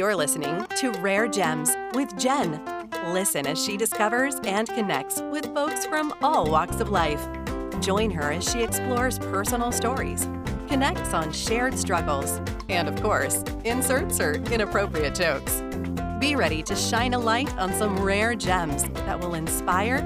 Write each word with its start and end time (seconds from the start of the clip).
You're 0.00 0.16
listening 0.16 0.64
to 0.76 0.92
Rare 0.92 1.28
Gems 1.28 1.76
with 1.92 2.18
Jenn. 2.18 2.58
Listen 3.12 3.46
as 3.46 3.62
she 3.62 3.76
discovers 3.76 4.36
and 4.44 4.66
connects 4.66 5.20
with 5.30 5.52
folks 5.52 5.84
from 5.84 6.14
all 6.22 6.50
walks 6.50 6.80
of 6.80 6.88
life. 6.88 7.28
Join 7.80 8.10
her 8.12 8.32
as 8.32 8.50
she 8.50 8.62
explores 8.62 9.18
personal 9.18 9.70
stories, 9.70 10.26
connects 10.68 11.12
on 11.12 11.30
shared 11.34 11.78
struggles, 11.78 12.40
and 12.70 12.88
of 12.88 12.98
course, 13.02 13.44
inserts 13.64 14.16
her 14.16 14.36
inappropriate 14.50 15.14
jokes. 15.14 15.62
Be 16.18 16.34
ready 16.34 16.62
to 16.62 16.74
shine 16.74 17.12
a 17.12 17.18
light 17.18 17.54
on 17.58 17.70
some 17.74 18.02
rare 18.02 18.34
gems 18.34 18.84
that 19.04 19.20
will 19.20 19.34
inspire, 19.34 20.00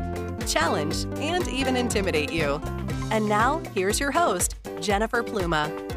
challenge, 0.48 1.04
and 1.20 1.46
even 1.46 1.76
intimidate 1.76 2.32
you. 2.32 2.60
And 3.12 3.28
now, 3.28 3.62
here's 3.76 4.00
your 4.00 4.10
host, 4.10 4.56
Jennifer 4.80 5.22
Pluma. 5.22 5.93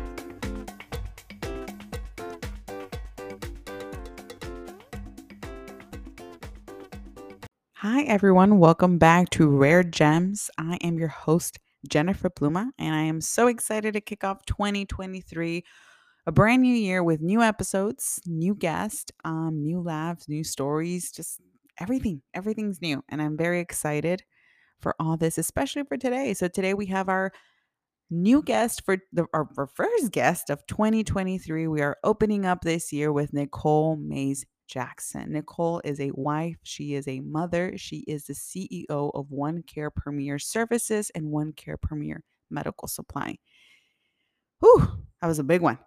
Hi, 7.97 8.03
everyone. 8.03 8.59
Welcome 8.59 8.99
back 8.99 9.31
to 9.31 9.49
Rare 9.49 9.81
Gems. 9.81 10.51
I 10.59 10.77
am 10.83 10.99
your 10.99 11.07
host, 11.07 11.57
Jennifer 11.89 12.29
Pluma, 12.29 12.69
and 12.77 12.93
I 12.93 13.01
am 13.01 13.21
so 13.21 13.47
excited 13.47 13.93
to 13.93 14.01
kick 14.01 14.23
off 14.23 14.45
2023, 14.45 15.65
a 16.27 16.31
brand 16.31 16.61
new 16.61 16.75
year 16.75 17.03
with 17.03 17.21
new 17.21 17.41
episodes, 17.41 18.21
new 18.27 18.53
guests, 18.53 19.11
um, 19.25 19.63
new 19.63 19.81
laughs, 19.81 20.29
new 20.29 20.43
stories, 20.43 21.11
just 21.11 21.41
everything. 21.79 22.21
Everything's 22.35 22.83
new. 22.83 23.03
And 23.09 23.19
I'm 23.19 23.35
very 23.35 23.59
excited 23.59 24.21
for 24.79 24.93
all 24.99 25.17
this, 25.17 25.39
especially 25.39 25.81
for 25.81 25.97
today. 25.97 26.35
So, 26.35 26.47
today 26.47 26.75
we 26.75 26.85
have 26.85 27.09
our 27.09 27.31
new 28.11 28.43
guest 28.43 28.85
for 28.85 28.97
the 29.11 29.25
our, 29.33 29.49
our 29.57 29.65
first 29.65 30.11
guest 30.11 30.51
of 30.51 30.63
2023. 30.67 31.67
We 31.67 31.81
are 31.81 31.97
opening 32.03 32.45
up 32.45 32.61
this 32.61 32.93
year 32.93 33.11
with 33.11 33.33
Nicole 33.33 33.95
Mays 33.95 34.45
Jackson. 34.67 35.31
Nicole 35.31 35.81
is 35.83 35.99
a 35.99 36.11
wife, 36.13 36.57
she 36.63 36.93
is 36.93 37.07
a 37.07 37.21
mother, 37.21 37.73
she 37.77 37.99
is 38.07 38.25
the 38.25 38.33
CEO 38.33 39.11
of 39.13 39.31
One 39.31 39.63
Care 39.63 39.89
Premier 39.89 40.39
Services 40.39 41.09
and 41.15 41.31
One 41.31 41.53
Care 41.53 41.77
Premier 41.77 42.23
Medical 42.49 42.87
Supply. 42.87 43.37
Whew, 44.59 44.87
that 45.21 45.27
was 45.27 45.39
a 45.39 45.43
big 45.43 45.61
one. 45.61 45.79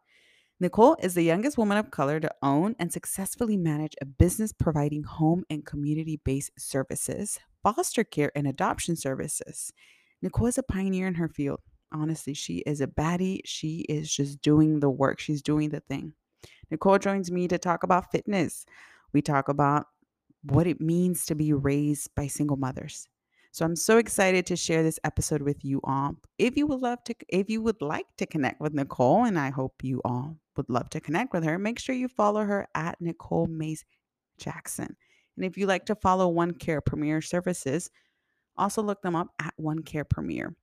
Nicole 0.63 0.97
is 1.01 1.15
the 1.15 1.23
youngest 1.23 1.57
woman 1.57 1.79
of 1.79 1.91
color 1.91 2.21
to 2.21 2.35
own 2.43 2.77
and 2.79 2.93
successfully 2.93 3.57
manage 3.57 3.95
a 4.03 4.05
business 4.05 4.53
providing 4.53 5.03
home 5.03 5.43
and 5.49 5.65
community 5.65 6.21
based 6.23 6.51
services, 6.59 7.39
foster 7.63 8.05
care, 8.05 8.31
and 8.35 8.47
adoption 8.47 8.95
services. 8.95 9.73
Nicole 10.21 10.49
is 10.49 10.59
a 10.59 10.63
pioneer 10.63 11.07
in 11.07 11.15
her 11.15 11.29
field. 11.29 11.61
Honestly, 11.93 12.35
she 12.35 12.59
is 12.59 12.83
a 12.83 12.87
baddie. 12.87 13.41
She 13.47 13.81
is 13.89 14.15
just 14.15 14.43
doing 14.43 14.81
the 14.81 14.91
work, 14.91 15.19
she's 15.19 15.43
doing 15.43 15.71
the 15.71 15.81
thing. 15.81 16.13
Nicole 16.71 16.99
joins 16.99 17.31
me 17.31 17.49
to 17.49 17.59
talk 17.59 17.83
about 17.83 18.11
fitness. 18.11 18.65
We 19.13 19.23
talk 19.23 19.49
about 19.49 19.87
what 20.43 20.67
it 20.67 20.81
means 20.81 21.27
to 21.27 21.35
be 21.35 21.53
raised 21.53 22.15
by 22.15 22.27
single 22.27 22.57
mothers. 22.57 23.09
So 23.53 23.65
I'm 23.65 23.75
so 23.75 23.99
excited 23.99 24.47
to 24.47 24.57
share 24.57 24.85
this 24.85 25.01
episode 25.03 25.43
with 25.43 25.65
you 25.65 25.81
all. 25.83 26.15
If 26.39 26.57
you 26.57 26.69
would 26.69 26.81
love 26.81 27.03
to 27.05 27.15
if 27.29 27.51
you 27.51 27.61
would 27.63 27.83
like 27.83 28.07
to 28.19 28.27
connect 28.27 28.61
with 28.61 28.75
Nicole 28.75 29.25
and 29.25 29.39
I 29.39 29.51
hope 29.51 29.83
you 29.83 30.01
all 30.05 30.37
would 30.57 30.71
love 30.71 30.89
to 30.91 31.01
connect 31.01 31.33
with 31.33 31.43
her, 31.45 31.59
make 31.59 31.81
sure 31.81 31.95
you 31.95 32.07
follow 32.07 32.45
her 32.45 32.69
at 32.77 33.01
Nicole 33.01 33.49
Mays 33.49 33.85
Jackson. 34.39 34.97
And 35.37 35.45
if 35.45 35.59
you 35.59 35.67
like 35.67 35.87
to 35.87 35.97
follow 35.97 36.29
One 36.29 36.53
Care 36.53 36.81
Premier 36.81 37.21
Services, 37.21 37.91
also 38.57 38.83
look 38.83 39.03
them 39.03 39.17
up 39.17 39.29
at 39.41 39.55
One 39.57 39.83
Care 39.83 40.05
Premier. 40.05 40.55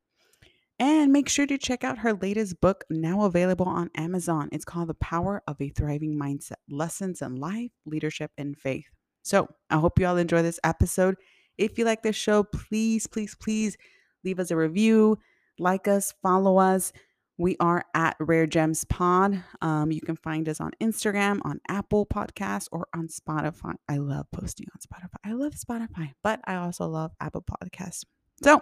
And 0.79 1.11
make 1.11 1.27
sure 1.27 1.47
to 1.47 1.57
check 1.57 1.83
out 1.83 1.99
her 1.99 2.13
latest 2.13 2.61
book, 2.61 2.83
now 2.89 3.23
available 3.23 3.67
on 3.67 3.89
Amazon. 3.95 4.49
It's 4.51 4.65
called 4.65 4.89
The 4.89 4.93
Power 4.95 5.41
of 5.47 5.59
a 5.59 5.69
Thriving 5.69 6.15
Mindset 6.15 6.57
Lessons 6.69 7.23
in 7.23 7.37
Life, 7.37 7.71
Leadership, 7.85 8.31
and 8.37 8.55
Faith. 8.55 8.85
So 9.23 9.49
I 9.71 9.77
hope 9.77 9.99
you 9.99 10.05
all 10.05 10.17
enjoy 10.17 10.43
this 10.43 10.59
episode. 10.63 11.15
If 11.57 11.79
you 11.79 11.85
like 11.85 12.03
this 12.03 12.15
show, 12.15 12.43
please, 12.43 13.07
please, 13.07 13.35
please 13.35 13.75
leave 14.23 14.39
us 14.39 14.51
a 14.51 14.55
review, 14.55 15.17
like 15.57 15.87
us, 15.87 16.13
follow 16.21 16.57
us. 16.57 16.93
We 17.39 17.55
are 17.59 17.85
at 17.93 18.15
Rare 18.19 18.47
Gems 18.47 18.83
Pod. 18.85 19.43
Um, 19.61 19.91
you 19.91 20.01
can 20.01 20.15
find 20.15 20.47
us 20.49 20.59
on 20.59 20.71
Instagram, 20.81 21.39
on 21.43 21.59
Apple 21.67 22.05
Podcasts, 22.05 22.67
or 22.71 22.87
on 22.95 23.07
Spotify. 23.07 23.75
I 23.87 23.97
love 23.97 24.27
posting 24.31 24.67
on 24.73 24.79
Spotify. 24.79 25.17
I 25.23 25.33
love 25.33 25.53
Spotify, 25.53 26.13
but 26.23 26.39
I 26.45 26.55
also 26.55 26.87
love 26.87 27.11
Apple 27.19 27.43
Podcasts. 27.43 28.05
So, 28.43 28.61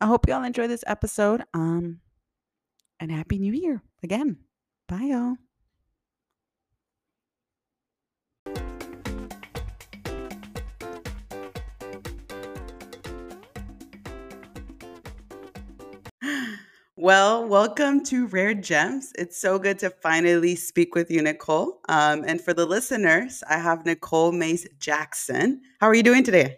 I 0.00 0.06
hope 0.06 0.28
y'all 0.28 0.44
enjoy 0.44 0.66
this 0.66 0.84
episode. 0.86 1.42
Um, 1.54 2.00
and 3.00 3.10
happy 3.10 3.38
new 3.38 3.52
year 3.52 3.82
again. 4.02 4.38
Bye, 4.88 5.10
y'all. 5.12 5.36
Well, 16.98 17.46
welcome 17.46 18.02
to 18.04 18.26
Rare 18.26 18.54
Gems. 18.54 19.12
It's 19.18 19.38
so 19.38 19.58
good 19.58 19.78
to 19.80 19.90
finally 19.90 20.56
speak 20.56 20.94
with 20.94 21.10
you, 21.10 21.20
Nicole. 21.20 21.80
Um, 21.90 22.24
and 22.26 22.40
for 22.40 22.54
the 22.54 22.64
listeners, 22.64 23.42
I 23.48 23.58
have 23.58 23.84
Nicole 23.84 24.32
Mays 24.32 24.66
Jackson. 24.78 25.60
How 25.78 25.88
are 25.88 25.94
you 25.94 26.02
doing 26.02 26.24
today? 26.24 26.56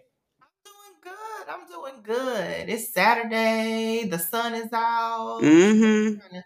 Good. 2.09 2.69
It's 2.69 2.91
Saturday. 2.91 4.07
The 4.09 4.17
sun 4.17 4.55
is 4.55 4.69
out. 4.73 5.39
Mm-hmm. 5.43 6.39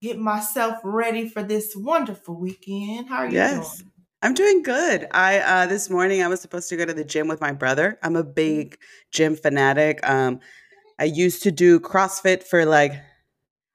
Get 0.00 0.18
myself 0.18 0.78
ready 0.82 1.28
for 1.28 1.42
this 1.42 1.74
wonderful 1.76 2.36
weekend. 2.40 3.08
How 3.08 3.18
are 3.18 3.26
you 3.26 3.32
Yes. 3.32 3.78
doing? 3.78 3.90
I'm 4.22 4.32
doing 4.34 4.62
good. 4.62 5.06
I 5.12 5.40
uh 5.40 5.66
this 5.66 5.90
morning 5.90 6.22
I 6.22 6.28
was 6.28 6.40
supposed 6.40 6.70
to 6.70 6.76
go 6.76 6.86
to 6.86 6.94
the 6.94 7.04
gym 7.04 7.28
with 7.28 7.40
my 7.40 7.52
brother. 7.52 7.98
I'm 8.02 8.16
a 8.16 8.24
Mm, 8.24 8.34
big 8.34 8.78
gym 9.12 9.36
fanatic. 9.36 10.00
Um 10.08 10.40
I 10.98 11.04
used 11.04 11.42
to 11.42 11.50
do 11.52 11.78
CrossFit 11.80 12.42
for 12.42 12.64
like 12.64 12.92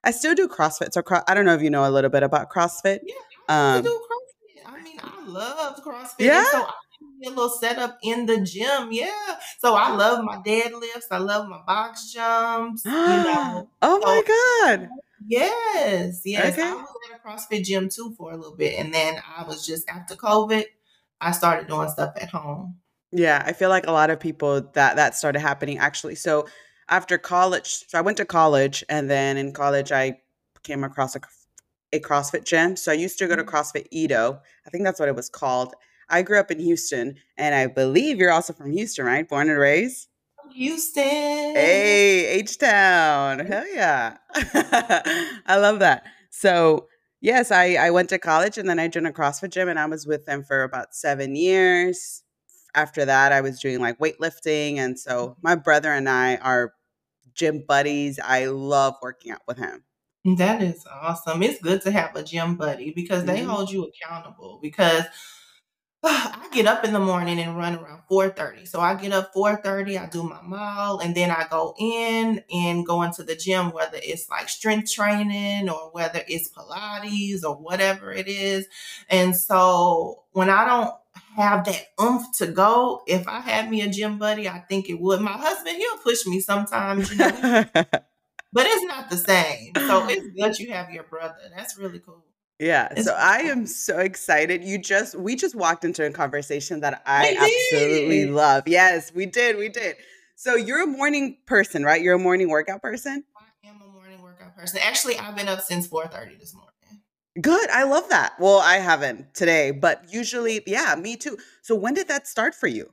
I 0.02 0.10
still 0.10 0.34
do 0.34 0.48
CrossFit. 0.48 0.92
So 0.92 1.00
cro- 1.02 1.22
I 1.28 1.34
don't 1.34 1.44
know 1.44 1.54
if 1.54 1.62
you 1.62 1.70
know 1.70 1.88
a 1.88 1.92
little 1.92 2.10
bit 2.10 2.24
about 2.24 2.50
CrossFit. 2.50 2.98
Yeah, 3.04 3.14
I 3.48 3.76
Um 3.76 3.82
do 3.84 3.88
CrossFit. 4.10 4.62
I 4.66 4.82
mean, 4.82 4.98
I 5.00 5.26
love 5.26 5.76
CrossFit. 5.84 6.14
yeah? 6.18 6.42
So 6.50 6.58
I 6.58 6.60
do 6.60 6.66
me 6.66 6.83
a 7.26 7.30
little 7.30 7.48
setup 7.48 7.98
in 8.02 8.26
the 8.26 8.40
gym. 8.40 8.88
Yeah. 8.92 9.38
So 9.60 9.74
I 9.74 9.94
love 9.94 10.24
my 10.24 10.36
deadlifts. 10.38 11.06
I 11.10 11.18
love 11.18 11.48
my 11.48 11.60
box 11.66 12.12
jumps, 12.12 12.84
you 13.04 13.20
know. 13.22 13.68
oh 13.82 14.00
So 14.00 14.06
my 14.06 14.22
god. 14.26 14.88
yes, 15.26 16.22
yes. 16.24 16.58
I 16.62 16.72
Okay. 16.72 16.72
was 16.74 16.88
at 17.10 17.18
a 17.20 17.26
CrossFit 17.26 17.64
gym 17.64 17.88
too 17.88 18.14
for 18.16 18.32
a 18.32 18.36
little 18.36 18.56
bit. 18.56 18.78
And 18.78 18.92
then 18.92 19.20
I 19.36 19.44
was 19.44 19.66
just 19.66 19.88
after 19.88 20.14
COVID, 20.14 20.64
I 21.20 21.32
started 21.32 21.68
doing 21.68 21.88
stuff 21.88 22.14
at 22.16 22.30
home. 22.30 22.76
Yeah, 23.12 23.42
I 23.46 23.52
feel 23.52 23.68
like 23.68 23.86
a 23.86 23.92
lot 23.92 24.10
of 24.10 24.18
people 24.20 24.60
that 24.74 24.96
that 24.96 25.14
started 25.16 25.40
happening 25.40 25.78
actually. 25.78 26.16
So 26.16 26.46
after 26.88 27.16
college, 27.18 27.84
so 27.88 27.98
I 27.98 28.02
went 28.02 28.16
to 28.18 28.24
college 28.24 28.84
and 28.88 29.08
then 29.08 29.36
in 29.36 29.52
college 29.52 29.92
I 29.92 30.20
came 30.64 30.82
across 30.84 31.14
a, 31.16 31.20
a 31.92 32.00
CrossFit 32.00 32.44
gym. 32.44 32.76
So 32.76 32.90
I 32.92 32.94
used 32.94 33.18
to 33.18 33.26
go 33.28 33.36
to 33.36 33.44
Mhm. 33.44 33.48
CrossFit 33.48 33.86
Edo. 33.90 34.40
I 34.66 34.70
think 34.70 34.84
that's 34.84 34.98
what 35.00 35.08
it 35.08 35.14
was 35.14 35.28
called. 35.28 35.74
I 36.08 36.22
grew 36.22 36.38
up 36.38 36.50
in 36.50 36.58
Houston 36.58 37.16
and 37.36 37.54
I 37.54 37.66
believe 37.66 38.18
you're 38.18 38.32
also 38.32 38.52
from 38.52 38.70
Houston, 38.72 39.04
right? 39.06 39.28
Born 39.28 39.48
and 39.50 39.58
raised? 39.58 40.08
Houston. 40.52 41.04
Hey, 41.54 42.26
H 42.26 42.58
Town. 42.58 43.38
Hell 43.46 43.66
yeah. 43.72 44.16
I 44.34 45.56
love 45.56 45.78
that. 45.80 46.04
So, 46.30 46.88
yes, 47.20 47.50
I, 47.50 47.74
I 47.74 47.90
went 47.90 48.08
to 48.10 48.18
college 48.18 48.58
and 48.58 48.68
then 48.68 48.78
I 48.78 48.88
joined 48.88 49.06
a 49.06 49.12
CrossFit 49.12 49.50
gym 49.50 49.68
and 49.68 49.78
I 49.78 49.86
was 49.86 50.06
with 50.06 50.26
them 50.26 50.42
for 50.44 50.62
about 50.62 50.94
seven 50.94 51.36
years. 51.36 52.22
After 52.74 53.04
that, 53.04 53.32
I 53.32 53.40
was 53.40 53.60
doing 53.60 53.80
like 53.80 53.98
weightlifting. 54.00 54.78
And 54.78 54.98
so 54.98 55.36
my 55.42 55.54
brother 55.54 55.92
and 55.92 56.08
I 56.08 56.36
are 56.36 56.72
gym 57.34 57.64
buddies. 57.66 58.18
I 58.22 58.46
love 58.46 58.96
working 59.02 59.32
out 59.32 59.42
with 59.46 59.58
him. 59.58 59.84
That 60.24 60.62
is 60.62 60.86
awesome. 60.90 61.42
It's 61.42 61.60
good 61.60 61.82
to 61.82 61.90
have 61.90 62.16
a 62.16 62.22
gym 62.22 62.56
buddy 62.56 62.92
because 62.92 63.24
they 63.26 63.42
hmm 63.42 63.48
hold 63.48 63.70
you 63.70 63.84
accountable. 63.86 64.58
Because 64.62 65.04
I 66.06 66.48
get 66.52 66.66
up 66.66 66.84
in 66.84 66.92
the 66.92 67.00
morning 67.00 67.40
and 67.40 67.56
run 67.56 67.76
around 67.76 68.02
4:30. 68.10 68.68
So 68.68 68.78
I 68.78 68.94
get 68.94 69.12
up 69.12 69.32
4:30, 69.32 69.98
I 69.98 70.06
do 70.06 70.22
my 70.22 70.42
mile, 70.42 70.98
and 70.98 71.14
then 71.14 71.30
I 71.30 71.46
go 71.50 71.74
in 71.78 72.42
and 72.52 72.84
go 72.84 73.02
into 73.02 73.22
the 73.22 73.34
gym, 73.34 73.72
whether 73.72 73.98
it's 74.02 74.28
like 74.28 74.50
strength 74.50 74.92
training 74.92 75.70
or 75.70 75.90
whether 75.92 76.22
it's 76.28 76.50
Pilates 76.50 77.42
or 77.42 77.56
whatever 77.56 78.12
it 78.12 78.28
is. 78.28 78.66
And 79.08 79.34
so 79.34 80.24
when 80.32 80.50
I 80.50 80.66
don't 80.66 80.94
have 81.36 81.64
that 81.64 81.86
oomph 82.00 82.36
to 82.36 82.48
go, 82.48 83.02
if 83.06 83.26
I 83.26 83.40
had 83.40 83.70
me 83.70 83.80
a 83.80 83.88
gym 83.88 84.18
buddy, 84.18 84.46
I 84.46 84.58
think 84.58 84.90
it 84.90 85.00
would. 85.00 85.22
My 85.22 85.32
husband, 85.32 85.78
he'll 85.78 85.98
push 85.98 86.26
me 86.26 86.40
sometimes, 86.40 87.10
you 87.10 87.16
know, 87.16 87.30
but 87.74 88.66
it's 88.66 88.84
not 88.84 89.08
the 89.08 89.16
same. 89.16 89.72
So 89.74 90.06
it's 90.08 90.28
good 90.36 90.58
you 90.58 90.72
have 90.72 90.90
your 90.90 91.04
brother. 91.04 91.38
That's 91.56 91.78
really 91.78 92.00
cool. 92.00 92.22
Yeah, 92.60 92.88
It's 92.92 93.04
so 93.04 93.14
I 93.14 93.38
am 93.38 93.66
so 93.66 93.98
excited. 93.98 94.62
You 94.62 94.78
just 94.78 95.16
we 95.16 95.34
just 95.34 95.54
walked 95.56 95.84
into 95.84 96.06
a 96.06 96.10
conversation 96.10 96.80
that 96.80 97.02
We 97.04 97.12
I 97.12 97.50
absolutely 97.72 98.26
love. 98.26 98.64
Yes, 98.66 99.12
we 99.12 99.26
did. 99.26 99.56
We 99.56 99.68
did. 99.68 99.96
So 100.36 100.54
you're 100.54 100.82
a 100.82 100.86
morning 100.86 101.38
person, 101.46 101.82
right? 101.84 102.00
You're 102.00 102.14
a 102.14 102.18
morning 102.18 102.48
workout 102.48 102.80
person? 102.80 103.24
I 103.36 103.68
am 103.68 103.80
a 103.82 103.92
morning 103.92 104.22
workout 104.22 104.56
person. 104.56 104.80
Actually, 104.82 105.18
I've 105.18 105.36
been 105.36 105.48
up 105.48 105.62
since 105.62 105.88
4:30 105.88 106.38
this 106.38 106.54
morning. 106.54 106.70
Good. 107.40 107.68
I 107.70 107.82
love 107.82 108.08
that. 108.10 108.34
Well, 108.38 108.58
I 108.58 108.76
haven't 108.76 109.34
today, 109.34 109.72
but 109.72 110.04
usually, 110.12 110.62
yeah, 110.66 110.94
me 110.94 111.16
too. 111.16 111.36
So 111.62 111.74
when 111.74 111.94
did 111.94 112.06
that 112.06 112.28
start 112.28 112.54
for 112.54 112.68
you? 112.68 112.92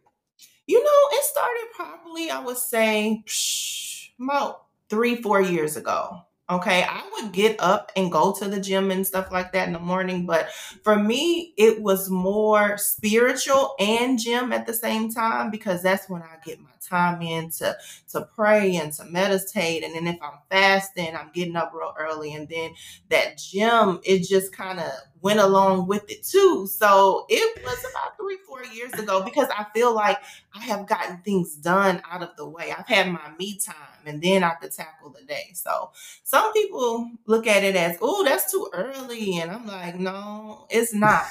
You 0.65 0.83
know, 0.83 1.17
it 1.17 1.23
started 1.25 1.67
probably, 1.75 2.31
I 2.31 2.39
would 2.39 2.57
say, 2.57 3.23
psh, 3.27 4.09
about 4.19 4.63
three, 4.89 5.21
four 5.21 5.39
years 5.41 5.77
ago. 5.77 6.23
Okay, 6.51 6.83
I 6.83 7.01
would 7.13 7.31
get 7.31 7.55
up 7.59 7.93
and 7.95 8.11
go 8.11 8.33
to 8.33 8.49
the 8.49 8.59
gym 8.59 8.91
and 8.91 9.07
stuff 9.07 9.31
like 9.31 9.53
that 9.53 9.67
in 9.67 9.73
the 9.73 9.79
morning, 9.79 10.25
but 10.25 10.49
for 10.83 10.97
me, 10.97 11.53
it 11.55 11.81
was 11.81 12.09
more 12.09 12.77
spiritual 12.77 13.73
and 13.79 14.19
gym 14.19 14.51
at 14.51 14.65
the 14.67 14.73
same 14.73 15.13
time 15.13 15.49
because 15.49 15.81
that's 15.81 16.09
when 16.09 16.21
I 16.21 16.35
get 16.43 16.59
my 16.59 16.67
time 16.81 17.21
in 17.21 17.51
to 17.51 17.77
to 18.09 18.27
pray 18.35 18.75
and 18.75 18.91
to 18.93 19.05
meditate. 19.05 19.85
And 19.85 19.95
then 19.95 20.07
if 20.07 20.21
I'm 20.21 20.39
fasting, 20.49 21.15
I'm 21.15 21.31
getting 21.33 21.55
up 21.55 21.71
real 21.73 21.93
early. 21.97 22.33
And 22.33 22.49
then 22.49 22.71
that 23.07 23.37
gym, 23.37 24.01
it 24.03 24.27
just 24.27 24.51
kind 24.51 24.81
of 24.81 24.91
went 25.21 25.39
along 25.39 25.87
with 25.87 26.09
it 26.09 26.23
too. 26.23 26.67
So 26.67 27.25
it 27.29 27.63
was 27.63 27.79
about 27.79 28.17
three, 28.17 28.37
four 28.47 28.63
years 28.65 28.93
ago 28.93 29.23
because 29.23 29.47
I 29.49 29.65
feel 29.73 29.93
like 29.93 30.17
I 30.53 30.59
have 30.63 30.87
gotten 30.87 31.17
things 31.23 31.55
done 31.55 32.01
out 32.09 32.23
of 32.23 32.29
the 32.37 32.47
way. 32.47 32.73
I've 32.77 32.87
had 32.87 33.07
my 33.11 33.31
me 33.37 33.57
time 33.57 33.75
and 34.05 34.21
then 34.21 34.43
I 34.43 34.51
could 34.51 34.71
tackle 34.71 35.09
the 35.11 35.25
day. 35.25 35.51
So 35.53 35.91
some 36.23 36.51
people 36.53 37.09
look 37.25 37.47
at 37.47 37.63
it 37.63 37.75
as, 37.75 37.97
oh, 38.01 38.23
that's 38.23 38.51
too 38.51 38.69
early. 38.73 39.37
And 39.39 39.51
I'm 39.51 39.65
like, 39.67 39.97
no, 39.99 40.65
it's 40.69 40.93
not. 40.93 41.25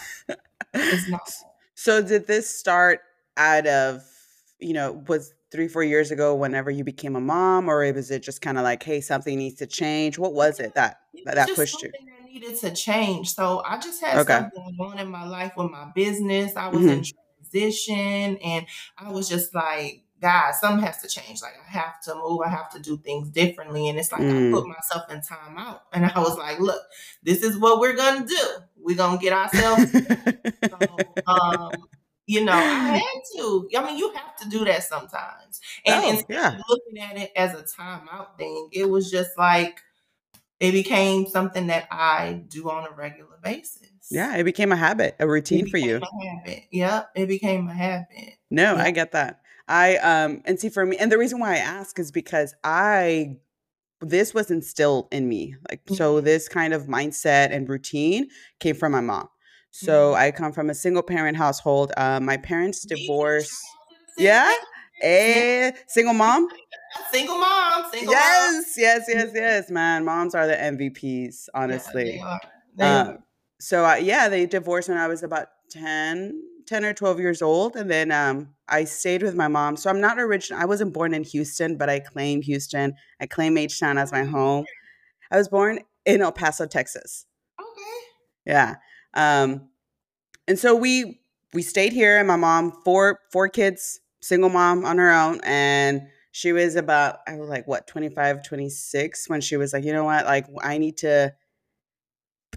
it's 0.75 1.09
not. 1.09 1.21
So 1.75 2.03
did 2.03 2.27
this 2.27 2.55
start 2.55 3.01
out 3.39 3.67
of, 3.67 4.03
you 4.59 4.75
know, 4.75 5.03
was 5.09 5.33
three, 5.51 5.67
four 5.67 5.83
years 5.83 6.11
ago 6.11 6.35
whenever 6.35 6.71
you 6.71 6.85
became 6.85 7.17
a 7.17 7.21
mom, 7.21 7.71
or 7.71 7.91
was 7.95 8.11
it 8.11 8.23
just 8.23 8.43
kind 8.43 8.59
of 8.59 8.65
like, 8.65 8.83
hey, 8.83 9.01
something 9.01 9.39
needs 9.39 9.57
to 9.57 9.67
change? 9.67 10.19
What 10.19 10.35
was 10.35 10.61
it 10.61 10.75
that 10.75 10.99
that, 11.25 11.37
that 11.37 11.55
pushed 11.55 11.83
you? 11.83 11.93
Needed 12.33 12.59
to 12.61 12.73
change. 12.73 13.35
So 13.35 13.63
I 13.67 13.79
just 13.79 14.01
had 14.01 14.19
okay. 14.19 14.35
something 14.35 14.77
going 14.77 14.93
on 14.93 14.99
in 14.99 15.09
my 15.09 15.27
life 15.27 15.53
with 15.57 15.71
my 15.71 15.91
business. 15.95 16.55
I 16.55 16.69
was 16.69 16.81
mm-hmm. 16.81 16.89
in 16.89 17.05
transition, 17.53 18.37
and 18.39 18.67
I 18.97 19.11
was 19.11 19.29
just 19.29 19.53
like, 19.53 20.05
God, 20.21 20.53
something 20.55 20.85
has 20.85 21.01
to 21.03 21.09
change. 21.09 21.43
Like 21.43 21.55
I 21.67 21.71
have 21.71 22.01
to 22.03 22.15
move. 22.15 22.41
I 22.45 22.51
have 22.51 22.71
to 22.71 22.79
do 22.79 22.99
things 22.99 23.31
differently. 23.31 23.89
And 23.89 23.99
it's 23.99 24.13
like 24.13 24.21
mm. 24.21 24.49
I 24.49 24.53
put 24.53 24.69
myself 24.69 25.11
in 25.11 25.23
time 25.23 25.57
out. 25.57 25.83
And 25.93 26.05
I 26.05 26.19
was 26.21 26.37
like, 26.37 26.61
look, 26.61 26.83
this 27.23 27.43
is 27.43 27.59
what 27.59 27.81
we're 27.81 27.97
gonna 27.97 28.27
do. 28.27 28.47
We're 28.77 28.97
gonna 28.97 29.19
get 29.19 29.33
ourselves. 29.33 29.91
so, 29.93 30.79
um, 31.27 31.73
you 32.27 32.45
know, 32.45 32.53
I 32.53 32.99
had 32.99 33.21
to. 33.37 33.69
I 33.77 33.85
mean, 33.87 33.99
you 33.99 34.13
have 34.15 34.37
to 34.37 34.49
do 34.49 34.65
that 34.67 34.85
sometimes. 34.85 35.61
And 35.87 36.05
oh, 36.05 36.11
instead 36.11 36.35
yeah. 36.35 36.49
of 36.49 36.63
looking 36.69 37.03
at 37.03 37.17
it 37.17 37.33
as 37.35 37.55
a 37.55 37.63
timeout 37.63 38.37
thing, 38.37 38.69
it 38.73 38.89
was 38.89 39.11
just 39.11 39.31
like 39.39 39.81
it 40.61 40.73
became 40.73 41.27
something 41.27 41.69
that 41.69 41.89
I 41.91 42.43
do 42.49 42.71
on 42.71 42.87
a 42.87 42.95
regular 42.95 43.39
basis. 43.43 43.89
Yeah, 44.11 44.37
it 44.37 44.45
became 44.45 44.73
a 44.73 44.77
habit, 44.77 45.17
a 45.19 45.27
routine 45.27 45.69
for 45.69 45.79
you. 45.79 46.01
habit. 46.23 46.65
Yep, 46.71 47.11
it 47.17 47.27
became 47.27 47.69
a 47.69 47.75
habit. 47.75 48.35
No, 48.51 48.75
yeah. 48.77 48.83
I 48.83 48.91
get 48.91 49.13
that. 49.13 49.41
I 49.67 49.97
um 49.97 50.43
and 50.45 50.61
see 50.61 50.69
for 50.69 50.85
me, 50.85 50.97
and 50.97 51.11
the 51.11 51.19
reason 51.19 51.39
why 51.39 51.55
I 51.55 51.59
ask 51.59 51.99
is 51.99 52.11
because 52.11 52.55
I 52.63 53.37
this 54.01 54.35
was 54.35 54.51
instilled 54.51 55.09
in 55.13 55.29
me. 55.29 55.57
Like 55.69 55.85
mm-hmm. 55.85 55.95
so, 55.95 56.21
this 56.21 56.49
kind 56.49 56.73
of 56.75 56.87
mindset 56.87 57.53
and 57.53 57.69
routine 57.69 58.29
came 58.59 58.75
from 58.75 58.93
my 58.93 59.01
mom. 59.01 59.29
So 59.71 60.13
mm-hmm. 60.13 60.21
I 60.21 60.31
come 60.33 60.53
from 60.53 60.71
a 60.71 60.75
single 60.75 61.03
parent 61.03 61.37
household. 61.37 61.93
Uh, 61.97 62.21
my 62.21 62.37
parents 62.37 62.85
divorced. 62.85 63.57
Yeah. 64.19 64.53
A 65.03 65.69
eh, 65.69 65.71
single 65.89 66.15
mom. 66.15 66.49
Single 67.11 67.39
mom. 67.39 67.91
Single 67.93 68.13
yes, 68.13 68.53
mom. 68.53 68.65
yes, 68.77 69.05
yes, 69.09 69.31
yes, 69.35 69.71
man. 69.71 70.05
Moms 70.05 70.35
are 70.35 70.47
the 70.47 70.57
MVPs, 70.57 71.49
honestly. 71.55 72.17
Yeah, 72.17 72.39
they 72.77 72.85
are. 72.85 73.05
They 73.05 73.11
um, 73.13 73.19
so 73.61 73.85
uh, 73.85 73.97
yeah, 73.97 74.29
they 74.29 74.47
divorced 74.47 74.89
when 74.89 74.99
I 74.99 75.07
was 75.07 75.23
about 75.23 75.49
10, 75.71 76.43
10 76.67 76.85
or 76.85 76.93
12 76.95 77.21
years 77.21 77.43
old. 77.43 77.77
And 77.77 77.91
then 77.91 78.11
um, 78.11 78.55
I 78.69 78.85
stayed 78.85 79.23
with 79.23 79.35
my 79.35 79.49
mom. 79.49 79.77
So 79.77 79.91
I'm 79.91 80.01
not 80.01 80.19
original. 80.19 80.61
I 80.61 80.65
wasn't 80.65 80.93
born 80.93 81.15
in 81.15 81.25
Houston, 81.25 81.77
but 81.77 81.89
I 81.89 82.01
claim 82.01 82.43
Houston. 82.43 82.95
I 83.21 83.27
claim 83.27 83.57
H 83.57 83.79
Town 83.79 83.99
as 83.99 84.13
my 84.13 84.25
home. 84.25 84.65
I 85.31 85.37
was 85.37 85.49
born 85.49 85.81
in 86.07 86.23
El 86.23 86.33
Paso, 86.33 86.67
Texas. 86.67 87.27
Okay. 87.61 88.07
Yeah. 88.47 88.77
Um, 89.15 89.69
and 90.49 90.59
so 90.59 90.75
we 90.75 91.21
we 91.53 91.63
stayed 91.63 91.93
here, 91.93 92.19
and 92.19 92.27
my 92.27 92.37
mom 92.37 92.73
four 92.85 93.21
four 93.31 93.49
kids, 93.49 94.01
single 94.21 94.51
mom 94.51 94.85
on 94.85 94.99
her 94.99 95.13
own, 95.13 95.41
and 95.45 96.03
she 96.33 96.53
was 96.53 96.77
about 96.77 97.21
I 97.27 97.37
was 97.37 97.49
like 97.49 97.67
what 97.67 97.87
25, 97.87 98.43
26 98.43 99.29
when 99.29 99.41
she 99.41 99.57
was 99.57 99.73
like, 99.73 99.85
you 99.85 99.93
know 99.93 100.05
what, 100.05 100.25
like 100.25 100.47
I 100.63 100.79
need 100.79 100.99
to 100.99 101.35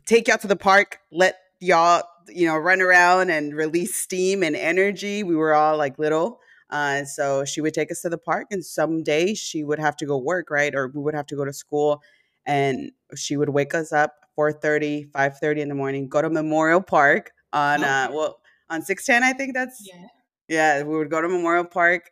take 0.06 0.28
y'all 0.28 0.38
to 0.38 0.48
the 0.48 0.56
park, 0.56 1.00
let 1.12 1.38
y'all 1.60 2.04
you 2.30 2.48
know 2.48 2.58
run 2.58 2.82
around 2.82 3.30
and 3.30 3.56
release 3.56 3.96
steam 3.96 4.44
and 4.44 4.56
energy. 4.56 5.24
We 5.24 5.36
were 5.36 5.54
all 5.54 5.78
like 5.78 6.00
little. 6.00 6.40
Uh, 6.70 7.06
so 7.06 7.46
she 7.46 7.62
would 7.62 7.74
take 7.74 7.92
us 7.92 8.02
to 8.02 8.10
the 8.10 8.18
park, 8.18 8.48
and 8.50 8.66
some 8.66 9.04
days 9.04 9.38
she 9.38 9.64
would 9.64 9.78
have 9.78 9.96
to 9.98 10.08
go 10.08 10.18
work, 10.18 10.50
right? 10.50 10.74
Or 10.74 10.88
we 10.88 11.02
would 11.02 11.14
have 11.14 11.28
to 11.28 11.36
go 11.36 11.46
to 11.46 11.54
school, 11.54 12.02
and 12.48 12.92
she 13.16 13.38
would 13.38 13.50
wake 13.50 13.76
us 13.76 13.92
up 13.94 14.14
4.30 14.38 15.12
5.30 15.12 15.58
in 15.58 15.70
the 15.70 15.76
morning 15.76 16.08
go 16.08 16.22
to 16.22 16.30
memorial 16.30 16.82
park 16.82 17.32
on 17.52 17.84
uh 17.84 18.10
well 18.12 18.40
on 18.70 18.82
610 18.82 19.24
i 19.24 19.34
think 19.34 19.54
that's 19.54 19.88
yeah 19.88 20.08
yeah 20.48 20.84
we 20.84 20.98
would 20.98 21.10
go 21.10 21.22
to 21.22 21.28
memorial 21.28 21.66
park 21.66 22.10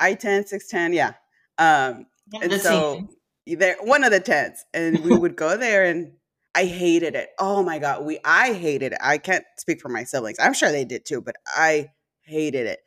i-10 0.00 0.46
610 0.46 0.92
yeah 0.92 1.12
um 1.58 2.06
and 2.42 2.52
so 2.60 3.08
there 3.46 3.76
one 3.82 4.04
of 4.04 4.10
the 4.10 4.20
tents 4.20 4.64
and 4.74 5.02
we 5.04 5.16
would 5.18 5.36
go 5.36 5.56
there 5.56 5.84
and 5.84 6.12
i 6.54 6.64
hated 6.64 7.14
it 7.14 7.30
oh 7.38 7.62
my 7.62 7.78
god 7.78 8.04
we 8.04 8.18
i 8.24 8.52
hated 8.52 8.92
it 8.92 8.98
i 9.02 9.18
can't 9.18 9.44
speak 9.58 9.80
for 9.80 9.88
my 9.88 10.04
siblings 10.04 10.38
i'm 10.40 10.54
sure 10.54 10.70
they 10.70 10.84
did 10.84 11.04
too 11.04 11.20
but 11.20 11.36
i 11.46 11.88
hated 12.22 12.66
it 12.66 12.80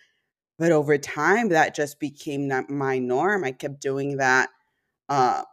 but 0.60 0.72
over 0.72 0.98
time 0.98 1.50
that 1.50 1.76
just 1.76 2.00
became 2.00 2.52
my 2.70 3.00
norm 3.00 3.44
i 3.44 3.52
kept 3.52 3.82
doing 3.82 4.18
that 4.18 4.50
uh, 5.10 5.44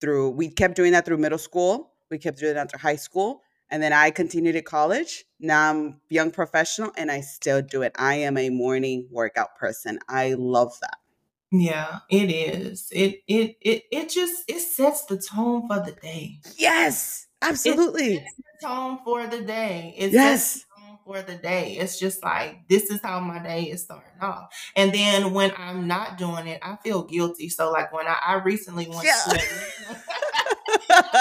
through 0.00 0.30
we 0.30 0.48
kept 0.48 0.76
doing 0.76 0.92
that 0.92 1.04
through 1.04 1.18
middle 1.18 1.38
school 1.38 1.92
we 2.12 2.18
kept 2.18 2.38
doing 2.38 2.54
that 2.54 2.70
through 2.70 2.78
high 2.78 2.96
school. 2.96 3.42
And 3.70 3.82
then 3.82 3.94
I 3.94 4.10
continued 4.10 4.54
at 4.54 4.66
college. 4.66 5.24
Now 5.40 5.70
I'm 5.70 6.00
young 6.10 6.30
professional 6.30 6.92
and 6.96 7.10
I 7.10 7.22
still 7.22 7.62
do 7.62 7.80
it. 7.80 7.92
I 7.96 8.16
am 8.16 8.36
a 8.36 8.50
morning 8.50 9.08
workout 9.10 9.56
person. 9.56 9.98
I 10.08 10.34
love 10.34 10.74
that. 10.82 10.98
Yeah, 11.52 11.98
it 12.10 12.30
is. 12.30 12.88
It 12.90 13.22
it 13.28 13.56
it 13.60 13.82
it 13.92 14.08
just 14.08 14.44
it 14.48 14.60
sets 14.60 15.04
the 15.04 15.18
tone 15.18 15.68
for 15.68 15.80
the 15.80 15.92
day. 15.92 16.40
Yes, 16.56 17.26
absolutely. 17.42 18.14
It 18.14 18.24
the 18.38 18.66
tone 18.66 18.98
for 19.04 19.26
the 19.26 19.42
day. 19.42 19.94
It 19.98 20.12
yes 20.12 20.64
for 21.04 21.22
the 21.22 21.34
day. 21.34 21.76
It's 21.78 21.98
just 21.98 22.22
like 22.22 22.68
this 22.68 22.90
is 22.90 23.00
how 23.02 23.20
my 23.20 23.42
day 23.42 23.64
is 23.64 23.82
starting 23.82 24.20
off. 24.20 24.48
And 24.76 24.92
then 24.92 25.32
when 25.32 25.52
I'm 25.56 25.86
not 25.86 26.18
doing 26.18 26.46
it, 26.46 26.60
I 26.62 26.76
feel 26.76 27.02
guilty. 27.02 27.48
So 27.48 27.70
like 27.70 27.92
when 27.92 28.06
I, 28.06 28.18
I 28.26 28.34
recently 28.34 28.86
went 28.88 29.04
yeah. 29.04 29.32
to 29.32 29.40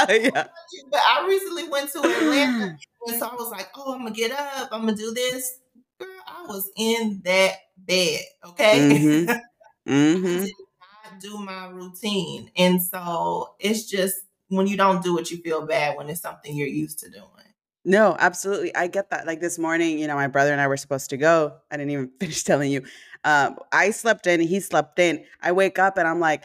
yeah. 0.22 0.48
But 0.92 1.02
I 1.06 1.26
recently 1.28 1.70
went 1.70 1.92
to 1.92 2.00
Atlanta 2.00 2.78
and 3.08 3.20
so 3.20 3.28
I 3.28 3.36
was 3.36 3.50
like, 3.52 3.70
oh, 3.76 3.94
I'm 3.94 4.04
gonna 4.04 4.12
get 4.12 4.32
up, 4.32 4.70
I'm 4.72 4.82
gonna 4.82 4.96
do 4.96 5.14
this. 5.14 5.60
Girl, 6.00 6.10
I 6.28 6.46
was 6.48 6.70
in 6.78 7.22
that 7.26 7.56
bed, 7.78 8.22
okay? 8.46 8.80
Mm-hmm. 8.80 9.38
Mm-hmm. 9.88 10.46
I 10.84 11.20
do 11.20 11.38
my 11.38 11.68
routine. 11.68 12.52
And 12.56 12.82
so 12.82 13.56
it's 13.60 13.90
just 13.90 14.16
when 14.48 14.68
you 14.68 14.78
don't 14.78 15.04
do 15.04 15.18
it, 15.18 15.32
you 15.32 15.38
feel 15.38 15.66
bad 15.66 15.98
when 15.98 16.10
it's 16.10 16.22
something 16.22 16.56
you're 16.56 16.68
used 16.68 17.00
to 17.00 17.10
doing. 17.10 17.26
No, 17.84 18.16
absolutely. 18.20 18.76
I 18.76 18.88
get 18.88 19.10
that. 19.10 19.26
Like 19.26 19.40
this 19.40 19.58
morning, 19.58 19.98
you 19.98 20.08
know, 20.08 20.16
my 20.16 20.28
brother 20.28 20.52
and 20.52 20.62
I 20.62 20.68
were 20.68 20.78
supposed 20.78 21.10
to 21.12 21.18
go. 21.18 21.56
I 21.72 21.78
didn't 21.78 21.92
even 21.92 22.12
finish 22.20 22.44
telling 22.44 22.72
you. 22.72 22.84
Um, 23.24 23.58
I 23.72 23.92
slept 23.92 24.28
in, 24.28 24.40
he 24.40 24.60
slept 24.60 25.00
in. 25.00 25.24
I 25.42 25.52
wake 25.52 25.80
up 25.80 25.98
and 25.98 26.08
I'm 26.08 26.20
like, 26.20 26.44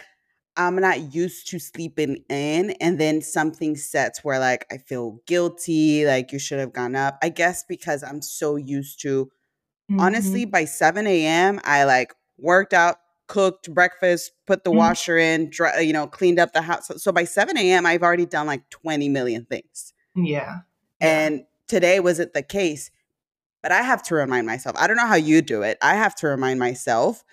I'm 0.57 0.77
not 0.77 1.15
used 1.15 1.49
to 1.49 1.59
sleeping 1.59 2.25
in. 2.31 2.71
And 2.81 2.99
then 2.99 3.21
something 3.21 3.77
sets 3.77 4.25
where 4.25 4.39
like 4.39 4.67
I 4.73 4.79
feel 4.79 5.21
guilty, 5.27 6.07
like 6.07 6.33
you 6.33 6.39
should 6.39 6.59
have 6.59 6.73
gone 6.73 6.97
up. 6.97 7.19
I 7.23 7.29
guess 7.29 7.65
because 7.69 8.03
I'm 8.03 8.23
so 8.23 8.57
used 8.57 9.01
to, 9.03 9.27
mm-hmm. 9.91 10.01
honestly, 10.01 10.47
by 10.47 10.65
7 10.65 11.07
a.m., 11.07 11.61
I 11.65 11.85
like 11.85 12.15
worked 12.39 12.73
out, 12.73 12.97
cooked 13.27 13.73
breakfast, 13.73 14.33
put 14.47 14.65
the 14.65 14.71
mm-hmm. 14.71 14.79
washer 14.79 15.19
in, 15.19 15.51
dry, 15.51 15.81
you 15.81 15.93
know, 15.93 16.07
cleaned 16.07 16.39
up 16.39 16.53
the 16.53 16.63
house. 16.63 16.91
So 16.97 17.13
by 17.13 17.25
7 17.25 17.57
a.m., 17.57 17.87
I've 17.87 18.03
already 18.03 18.27
done 18.27 18.47
like 18.47 18.69
20 18.71 19.09
million 19.09 19.45
things. 19.45 19.93
Yeah. 20.15 20.59
And 21.01 21.45
today 21.69 22.01
wasn't 22.01 22.33
the 22.33 22.43
case. 22.43 22.91
But 23.63 23.73
I 23.73 23.83
have 23.83 24.03
to 24.05 24.15
remind 24.15 24.47
myself. 24.47 24.77
I 24.79 24.87
don't 24.87 24.97
know 24.97 25.07
how 25.07 25.17
you 25.17 25.43
do 25.43 25.63
it. 25.63 25.77
I 25.83 25.95
have 25.95 26.15
to 26.17 26.29
remind 26.29 26.61
myself 26.61 27.25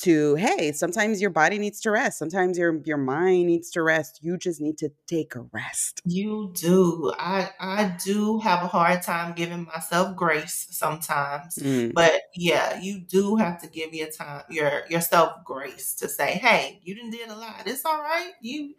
to 0.00 0.34
hey 0.34 0.72
sometimes 0.72 1.20
your 1.20 1.30
body 1.30 1.58
needs 1.58 1.80
to 1.80 1.90
rest 1.90 2.18
sometimes 2.18 2.58
your 2.58 2.80
your 2.84 2.96
mind 2.96 3.46
needs 3.46 3.70
to 3.70 3.82
rest 3.82 4.18
you 4.22 4.36
just 4.36 4.60
need 4.60 4.78
to 4.78 4.90
take 5.06 5.34
a 5.34 5.42
rest 5.52 6.00
you 6.04 6.52
do 6.54 7.12
i 7.18 7.50
i 7.60 7.96
do 8.04 8.38
have 8.38 8.62
a 8.62 8.66
hard 8.66 9.02
time 9.02 9.32
giving 9.34 9.64
myself 9.64 10.16
grace 10.16 10.66
sometimes 10.70 11.56
mm. 11.56 11.92
but 11.94 12.22
yeah 12.34 12.80
you 12.80 13.00
do 13.00 13.36
have 13.36 13.60
to 13.60 13.68
give 13.68 13.92
your 13.94 14.08
time 14.10 14.42
your 14.50 14.82
yourself 14.88 15.32
grace 15.44 15.94
to 15.94 16.08
say 16.08 16.32
hey 16.32 16.80
you 16.82 16.94
didn't 16.94 17.10
did 17.10 17.28
a 17.28 17.34
lot 17.34 17.62
it's 17.66 17.84
all 17.84 18.00
right 18.00 18.32
you 18.40 18.74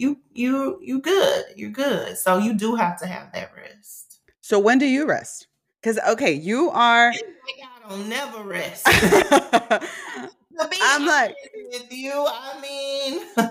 you 0.00 0.18
you 0.32 0.78
you 0.82 1.00
good. 1.00 1.44
You're 1.56 1.70
good. 1.70 2.16
So 2.16 2.38
you 2.38 2.54
do 2.54 2.74
have 2.74 2.98
to 3.00 3.06
have 3.06 3.32
that 3.32 3.52
rest. 3.54 4.20
So 4.40 4.58
when 4.58 4.78
do 4.78 4.86
you 4.86 5.06
rest? 5.06 5.46
Because 5.80 5.98
okay, 6.08 6.32
you 6.32 6.70
are. 6.70 7.12
I 7.12 7.88
don't 7.88 8.08
never 8.08 8.42
rest. 8.42 8.86
I'm 10.80 11.06
like, 11.06 11.36
with 11.72 11.92
you, 11.92 12.12
I 12.28 12.60
mean, 12.60 13.48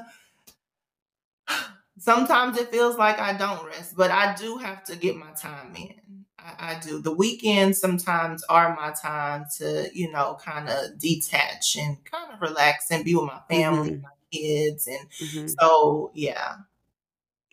sometimes 1.98 2.58
it 2.58 2.70
feels 2.72 2.98
like 2.98 3.20
I 3.20 3.34
don't 3.38 3.66
rest, 3.66 3.96
but 3.96 4.12
I 4.12 4.34
do 4.36 4.58
have 4.58 4.84
to 4.86 4.96
get 4.96 5.16
my 5.16 5.32
time 5.32 5.76
in. 5.76 6.26
I, 6.38 6.76
I 6.76 6.80
do. 6.80 7.02
The 7.02 7.12
weekends 7.14 7.80
sometimes 7.80 8.44
are 8.50 8.76
my 8.76 8.92
time 8.92 9.46
to, 9.58 9.90
you 9.94 10.12
know, 10.12 10.38
kind 10.44 10.70
of 10.70 10.98
detach 11.00 11.76
and 11.78 11.98
kind 12.06 12.34
of 12.34 12.42
relax 12.42 12.92
and 12.92 13.04
be 13.04 13.16
with 13.16 13.26
my 13.26 13.42
family, 13.50 13.92
Mhm. 13.92 14.02
my 14.02 14.10
kids, 14.32 14.88
and 14.88 15.10
Mhm. 15.22 15.60
so 15.60 16.12
yeah. 16.14 16.58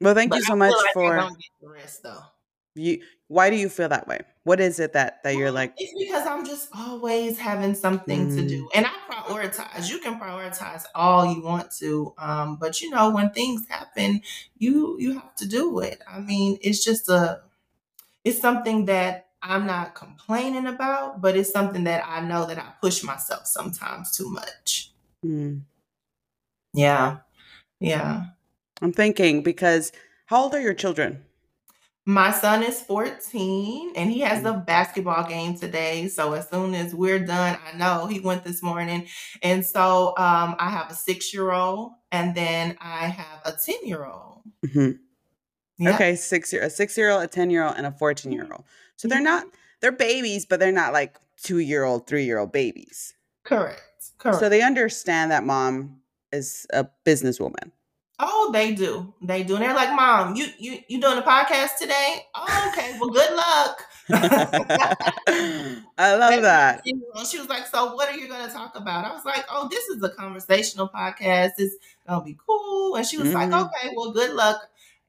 well, 0.01 0.15
thank 0.15 0.31
But 0.31 0.37
you 0.37 0.43
I 0.43 0.43
so 0.43 0.51
feel 0.51 0.57
much 0.57 0.75
like 0.77 0.97
I 1.13 1.15
for 1.15 1.17
don't 1.17 1.39
get 1.39 1.51
the 1.61 1.69
rest 1.69 2.03
though. 2.03 2.23
You. 2.77 3.03
Why 3.29 3.51
do 3.51 3.57
you 3.57 3.69
feel 3.69 3.89
that 3.89 4.07
way? 4.07 4.21
What 4.45 4.61
is 4.61 4.79
it 4.79 4.93
that 4.93 5.23
that 5.25 5.37
you're 5.37 5.51
like? 5.51 5.75
it's 5.79 5.93
because 5.99 6.27
I'm 6.27 6.47
just 6.47 6.69
always 6.77 7.39
having 7.39 7.75
something 7.75 8.29
to 8.37 8.43
Mm. 8.43 8.49
do. 8.49 8.69
And 8.75 8.87
I 8.87 8.91
prioritize. 9.11 9.91
You 9.91 9.99
can 9.99 10.19
prioritize 10.21 10.85
all 10.95 11.27
you 11.35 11.43
want 11.43 11.71
to. 11.79 12.15
Um, 12.19 12.57
but 12.57 12.81
you 12.81 12.91
know, 12.91 13.11
when 13.11 13.31
things 13.31 13.67
happen, 13.69 14.23
you 14.59 14.97
you 15.01 15.15
have 15.15 15.35
to 15.37 15.47
do 15.49 15.81
it. 15.81 16.01
I 16.09 16.21
mean, 16.21 16.59
it's 16.63 16.85
just 16.85 17.09
a 17.09 17.41
it's 18.25 18.41
something 18.41 18.87
that 18.87 19.29
I'm 19.43 19.67
not 19.67 19.95
complaining 19.95 20.67
about, 20.67 21.21
but 21.21 21.37
it's 21.37 21.51
something 21.53 21.85
that 21.85 22.05
I 22.07 22.21
know 22.21 22.47
that 22.47 22.59
I 22.59 22.73
push 22.81 23.03
myself 23.05 23.47
sometimes 23.47 24.17
too 24.17 24.31
much. 24.31 24.93
Mm. 25.25 25.63
Yeah. 26.75 27.19
Yeah. 27.81 28.27
I'm 28.83 28.93
thinking 28.93 29.43
because 29.43 29.93
how 30.27 30.45
old 30.45 30.55
are 30.55 30.61
your 30.61 30.75
children? 30.75 31.25
My 32.09 32.31
son 32.31 32.63
is 32.63 32.81
14 32.81 33.93
and 33.97 34.11
he 34.13 34.21
has 34.21 34.43
Mm. 34.45 34.55
a 34.55 34.59
basketball 34.59 35.29
game 35.29 35.59
today. 35.59 36.07
So 36.07 36.35
as 36.35 36.49
soon 36.49 36.73
as 36.75 36.95
we're 36.95 37.19
done, 37.19 37.59
I 37.67 37.77
know 37.77 38.07
he 38.07 38.21
went 38.21 38.45
this 38.45 38.63
morning. 38.63 39.09
And 39.43 39.67
so 39.67 40.09
um, 40.17 40.55
I 40.61 40.71
have 40.71 40.89
a 40.91 40.95
six 40.95 41.35
year 41.35 41.51
old 41.51 41.93
and 42.13 42.33
then 42.37 42.77
I 42.81 43.09
have 43.09 43.41
a 43.45 43.53
10 43.53 43.85
year 43.85 44.05
old. 44.07 44.43
Mhm. 44.65 45.01
Yeah. 45.79 45.95
Okay, 45.97 46.15
six 46.17 46.53
year 46.53 46.63
a 46.63 46.71
six 46.71 46.97
year 46.97 47.11
old, 47.11 47.23
a 47.25 47.27
ten 47.27 47.51
year 47.51 47.63
old, 47.65 47.75
and 47.77 47.85
a 47.87 47.93
fourteen 47.93 48.33
year 48.33 48.49
old. 48.51 48.65
So 48.97 49.09
they're 49.09 49.21
not 49.21 49.45
they're 49.81 49.93
babies, 49.93 50.47
but 50.47 50.59
they're 50.59 50.73
not 50.73 50.93
like 50.95 51.19
two 51.43 51.59
year 51.59 51.85
old, 51.85 52.07
three 52.07 52.25
year 52.25 52.39
old 52.39 52.51
babies. 52.53 53.13
Correct. 53.45 53.83
Correct. 54.17 54.39
So 54.41 54.49
they 54.49 54.63
understand 54.63 55.31
that 55.33 55.45
mom 55.45 56.01
is 56.33 56.67
a 56.73 56.87
businesswoman. 57.05 57.73
Oh, 58.19 58.51
they 58.53 58.75
do. 58.75 59.13
They 59.23 59.43
do. 59.43 59.55
And 59.57 59.63
they're 59.65 59.75
like, 59.75 59.95
Mom, 59.95 60.35
you 60.37 60.47
you 60.59 60.79
you 60.89 61.01
doing 61.01 61.19
a 61.19 61.23
podcast 61.23 61.77
today? 61.79 62.25
Oh, 62.35 62.71
okay. 62.73 62.97
Well, 63.01 63.11
good 63.11 63.35
luck. 63.35 63.83
I 65.99 66.15
love 66.17 66.43
that. 66.43 66.83
you 66.85 67.03
She 67.29 67.39
was 67.39 67.49
like, 67.49 67.67
"So, 67.67 67.95
what 67.95 68.09
are 68.09 68.17
you 68.17 68.29
going 68.29 68.47
to 68.47 68.53
talk 68.53 68.77
about?" 68.77 69.05
I 69.05 69.13
was 69.13 69.25
like, 69.25 69.45
"Oh, 69.51 69.69
this 69.71 69.85
is 69.89 70.03
a 70.03 70.11
conversational 70.11 70.89
podcast. 70.89 71.53
It's 71.59 71.77
gonna 72.07 72.25
be 72.25 72.37
cool." 72.47 72.97
And 72.97 73.07
she 73.07 73.19
was 73.19 73.33
like, 73.33 73.51
Mhm. 73.51 73.65
"Okay, 73.67 73.93
well, 73.97 74.13
good 74.13 74.33
luck." 74.35 74.61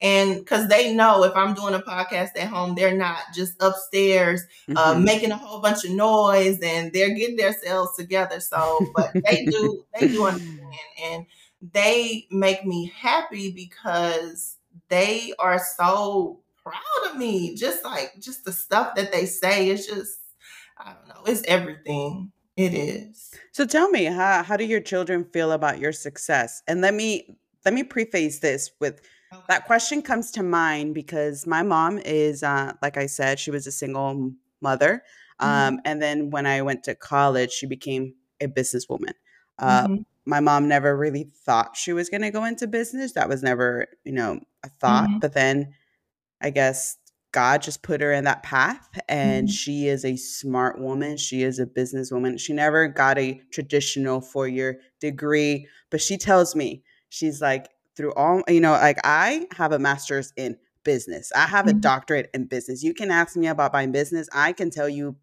And 0.01 0.35
because 0.35 0.67
they 0.67 0.93
know 0.93 1.23
if 1.23 1.35
I'm 1.35 1.53
doing 1.55 1.73
a 1.73 1.79
podcast 1.79 2.29
at 2.37 2.47
home, 2.49 2.75
they're 2.75 2.95
not 2.95 3.19
just 3.33 3.53
upstairs 3.61 4.41
uh, 4.75 4.93
Mhm. 4.95 5.03
making 5.03 5.31
a 5.31 5.37
whole 5.37 5.59
bunch 5.59 5.83
of 5.85 5.91
noise 5.91 6.59
and 6.61 6.93
they're 6.93 7.09
getting 7.15 7.35
themselves 7.35 7.95
together. 7.95 8.39
So, 8.39 8.91
but 8.95 9.17
they 9.27 9.47
do, 9.47 9.85
they 9.95 10.07
do 10.07 10.25
understand, 10.25 10.69
and 11.03 11.25
they 11.61 12.27
make 12.31 12.65
me 12.65 12.91
happy 12.95 13.51
because 13.51 14.57
they 14.89 15.33
are 15.39 15.59
so 15.59 16.41
proud 16.63 17.11
of 17.11 17.17
me. 17.17 17.55
Just 17.55 17.83
like 17.83 18.13
just 18.19 18.45
the 18.45 18.51
stuff 18.51 18.95
that 18.95 19.11
they 19.11 19.25
say, 19.25 19.69
it's 19.69 19.87
just 19.87 20.19
I 20.77 20.93
don't 20.93 21.07
know, 21.07 21.23
it's 21.25 21.43
everything. 21.47 22.31
It 22.55 22.73
is. 22.73 23.31
So 23.51 23.65
tell 23.65 23.89
me, 23.89 24.05
how 24.05 24.43
how 24.43 24.57
do 24.57 24.65
your 24.65 24.79
children 24.81 25.25
feel 25.33 25.51
about 25.51 25.79
your 25.79 25.91
success? 25.91 26.61
And 26.67 26.81
let 26.81 26.93
me 26.93 27.37
let 27.65 27.73
me 27.73 27.83
preface 27.83 28.39
this 28.39 28.71
with 28.79 29.01
that 29.47 29.65
question 29.65 30.01
comes 30.01 30.31
to 30.31 30.43
mind 30.43 30.93
because 30.93 31.47
my 31.47 31.63
mom 31.63 31.99
is 31.99 32.43
uh, 32.43 32.73
like 32.81 32.97
I 32.97 33.05
said, 33.07 33.39
she 33.39 33.51
was 33.51 33.67
a 33.67 33.71
single 33.71 34.31
mother. 34.61 35.03
Um, 35.39 35.79
and 35.85 36.01
then 36.01 36.31
when 36.31 36.45
I 36.47 36.61
went 36.63 36.83
to 36.85 36.95
college, 36.95 37.51
she 37.51 37.67
became 37.67 38.15
a 38.41 38.47
businesswoman. 38.47 39.13
Uh, 39.59 39.87
Mhm, 39.87 40.05
my 40.27 40.41
mom 40.41 40.67
never 40.67 40.95
really 40.95 41.23
thought 41.45 41.77
she 41.77 41.93
was 41.93 42.09
going 42.09 42.21
to 42.21 42.31
go 42.31 42.43
into 42.43 42.67
business. 42.67 43.13
That 43.13 43.29
was 43.29 43.41
never, 43.41 43.87
you 44.03 44.11
know, 44.11 44.39
a 44.63 44.69
thought. 44.69 45.09
Mhm. 45.09 45.21
But 45.21 45.33
then 45.33 45.73
I 46.41 46.49
guess 46.49 46.97
God 47.31 47.61
just 47.61 47.81
put 47.81 48.01
her 48.01 48.11
in 48.11 48.25
that 48.25 48.43
path 48.43 48.87
and 49.07 49.47
Mhm. 49.47 49.51
she 49.51 49.87
is 49.87 50.03
a 50.03 50.15
smart 50.17 50.79
woman. 50.79 51.17
She 51.17 51.43
is 51.43 51.59
a 51.59 51.65
businesswoman. 51.65 52.39
She 52.39 52.53
never 52.53 52.87
got 52.87 53.17
a 53.17 53.41
traditional 53.51 54.21
four 54.21 54.47
year 54.47 54.81
degree, 54.99 55.67
but 55.89 56.01
she 56.01 56.17
tells 56.17 56.55
me, 56.55 56.83
she's 57.09 57.41
like, 57.41 57.69
through 57.95 58.13
all, 58.13 58.43
you 58.47 58.61
know, 58.61 58.73
like 58.73 58.99
I 59.03 59.47
have 59.55 59.71
a 59.71 59.79
master's 59.79 60.31
in 60.35 60.57
business, 60.83 61.31
I 61.35 61.47
have 61.47 61.67
a 61.67 61.73
Mhm. 61.73 61.81
doctorate 61.81 62.29
in 62.33 62.45
business. 62.45 62.83
You 62.83 62.93
can 62.93 63.11
ask 63.11 63.35
me 63.35 63.47
about 63.47 63.73
my 63.73 63.87
business, 63.87 64.27
I 64.33 64.53
can 64.53 64.69
tell 64.69 64.89
you 64.89 65.15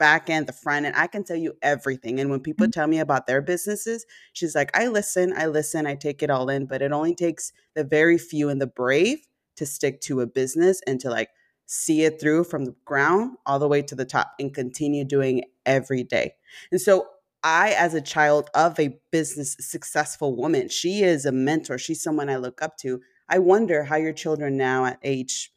back 0.00 0.30
end, 0.30 0.48
the 0.48 0.52
front 0.54 0.86
end, 0.86 0.96
I 0.96 1.06
can 1.06 1.24
tell 1.24 1.36
you 1.36 1.54
everything. 1.62 2.20
And 2.20 2.30
when 2.30 2.40
people 2.40 2.66
Mhm. 2.66 2.72
tell 2.72 2.88
me 2.88 2.98
about 2.98 3.28
their 3.28 3.42
businesses, 3.42 4.06
she's 4.32 4.56
like, 4.56 4.76
I 4.76 4.88
listen, 4.88 5.32
I 5.36 5.46
listen, 5.46 5.86
I 5.86 5.94
take 5.94 6.24
it 6.24 6.30
all 6.30 6.50
in, 6.50 6.66
but 6.66 6.82
it 6.82 6.92
only 6.92 7.14
takes 7.14 7.52
the 7.76 7.84
very 7.84 8.18
few 8.18 8.48
and 8.48 8.60
the 8.60 8.66
brave 8.66 9.20
to 9.56 9.66
stick 9.66 10.00
to 10.02 10.22
a 10.22 10.26
business 10.26 10.82
and 10.88 11.00
to 11.00 11.10
like 11.10 11.30
see 11.66 12.02
it 12.04 12.20
through 12.20 12.44
from 12.44 12.64
the 12.64 12.74
ground 12.84 13.36
all 13.46 13.60
the 13.60 13.68
way 13.68 13.82
to 13.82 13.94
the 13.94 14.04
top 14.06 14.32
and 14.40 14.54
continue 14.54 15.04
doing 15.04 15.44
every 15.66 16.02
day. 16.02 16.34
And 16.72 16.80
so 16.80 17.06
I, 17.44 17.70
as 17.72 17.94
a 17.94 18.00
child 18.00 18.50
of 18.54 18.78
a 18.80 18.98
business 19.12 19.56
successful 19.60 20.36
woman, 20.36 20.68
she 20.68 21.02
is 21.02 21.24
a 21.24 21.32
mentor. 21.32 21.78
She's 21.78 22.02
someone 22.02 22.28
I 22.28 22.36
look 22.36 22.60
up 22.62 22.76
to. 22.78 23.00
I 23.28 23.38
wonder 23.38 23.84
how 23.84 23.96
your 23.96 24.12
children 24.12 24.56
now 24.56 24.84
at 24.86 24.98
age, 25.02 25.52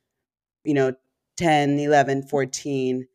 you 0.64 0.74
know, 0.74 0.94
10, 1.38 1.80
11, 1.80 2.24
14, 2.24 3.08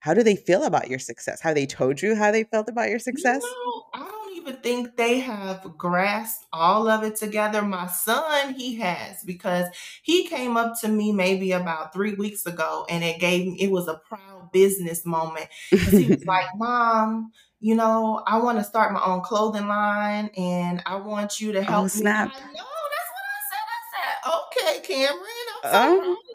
how 0.00 0.14
do 0.14 0.22
they 0.22 0.36
feel 0.36 0.64
about 0.64 0.88
your 0.88 0.98
success? 0.98 1.40
Have 1.40 1.54
they 1.54 1.66
told 1.66 2.00
you 2.00 2.14
how 2.14 2.30
they 2.30 2.44
felt 2.44 2.68
about 2.68 2.88
your 2.88 2.98
success? 2.98 3.42
You 3.42 3.48
know, 3.50 3.84
I 3.94 4.08
don't 4.08 4.36
even 4.36 4.56
think 4.62 4.96
they 4.96 5.18
have 5.18 5.76
grasped 5.76 6.46
all 6.52 6.88
of 6.88 7.02
it 7.02 7.16
together. 7.16 7.62
My 7.62 7.88
son, 7.88 8.54
he 8.54 8.76
has 8.76 9.22
because 9.24 9.66
he 10.02 10.26
came 10.28 10.56
up 10.56 10.80
to 10.80 10.88
me 10.88 11.12
maybe 11.12 11.52
about 11.52 11.92
three 11.92 12.14
weeks 12.14 12.46
ago, 12.46 12.86
and 12.88 13.02
it 13.02 13.18
gave 13.20 13.46
me 13.46 13.56
it 13.60 13.70
was 13.70 13.88
a 13.88 14.00
proud 14.08 14.50
business 14.52 15.04
moment 15.04 15.48
because 15.70 15.98
he 15.98 16.08
was 16.08 16.24
like, 16.24 16.46
"Mom." 16.56 17.32
You 17.60 17.74
know, 17.74 18.22
I 18.24 18.38
want 18.38 18.58
to 18.58 18.64
start 18.64 18.92
my 18.92 19.02
own 19.04 19.20
clothing 19.20 19.66
line 19.66 20.30
and 20.36 20.80
I 20.86 20.94
want 20.94 21.40
you 21.40 21.50
to 21.50 21.58
oh, 21.58 21.62
help 21.62 21.84
me. 21.86 22.02
snap. 22.02 22.28
I 22.28 22.52
know, 22.52 22.68
that's 22.94 23.10
what 23.16 23.26
I 23.34 23.40
said. 23.50 23.66
I 23.74 24.70
said, 24.70 24.78
okay, 24.78 24.86
Cameron, 24.86 25.18
I'm 25.56 25.62
so 25.64 25.70
Oh. 25.72 25.98
proud 25.98 26.10
of 26.10 26.16
you. 26.18 26.34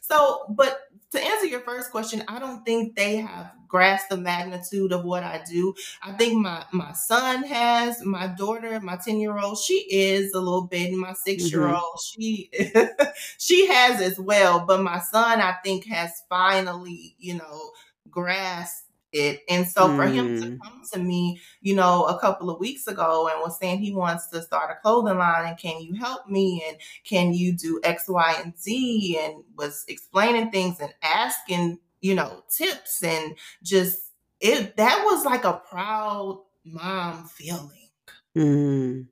So, 0.00 0.44
but 0.50 0.80
to 1.12 1.20
answer 1.20 1.46
your 1.46 1.60
first 1.60 1.90
question, 1.90 2.22
I 2.28 2.38
don't 2.38 2.64
think 2.64 2.94
they 2.94 3.16
have 3.16 3.52
grasped 3.66 4.10
the 4.10 4.16
magnitude 4.16 4.92
of 4.92 5.04
what 5.04 5.22
I 5.22 5.42
do. 5.48 5.74
I 6.02 6.12
think 6.12 6.40
my 6.40 6.64
my 6.72 6.92
son 6.92 7.42
has, 7.44 8.04
my 8.04 8.28
daughter, 8.28 8.78
my 8.80 8.96
10-year-old, 8.96 9.58
she 9.58 9.86
is 9.90 10.32
a 10.34 10.38
little 10.40 10.66
bit, 10.66 10.92
my 10.92 11.08
mm-hmm. 11.08 11.14
six-year-old, 11.24 12.00
she 12.02 12.50
she 13.38 13.66
has 13.66 14.00
as 14.00 14.18
well. 14.18 14.64
But 14.66 14.82
my 14.82 15.00
son, 15.00 15.40
I 15.40 15.54
think, 15.64 15.86
has 15.86 16.22
finally, 16.28 17.16
you 17.18 17.34
know, 17.34 17.70
grasped 18.10 18.89
it. 19.12 19.42
And 19.48 19.66
so 19.66 19.94
for 19.94 20.06
him 20.06 20.30
to 20.40 20.46
Mm. 20.46 20.58
come 20.62 20.82
to 20.92 20.98
me, 20.98 21.40
you 21.60 21.74
know, 21.74 22.04
a 22.04 22.18
couple 22.18 22.50
of 22.50 22.60
weeks 22.60 22.86
ago 22.86 23.28
and 23.28 23.40
was 23.40 23.58
saying 23.58 23.78
he 23.80 23.92
wants 23.94 24.28
to 24.28 24.42
start 24.42 24.70
a 24.70 24.80
clothing 24.80 25.18
line 25.18 25.46
and 25.48 25.58
can 25.58 25.80
you 25.80 25.94
help 25.94 26.26
me 26.28 26.64
and 26.68 26.76
can 27.04 27.32
you 27.32 27.52
do 27.52 27.80
X, 27.84 28.08
Y, 28.08 28.40
and 28.42 28.58
Z 28.58 29.18
and 29.20 29.44
was 29.56 29.84
explaining 29.88 30.50
things 30.50 30.80
and 30.80 30.92
asking, 31.02 31.78
you 32.00 32.14
know, 32.14 32.42
tips 32.50 33.02
and 33.02 33.36
just 33.62 34.12
it 34.40 34.76
that 34.76 35.02
was 35.04 35.24
like 35.24 35.44
a 35.44 35.60
proud 35.70 36.42
mom 36.64 37.26
feeling. 37.28 37.88
Mm. 38.36 39.06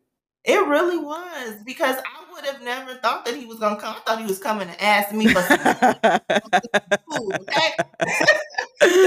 It 0.44 0.66
really 0.66 0.96
was 0.98 1.62
because 1.66 1.96
I 1.96 2.17
would 2.38 2.47
have 2.47 2.62
never 2.62 2.95
thought 2.97 3.25
that 3.26 3.37
he 3.37 3.47
was 3.47 3.59
gonna 3.59 3.80
come. 3.80 3.97
I 3.97 4.00
thought 4.00 4.21
he 4.21 4.26
was 4.26 4.38
coming 4.38 4.68
to 4.68 4.85
ask 4.85 5.12
me 5.14 5.28
for 5.28 5.42
some 5.42 5.59
food, 7.11 7.37
okay? 7.42 7.75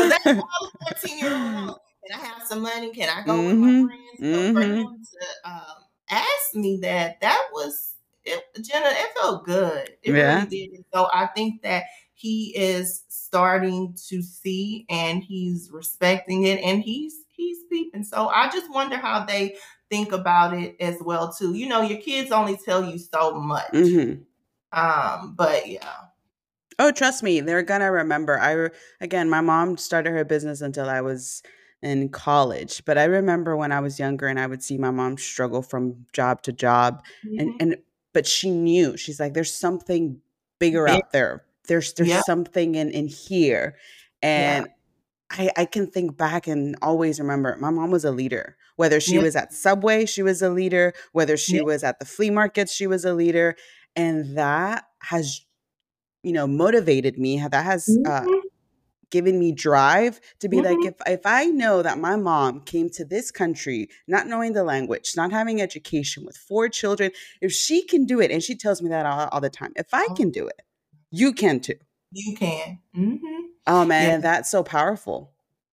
That's 0.10 0.14
all 0.38 0.68
a 0.68 0.96
14 0.96 1.18
year 1.20 1.34
old. 1.34 1.78
Can 2.08 2.20
I 2.20 2.26
have 2.26 2.44
some 2.48 2.62
money? 2.62 2.92
Can 2.92 3.10
I 3.10 3.26
go 3.26 3.46
with 3.46 3.58
my 3.60 3.68
Mhm, 3.68 3.86
friends? 3.86 4.30
So 4.32 4.44
for 4.52 4.62
him 4.62 4.88
to 5.04 5.50
um, 5.50 5.76
ask 6.10 6.56
me 6.56 6.80
that, 6.82 7.22
that 7.22 7.42
was 7.54 7.96
it, 8.24 8.44
Jenna. 8.62 8.88
It 8.90 9.14
felt 9.20 9.46
good. 9.46 9.90
It 10.04 10.12
Yeah. 10.12 10.46
really 10.46 10.48
did. 10.48 10.86
So 10.94 11.08
I 11.14 11.28
think 11.28 11.62
that 11.64 11.86
he 12.14 12.54
is 12.56 13.04
starting 13.10 13.96
to 14.10 14.22
see 14.22 14.86
and 14.90 15.24
he's 15.24 15.70
respecting 15.72 16.44
it 16.44 16.60
and 16.62 16.82
he's 16.84 17.16
he's 17.30 17.60
peeping. 17.70 18.04
So 18.04 18.28
I 18.28 18.50
just 18.50 18.72
wonder 18.72 18.98
how 18.98 19.26
they 19.26 19.56
think 19.91 20.13
about 20.13 20.55
it 20.55 20.77
as 20.81 20.98
well 21.01 21.31
too. 21.33 21.53
You 21.55 21.67
know, 21.69 21.81
your 21.81 22.00
kids 22.01 22.31
only 22.31 22.57
tell 22.57 22.83
you 22.86 22.98
so 22.98 23.33
much. 23.39 23.71
Mhm. 23.74 24.25
Um, 24.71 25.36
but 25.38 25.69
yeah. 25.69 25.95
Oh, 26.79 26.91
trust 26.91 27.21
me, 27.24 27.41
they're 27.41 27.63
gonna 27.63 27.91
remember. 27.91 28.39
I 28.39 28.69
again, 29.03 29.29
my 29.29 29.41
mom 29.41 29.77
started 29.77 30.12
her 30.12 30.24
business 30.25 30.62
until 30.62 30.89
I 30.89 31.01
was 31.01 31.43
in 31.83 32.10
college, 32.10 32.83
but 32.86 32.98
I 32.98 33.05
remember 33.05 33.55
when 33.57 33.71
I 33.71 33.79
was 33.79 34.00
younger 34.00 34.27
and 34.27 34.39
I 34.39 34.48
would 34.48 34.63
see 34.63 34.77
my 34.77 34.91
mom 34.91 35.17
struggle 35.17 35.62
from 35.62 36.05
job 36.13 36.41
to 36.43 36.51
job, 36.53 37.03
and 37.38 37.50
Mhm. 37.50 37.57
and 37.60 37.77
but 38.13 38.27
she 38.27 38.50
knew 38.51 38.98
she's 38.98 39.19
like, 39.19 39.33
there's 39.33 39.53
something 39.55 40.21
bigger 40.60 40.88
Big. 40.88 40.95
out 40.95 41.12
there. 41.12 41.45
There's 41.67 41.93
there's 41.93 42.10
Yep. 42.10 42.24
something 42.25 42.75
in 42.75 42.89
in 42.91 43.07
here, 43.07 43.77
Yeah. 44.38 44.63
and 44.63 44.67
I 45.31 45.51
I 45.57 45.65
can 45.65 45.88
think 45.91 46.17
back 46.17 46.48
and 46.48 46.75
always 46.81 47.19
remember 47.19 47.57
my 47.60 47.71
mom 47.71 47.91
was 47.91 48.05
a 48.05 48.12
leader. 48.12 48.57
Whether 48.75 49.00
she 49.00 49.20
was 49.20 49.36
at 49.36 49.54
Subway, 49.54 50.06
she 50.06 50.24
was 50.24 50.42
a 50.42 50.50
leader. 50.50 50.94
Whether 51.12 51.38
she 51.38 51.62
was 51.62 51.84
at 51.84 52.00
the 52.00 52.06
flea 52.06 52.30
markets, 52.30 52.74
she 52.74 52.88
was 52.88 53.06
a 53.06 53.13
leader, 53.13 53.56
and 53.96 54.38
that 54.38 54.86
has 55.01 55.42
you 56.24 56.34
know 56.34 56.48
motivated 56.48 57.18
me 57.18 57.38
how 57.38 57.50
that 57.50 57.66
has 57.66 57.98
uh, 58.06 58.22
Mhm. 58.22 58.42
given 59.10 59.40
me 59.40 59.51
drive 59.51 60.22
to 60.40 60.48
be 60.48 60.62
like 60.62 60.78
Mhm. 60.80 60.86
if 60.86 60.96
if 61.08 61.22
i 61.25 61.46
know 61.46 61.82
that 61.82 61.98
my 62.00 62.16
mom 62.16 62.62
came 62.62 62.90
to 62.90 63.04
this 63.04 63.32
country 63.32 63.90
not 64.08 64.28
knowing 64.28 64.54
the 64.54 64.63
language 64.63 65.13
not 65.18 65.32
having 65.32 65.62
education 65.62 66.24
with 66.25 66.38
four 66.38 66.70
children 66.70 67.12
if 67.42 67.51
she 67.51 67.82
can 67.84 68.06
do 68.06 68.22
it 68.22 68.32
and 68.32 68.42
she 68.44 68.56
tells 68.56 68.82
me 68.82 68.90
that 68.90 69.06
all, 69.06 69.28
all 69.32 69.42
the 69.42 69.50
time 69.50 69.74
if 69.75 69.88
i 69.94 70.08
Oh. 70.10 70.16
can 70.16 70.30
do 70.32 70.48
it 70.48 70.62
you 71.12 71.34
can 71.34 71.60
too 71.60 71.75
You 72.12 72.36
can. 72.36 72.80
hmm 72.94 73.16
oh 73.68 73.86
man 73.86 74.12
Yeah. 74.12 74.18
that's 74.22 74.50
so 74.51 74.63
powerful 74.63 75.31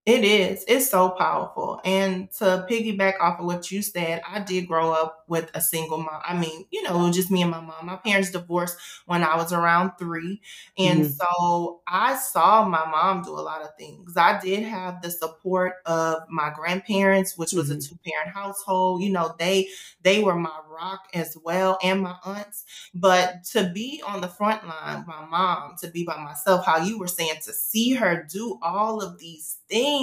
It 0.09 0.25
is. 0.25 0.65
It's 0.67 0.88
so 0.88 1.11
powerful. 1.11 1.83
And 1.85 2.31
to 2.38 2.67
piggyback 2.71 3.21
off 3.21 3.41
of 3.41 3.45
what 3.45 3.71
you 3.71 3.83
said, 3.83 4.23
I 4.27 4.41
did 4.41 4.67
grow 4.67 4.91
up 4.91 5.25
with 5.29 5.50
a 5.53 5.61
single 5.61 5.99
mom. 5.99 6.23
I 6.27 6.33
mean, 6.35 6.65
you 6.71 6.83
know, 6.83 6.99
it 6.99 7.07
was 7.09 7.15
just 7.17 7.31
me 7.31 7.43
and 7.43 7.50
my 7.50 7.61
mom. 7.61 7.85
My 7.85 7.97
parents 7.97 8.31
divorced 8.31 8.79
when 9.05 9.23
I 9.23 9.37
was 9.37 9.53
around 9.53 9.93
three. 9.99 10.41
And 10.79 11.05
Mhm. 11.05 11.15
so 11.19 11.83
I 11.87 12.17
saw 12.17 12.65
my 12.67 12.87
mom 12.87 13.21
do 13.23 13.33
a 13.33 13.43
lot 13.43 13.61
of 13.61 13.77
things. 13.79 14.17
I 14.17 14.38
did 14.41 14.62
have 14.62 15.03
the 15.03 15.11
support 15.11 15.75
of 15.85 16.23
my 16.31 16.50
grandparents, 16.57 17.37
which 17.37 17.53
was 17.53 17.69
a 17.69 17.77
Mhm. 17.77 17.87
two-parent 17.87 18.31
household. 18.35 19.03
You 19.03 19.11
know, 19.12 19.35
they 19.38 19.69
they 20.03 20.23
were 20.23 20.37
my 20.37 20.59
rock 20.71 21.00
as 21.12 21.37
well, 21.45 21.79
and 21.83 22.00
my 22.00 22.15
aunts. 22.25 22.65
But 22.95 23.45
to 23.53 23.71
be 23.75 24.03
on 24.07 24.21
the 24.21 24.29
front 24.29 24.67
line, 24.67 25.05
my 25.07 25.25
mom, 25.27 25.77
to 25.83 25.88
be 25.88 26.05
by 26.05 26.17
myself, 26.23 26.65
how 26.65 26.79
you 26.79 26.99
were 26.99 27.09
saying, 27.09 27.35
to 27.45 27.53
see 27.53 27.95
her 27.95 28.27
do 28.31 28.59
all 28.62 29.03
of 29.03 29.19
these 29.19 29.59
things, 29.69 29.98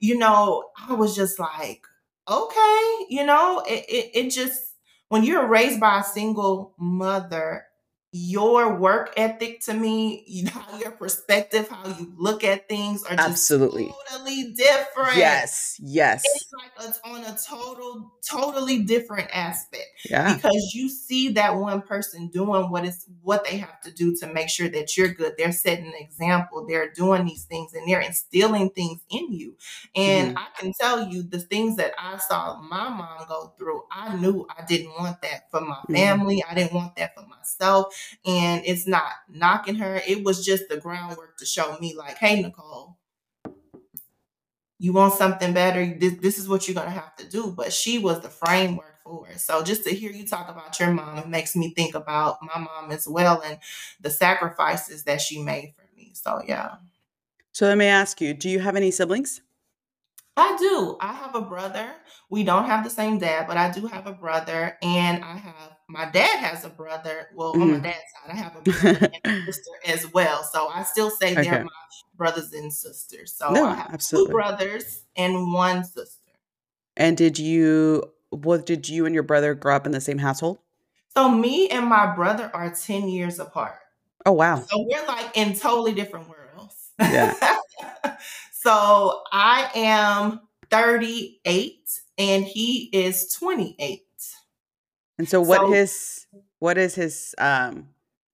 you 0.00 0.18
know, 0.18 0.64
I 0.88 0.94
was 0.94 1.16
just 1.16 1.38
like, 1.38 1.82
okay, 2.28 3.06
you 3.08 3.24
know, 3.24 3.62
it, 3.66 3.84
it, 3.88 4.10
it 4.14 4.30
just, 4.30 4.60
when 5.08 5.24
you're 5.24 5.46
raised 5.46 5.80
by 5.80 6.00
a 6.00 6.04
single 6.04 6.74
mother, 6.78 7.64
your 8.12 8.74
work 8.76 9.12
ethic 9.16 9.60
to 9.60 9.74
me, 9.74 10.24
you 10.26 10.44
know, 10.44 10.62
your 10.80 10.92
perspective, 10.92 11.68
how 11.68 11.86
you 11.86 12.12
look 12.16 12.42
at 12.44 12.68
things 12.68 13.02
are 13.04 13.10
just 13.10 13.20
Absolutely. 13.20 13.92
totally 14.10 14.52
different. 14.54 15.16
yes 15.16 15.76
yes 15.80 16.24
It's 16.24 16.52
like 16.52 16.72
it's 16.88 17.00
on 17.04 17.22
a 17.24 17.36
total, 17.36 18.10
totally 18.26 18.82
different 18.82 19.28
aspect 19.32 19.86
yeah 20.10 20.34
because 20.34 20.72
you 20.74 20.88
see 20.88 21.30
that 21.30 21.56
one 21.56 21.82
person 21.82 22.28
doing 22.28 22.70
what 22.70 22.84
is 22.84 23.04
what 23.22 23.44
they 23.44 23.58
have 23.58 23.80
to 23.82 23.92
do 23.92 24.16
to 24.16 24.26
make 24.32 24.48
sure 24.48 24.68
that 24.68 24.96
you're 24.96 25.08
good. 25.12 25.34
They're 25.36 25.52
setting 25.52 25.86
an 25.86 25.94
example. 25.98 26.66
They're 26.66 26.90
doing 26.90 27.24
these 27.26 27.44
things 27.44 27.74
and 27.74 27.88
they're 27.88 28.00
instilling 28.00 28.70
things 28.70 29.00
in 29.10 29.32
you. 29.32 29.56
And 29.94 30.32
Mhm. 30.32 30.36
I 30.36 30.46
can 30.58 30.72
tell 30.80 31.08
you 31.08 31.22
the 31.22 31.40
things 31.40 31.76
that 31.76 31.92
I 31.98 32.18
saw 32.18 32.60
my 32.60 32.88
mom 32.88 33.26
go 33.28 33.52
through. 33.58 33.82
I 33.90 34.14
knew 34.16 34.46
I 34.56 34.64
didn't 34.64 34.92
want 34.98 35.20
that 35.22 35.50
for 35.50 35.60
my 35.60 35.80
Mhm. 35.88 35.94
family. 35.94 36.44
I 36.48 36.54
didn't 36.54 36.74
want 36.74 36.96
that 36.96 37.14
for 37.14 37.26
myself. 37.26 37.94
And 38.26 38.62
it's 38.64 38.86
not 38.86 39.12
knocking 39.28 39.76
her. 39.76 40.00
It 40.06 40.24
was 40.24 40.44
just 40.44 40.68
the 40.68 40.76
groundwork 40.76 41.38
to 41.38 41.46
show 41.46 41.76
me, 41.78 41.94
like, 41.96 42.18
hey, 42.18 42.40
Nicole, 42.42 42.98
you 44.78 44.92
want 44.92 45.14
something 45.14 45.52
better, 45.52 45.94
this, 45.98 46.14
this 46.20 46.38
is 46.38 46.48
what 46.48 46.68
you're 46.68 46.74
gonna 46.74 46.90
have 46.90 47.16
to 47.16 47.28
do. 47.28 47.52
But 47.56 47.72
she 47.72 47.98
was 47.98 48.20
the 48.20 48.28
framework 48.28 48.98
for 49.02 49.28
it. 49.28 49.40
So 49.40 49.62
just 49.62 49.84
to 49.84 49.90
hear 49.90 50.12
you 50.12 50.26
talk 50.26 50.48
about 50.48 50.78
your 50.78 50.92
mom, 50.92 51.18
it 51.18 51.28
makes 51.28 51.56
me 51.56 51.74
think 51.74 51.94
about 51.94 52.38
my 52.42 52.60
mom 52.60 52.90
as 52.92 53.08
well 53.08 53.42
and 53.44 53.58
the 54.00 54.10
sacrifices 54.10 55.04
that 55.04 55.20
she 55.20 55.42
made 55.42 55.74
for 55.76 55.84
me. 55.96 56.12
So 56.14 56.40
yeah. 56.46 56.76
so 57.52 57.66
let 57.66 57.78
me 57.78 57.86
ask 57.86 58.20
you 58.20 58.34
do 58.34 58.48
you 58.48 58.60
have 58.60 58.76
any 58.76 58.90
siblings 58.90 59.40
I 60.36 60.56
do. 60.56 60.96
I 61.00 61.12
have 61.14 61.34
a 61.34 61.40
brother. 61.40 61.90
We 62.30 62.44
don't 62.44 62.66
have 62.66 62.84
the 62.84 62.90
same 62.90 63.18
dad, 63.18 63.48
but 63.48 63.56
I 63.56 63.72
do 63.72 63.88
have 63.88 64.06
a 64.06 64.12
brother, 64.12 64.78
and 64.82 65.24
I 65.24 65.36
have 65.36 65.76
my 65.88 66.10
dad 66.10 66.38
has 66.40 66.64
a 66.64 66.68
brother. 66.68 67.28
Well, 67.34 67.56
on 67.60 67.70
my 67.70 67.78
Mhm. 67.78 67.82
dad's 67.84 67.96
side, 67.96 68.30
I 68.32 68.36
have 68.36 68.56
a 68.56 68.60
brother 68.60 69.08
and 69.12 69.22
a 69.24 69.46
sister 69.52 69.70
as 69.86 70.06
well. 70.12 70.42
So 70.44 70.68
I 70.68 70.82
still 70.84 71.10
say 71.10 71.32
Okay. 71.32 71.44
they're 71.44 71.64
my 71.64 71.70
brothers 72.16 72.52
and 72.52 72.72
sisters. 72.72 73.34
So 73.36 73.50
No, 73.50 73.64
I 73.64 73.74
have 73.74 73.90
absolutely. 73.94 74.30
two 74.30 74.32
brothers 74.32 75.04
and 75.16 75.52
one 75.52 75.84
sister. 75.84 76.32
and 76.96 77.16
did 77.16 77.38
you 77.38 78.02
what 78.30 78.66
did 78.66 78.88
you 78.88 79.06
and 79.06 79.14
your 79.14 79.22
brother 79.22 79.54
grow 79.54 79.74
up 79.76 79.86
in 79.86 79.92
the 79.92 80.00
same 80.00 80.18
household 80.18 80.58
So 81.16 81.30
me 81.30 81.68
and 81.68 81.86
my 81.86 82.14
brother 82.14 82.50
are 82.54 82.70
10 82.74 83.08
years 83.08 83.38
apart. 83.38 83.78
oh 84.26 84.32
wow 84.32 84.56
So 84.68 84.86
we're 84.88 85.06
like 85.06 85.36
in 85.36 85.54
totally 85.54 85.94
different 85.94 86.28
worlds. 86.28 86.90
Yeah. 87.00 87.34
so 88.52 89.22
I 89.32 89.70
am 89.74 90.40
38 90.70 91.88
and 92.18 92.44
he 92.44 92.90
is 92.92 93.32
28. 93.32 94.02
And 95.18 95.28
so 95.28 95.40
what 95.40 95.60
So- 95.62 95.72
his 95.72 96.26
what 96.60 96.78
is 96.78 96.94
his 96.94 97.34
um 97.38 97.88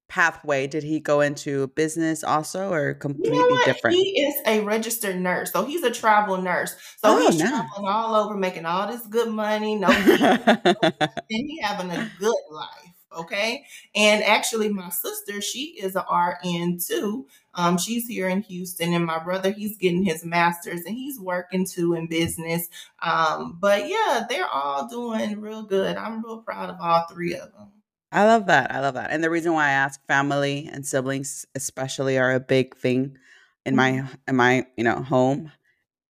pathway? 0.08 0.66
Did 0.66 0.82
he 0.84 1.00
go 1.00 1.20
into 1.20 1.66
business 1.68 2.22
also 2.22 2.70
or 2.70 2.88
You 2.90 2.94
completely 2.94 3.38
know 3.38 3.46
what? 3.48 3.64
different? 3.64 3.96
He 3.96 4.22
is 4.22 4.34
a 4.46 4.60
registered 4.60 5.16
nurse. 5.20 5.50
So 5.52 5.64
he's 5.64 5.82
a 5.82 5.90
travel 5.90 6.40
nurse. 6.40 6.72
So 7.02 7.16
Oh, 7.16 7.18
he's 7.26 7.38
nice. 7.40 7.48
traveling 7.48 7.88
all 7.88 8.14
over 8.14 8.34
making 8.36 8.64
all 8.66 8.86
this 8.86 9.06
good 9.06 9.28
money. 9.30 9.74
No 9.80 9.88
and 9.88 11.16
he 11.28 11.60
having 11.62 11.90
a 11.90 12.10
good 12.20 12.34
life. 12.50 12.93
Okay. 13.16 13.64
And 13.94 14.22
actually, 14.24 14.68
my 14.68 14.90
sister, 14.90 15.40
she 15.40 15.78
is 15.80 15.96
a 15.96 16.04
RN 16.10 16.78
too. 16.78 17.26
Um, 17.54 17.78
she's 17.78 18.06
here 18.06 18.28
in 18.28 18.42
Houston, 18.42 18.92
and 18.94 19.04
my 19.06 19.22
brother, 19.22 19.50
he's 19.52 19.76
getting 19.78 20.04
his 20.04 20.24
master's 20.24 20.82
and 20.84 20.96
he's 20.96 21.20
working 21.20 21.66
too 21.66 21.94
in 21.94 22.06
business. 22.08 22.68
Um, 23.02 23.58
but 23.60 23.88
yeah, 23.88 24.24
they're 24.28 24.48
all 24.48 24.88
doing 24.88 25.40
real 25.40 25.62
good. 25.64 25.96
I'm 25.96 26.24
real 26.24 26.38
proud 26.38 26.70
of 26.70 26.76
all 26.80 27.06
three 27.10 27.34
of 27.34 27.52
them. 27.52 27.68
I 28.12 28.24
love 28.26 28.46
that. 28.46 28.72
I 28.72 28.80
love 28.80 28.94
that. 28.94 29.10
And 29.10 29.22
the 29.24 29.30
reason 29.30 29.52
why 29.52 29.66
I 29.66 29.70
ask 29.72 30.04
family 30.06 30.68
and 30.72 30.86
siblings 30.86 31.46
especially 31.54 32.18
are 32.18 32.32
a 32.32 32.40
big 32.40 32.76
thing 32.76 33.18
in 33.66 33.74
my 33.76 33.92
Mm-hmm. 33.92 34.14
in 34.28 34.36
my, 34.36 34.66
you 34.76 34.84
know, 34.84 35.02
home. 35.02 35.50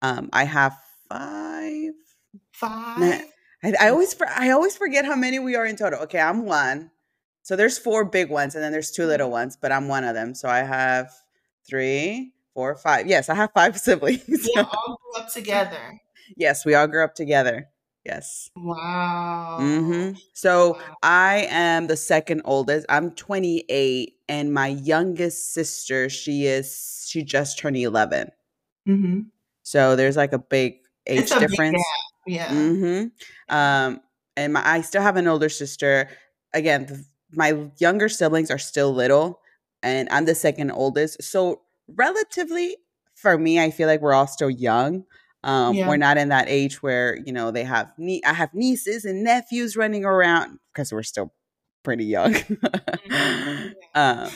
Um 0.02 0.28
I 0.32 0.44
have 0.44 0.76
5 1.08 1.92
Five. 2.52 3.22
I, 3.62 3.75
I 3.81 3.88
always 3.90 4.16
I 4.37 4.51
always 4.51 4.77
forget 4.77 5.05
how 5.05 5.16
many 5.16 5.38
we 5.38 5.55
are 5.57 5.66
in 5.66 5.77
total. 5.77 6.01
Okay, 6.01 6.20
I'm 6.20 6.44
one. 6.44 6.90
So 7.42 7.57
there's 7.57 7.79
four 7.79 8.05
big 8.05 8.31
ones 8.31 8.55
and 8.55 8.62
then 8.62 8.72
there's 8.72 8.90
two 8.90 9.07
little 9.07 9.31
ones, 9.31 9.57
but 9.61 9.72
I'm 9.72 9.88
one 9.88 10.05
of 10.05 10.14
them. 10.14 10.35
So 10.35 10.48
I 10.48 10.59
have 10.61 11.11
three, 11.68 12.33
four, 12.55 12.77
five. 12.77 13.07
Yes, 13.07 13.29
I 13.29 13.35
have 13.35 13.51
five 13.53 13.79
siblings. 13.81 14.48
Yeah, 14.55 14.62
all 14.62 14.98
grew 15.03 15.22
up 15.22 15.33
together. 15.33 16.01
yes, 16.37 16.64
we 16.64 16.75
all 16.75 16.87
grew 16.87 17.05
up 17.05 17.14
together. 17.14 17.68
Yes. 18.05 18.51
Wow. 18.57 19.57
hmm 19.59 20.11
So 20.33 20.72
Wow. 20.75 20.96
I 21.03 21.46
am 21.51 21.87
the 21.87 21.96
second 21.96 22.42
oldest. 22.44 22.87
I'm 22.88 23.12
28, 23.12 24.14
and 24.29 24.53
my 24.53 24.68
youngest 24.68 25.53
sister, 25.53 26.09
she 26.09 26.46
is 26.46 27.05
she 27.09 27.22
just 27.22 27.59
turned 27.59 27.77
11. 27.77 28.31
hmm 28.87 29.20
So 29.62 29.96
there's 29.96 30.16
like 30.16 30.33
a 30.33 30.38
big 30.38 30.81
age 31.07 31.29
big 31.31 31.38
difference. 31.48 31.72
gap. 31.79 32.12
Yeah. 32.26 32.48
Mm-hmm. 32.48 33.54
Um, 33.54 34.00
and 34.37 34.52
my, 34.54 34.62
I 34.66 34.80
still 34.82 35.02
have 35.02 35.16
an 35.16 35.26
older 35.28 35.48
sister. 35.48 36.08
Again, 36.54 37.04
my 37.32 37.68
younger 37.78 38.08
siblings 38.08 38.50
are 38.50 38.58
still 38.58 38.92
little, 38.94 39.40
and 39.82 40.08
I'm 40.11 40.24
the 40.24 40.35
second 40.35 40.70
oldest. 40.70 41.22
So 41.22 41.62
relatively, 41.88 42.76
for 43.14 43.37
me, 43.38 43.61
I 43.61 43.70
feel 43.70 43.88
like 43.88 44.00
we're 44.00 44.14
all 44.14 44.26
still 44.26 44.50
young. 44.50 45.04
Um, 45.44 45.74
Yeah. 45.74 45.88
We're 45.88 45.96
not 45.96 46.18
in 46.18 46.28
that 46.28 46.48
age 46.48 46.82
where 46.82 47.16
you 47.24 47.32
know 47.32 47.50
they 47.50 47.64
have 47.64 47.92
nie- 47.98 48.22
I 48.24 48.32
have 48.32 48.54
nieces 48.54 49.04
and 49.04 49.24
nephews 49.24 49.76
running 49.76 50.04
around 50.04 50.58
because 50.72 50.92
we're 50.92 51.02
still 51.02 51.32
pretty 51.82 52.04
young. 52.04 52.35
Mhm. 52.35 53.74
um, 53.94 54.30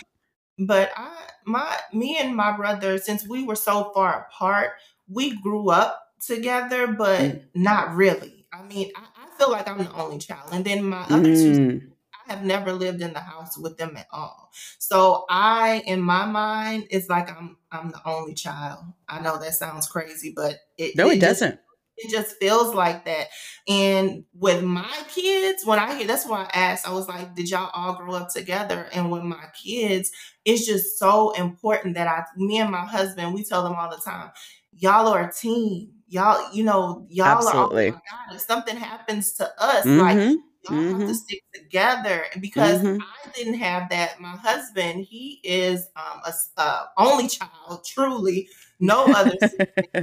But 0.58 0.90
I, 0.96 1.16
my, 1.46 1.76
me 1.92 2.18
and 2.20 2.34
my 2.34 2.56
brother, 2.56 2.98
since 2.98 3.26
we 3.28 3.44
were 3.44 3.56
so 3.56 3.90
far 3.94 4.28
apart, 4.30 4.72
we 5.08 5.36
grew 5.40 5.70
up 5.70 6.00
together, 6.26 6.86
but 6.88 7.20
Mm. 7.20 7.42
not 7.54 7.94
really. 7.94 8.46
I 8.52 8.62
mean, 8.62 8.90
I, 8.96 9.00
I 9.00 9.38
feel 9.38 9.50
like 9.50 9.68
I'm 9.68 9.78
the 9.78 9.92
only 9.94 10.18
child, 10.18 10.50
and 10.52 10.64
then 10.64 10.84
my 10.84 11.02
other 11.02 11.30
two 11.34 11.52
mm, 11.52 11.82
I 12.28 12.32
have 12.32 12.44
never 12.44 12.72
lived 12.72 13.02
in 13.02 13.12
the 13.12 13.20
house 13.20 13.56
with 13.58 13.76
them 13.76 13.96
at 13.96 14.06
all. 14.12 14.50
So 14.78 15.26
I, 15.28 15.82
in 15.86 16.00
my 16.00 16.24
mind, 16.26 16.86
it's 16.90 17.08
like 17.08 17.28
I'm 17.30 17.56
I'm 17.70 17.90
the 17.90 18.00
only 18.06 18.34
child. 18.34 18.84
I 19.08 19.20
know 19.20 19.38
that 19.38 19.54
sounds 19.54 19.86
crazy, 19.86 20.32
but 20.34 20.56
it 20.78 20.96
no, 20.96 21.08
it 21.10 21.20
just- 21.20 21.40
doesn't. 21.40 21.60
it 21.98 22.10
just 22.10 22.36
feels 22.38 22.74
like 22.74 23.04
that. 23.06 23.28
And 23.68 24.24
with 24.34 24.62
my 24.62 24.90
kids, 25.14 25.64
when 25.66 25.78
I 25.78 25.96
hear 25.96 26.06
that's 26.06 26.26
why 26.26 26.44
I 26.44 26.50
asked, 26.58 26.88
I 26.88 26.92
was 26.92 27.08
like, 27.08 27.34
did 27.34 27.50
y'all 27.50 27.70
all 27.74 27.94
grow 27.96 28.14
up 28.14 28.30
together? 28.32 28.88
And 28.92 29.10
with 29.10 29.22
my 29.22 29.44
kids, 29.62 30.10
it's 30.44 30.66
just 30.66 30.98
so 30.98 31.32
important 31.32 31.94
that 31.96 32.06
I 32.08 32.24
me 32.36 32.58
and 32.58 32.70
my 32.70 32.84
husband, 32.86 33.34
we 33.34 33.44
tell 33.44 33.62
them 33.64 33.74
all 33.74 33.90
the 33.90 34.00
time, 34.02 34.30
y'all 34.72 35.08
are 35.08 35.28
a 35.28 35.32
team. 35.32 35.90
Y'all, 36.08 36.52
you 36.54 36.62
know, 36.64 37.06
y'all 37.10 37.48
Absolutely. 37.48 37.88
are 37.88 37.94
oh 37.96 38.00
God, 38.28 38.36
if 38.36 38.40
something 38.42 38.76
happens 38.76 39.32
to 39.34 39.50
us, 39.62 39.84
Mhm. 39.86 39.98
like 39.98 40.18
y'all 40.62 40.74
have 40.74 40.98
Mhm. 40.98 41.06
to 41.08 41.14
stick 41.14 41.42
together 41.54 42.24
because 42.40 42.80
Mhm. 42.80 43.00
I 43.00 43.30
didn't 43.34 43.54
have 43.54 43.88
that. 43.90 44.20
My 44.20 44.36
husband, 44.36 45.04
he 45.04 45.40
is 45.42 45.88
um, 45.96 46.20
a 46.24 46.32
uh, 46.56 46.86
only 46.96 47.28
child, 47.28 47.84
truly, 47.84 48.48
no 48.80 49.06
other. 49.12 49.32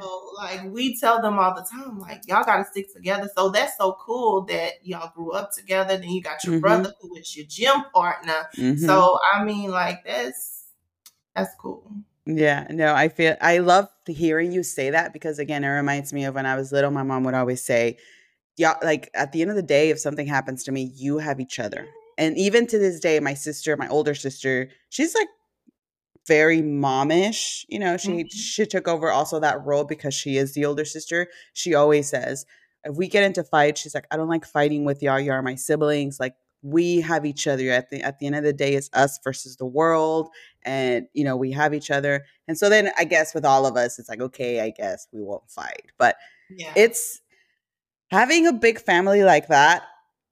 So, 0.00 0.30
like 0.38 0.64
we 0.72 0.96
tell 0.98 1.20
them 1.22 1.38
all 1.38 1.54
the 1.54 1.62
time, 1.70 1.98
like 1.98 2.22
y'all 2.26 2.44
got 2.44 2.56
to 2.58 2.64
stick 2.64 2.92
together. 2.92 3.28
So 3.36 3.50
that's 3.50 3.76
so 3.76 3.92
cool 4.00 4.42
that 4.46 4.84
y'all 4.84 5.12
grew 5.14 5.32
up 5.32 5.52
together. 5.52 5.98
Then 5.98 6.08
you 6.10 6.22
got 6.22 6.44
your 6.46 6.54
Mhm. 6.54 6.60
brother 6.60 6.92
who 7.00 7.14
is 7.16 7.36
your 7.36 7.46
gym 7.46 7.84
partner. 7.94 8.48
So 8.74 9.18
I 9.32 9.44
mean, 9.44 9.70
like 9.70 10.04
that's 10.04 10.64
that's 11.36 11.54
cool. 11.60 11.92
Yeah, 12.26 12.66
no, 12.70 12.94
I 12.94 13.08
feel 13.08 13.36
I 13.40 13.58
love 13.58 13.88
hearing 14.06 14.52
you 14.52 14.62
say 14.62 14.90
that 14.90 15.12
because 15.12 15.38
again, 15.40 15.64
it 15.64 15.68
reminds 15.68 16.12
me 16.12 16.24
of 16.24 16.36
when 16.36 16.46
I 16.46 16.54
was 16.54 16.70
little. 16.70 16.90
My 16.92 17.02
mom 17.02 17.24
would 17.24 17.34
always 17.34 17.62
say, 17.64 17.98
"Yeah, 18.56 18.74
like 18.82 19.10
at 19.14 19.32
the 19.32 19.42
end 19.42 19.50
of 19.50 19.56
the 19.56 19.62
day, 19.62 19.90
if 19.90 20.00
something 20.00 20.26
happens 20.26 20.64
to 20.64 20.72
me, 20.72 20.92
you 20.96 21.18
have 21.18 21.40
each 21.40 21.58
other." 21.60 21.86
And 22.18 22.38
even 22.38 22.66
to 22.68 22.78
this 22.78 23.00
day, 23.00 23.20
my 23.20 23.34
sister, 23.34 23.76
my 23.76 23.88
older 23.88 24.14
sister, 24.14 24.70
she's 24.90 25.14
like 25.14 25.28
very 26.28 26.62
momish. 26.62 27.64
You 27.68 27.78
know, 27.80 27.96
she 27.96 28.24
Mhm. 28.24 28.32
she 28.32 28.66
took 28.66 28.88
over 28.88 29.10
also 29.10 29.40
that 29.40 29.64
role 29.64 29.84
because 29.84 30.14
she 30.14 30.36
is 30.38 30.54
the 30.54 30.64
older 30.66 30.84
sister. 30.84 31.28
She 31.54 31.74
always 31.74 32.08
says, 32.08 32.46
if 32.84 32.96
we 32.96 33.08
get 33.08 33.24
into 33.24 33.44
fights, 33.44 33.80
she's 33.80 33.94
like, 33.94 34.06
I 34.10 34.16
don't 34.16 34.28
like 34.28 34.44
fighting 34.46 34.84
with 34.84 35.02
y'all. 35.02 35.20
You're 35.20 35.42
my 35.42 35.54
siblings. 35.56 36.20
Like 36.20 36.34
we 36.62 37.00
have 37.00 37.26
each 37.26 37.46
other. 37.46 37.70
At 37.70 37.90
the 37.90 38.02
at 38.02 38.18
the 38.18 38.26
end 38.26 38.36
of 38.36 38.44
the 38.44 38.52
day, 38.52 38.74
it's 38.74 38.90
us 38.92 39.18
versus 39.24 39.56
the 39.56 39.66
world. 39.66 40.28
And 40.62 41.06
you 41.12 41.24
know, 41.24 41.36
we 41.36 41.52
have 41.52 41.74
each 41.74 41.90
other. 41.90 42.24
And 42.48 42.56
so 42.56 42.68
then 42.68 42.90
I 42.96 43.04
guess 43.04 43.34
with 43.34 43.44
all 43.44 43.66
of 43.66 43.76
us, 43.76 43.98
it's 43.98 44.08
like, 44.08 44.20
okay, 44.20 44.60
I 44.60 44.70
guess 44.70 45.06
we 45.12 45.22
won't 45.22 45.50
fight. 45.50 45.90
But 45.98 46.16
Yeah. 46.50 46.72
it's 46.76 47.20
having 48.10 48.46
a 48.46 48.52
big 48.52 48.80
family 48.80 49.24
like 49.24 49.48
that. 49.48 49.82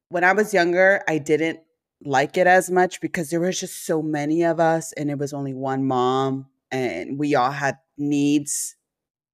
When 0.09 0.25
I 0.25 0.33
was 0.33 0.53
younger, 0.53 1.03
I 1.09 1.19
didn't 1.19 1.61
like 2.05 2.37
it 2.37 2.47
as 2.47 2.71
much 2.71 3.01
because 3.01 3.31
there 3.31 3.41
was 3.41 3.61
just 3.61 3.85
so 3.87 4.03
many 4.03 4.43
of 4.45 4.59
us 4.59 4.93
and 4.95 5.11
it 5.11 5.19
was 5.19 5.33
only 5.33 5.55
one 5.55 5.85
mom 5.87 6.47
and 6.71 7.19
we 7.19 7.35
all 7.35 7.51
had 7.51 7.77
needs. 7.99 8.77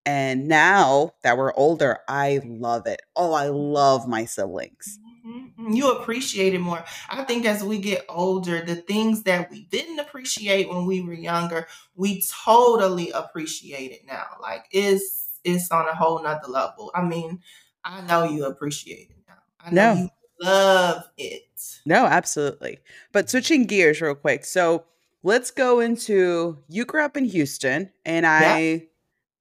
And 0.05 0.49
now 0.49 1.13
that 1.23 1.37
we're 1.39 1.55
older, 1.55 1.99
I 2.09 2.41
love 2.45 2.87
it. 2.87 3.03
Oh, 3.17 3.33
I 3.33 3.49
love 3.49 4.07
my 4.09 4.25
siblings. 4.25 4.99
Mhm. 4.99 5.16
Mm-hmm. 5.27 5.73
You 5.73 5.91
appreciate 5.93 6.55
it 6.55 6.61
more. 6.61 6.85
I 7.11 7.25
think 7.25 7.47
as 7.47 7.65
we 7.65 7.79
get 7.79 8.05
older, 8.09 8.63
the 8.65 8.77
things 8.77 9.25
that 9.25 9.51
we 9.51 9.63
didn't 9.65 9.99
appreciate 9.99 10.69
when 10.69 10.87
we 10.87 11.01
were 11.01 11.15
younger, 11.15 11.67
we 11.97 12.23
totally 12.45 13.11
appreciate 13.11 13.91
it 13.91 14.07
now. 14.07 14.25
Like 14.41 14.67
it's 14.71 15.39
it's 15.45 15.71
on 15.71 15.89
a 15.89 15.95
whole 15.95 16.23
nother 16.23 16.49
level. 16.49 16.93
I 16.95 17.03
mean, 17.03 17.41
I 17.85 18.03
know 18.03 18.25
you 18.25 18.45
appreciate 18.45 19.11
it 19.11 19.17
now. 19.27 19.35
I 19.61 19.71
know 19.71 19.95
No. 19.95 20.01
you 20.03 20.09
love 20.43 21.05
it. 21.19 21.43
No, 21.85 22.07
absolutely. 22.07 22.79
But 23.13 23.29
switching 23.31 23.65
gears 23.67 24.01
real 24.01 24.15
quick. 24.15 24.45
So 24.45 24.85
let's 25.23 25.51
go 25.51 25.81
into 25.81 26.59
you 26.69 26.85
grew 26.85 27.05
up 27.05 27.17
in 27.17 27.25
Houston 27.25 27.91
and 28.05 28.27
I 28.27 28.87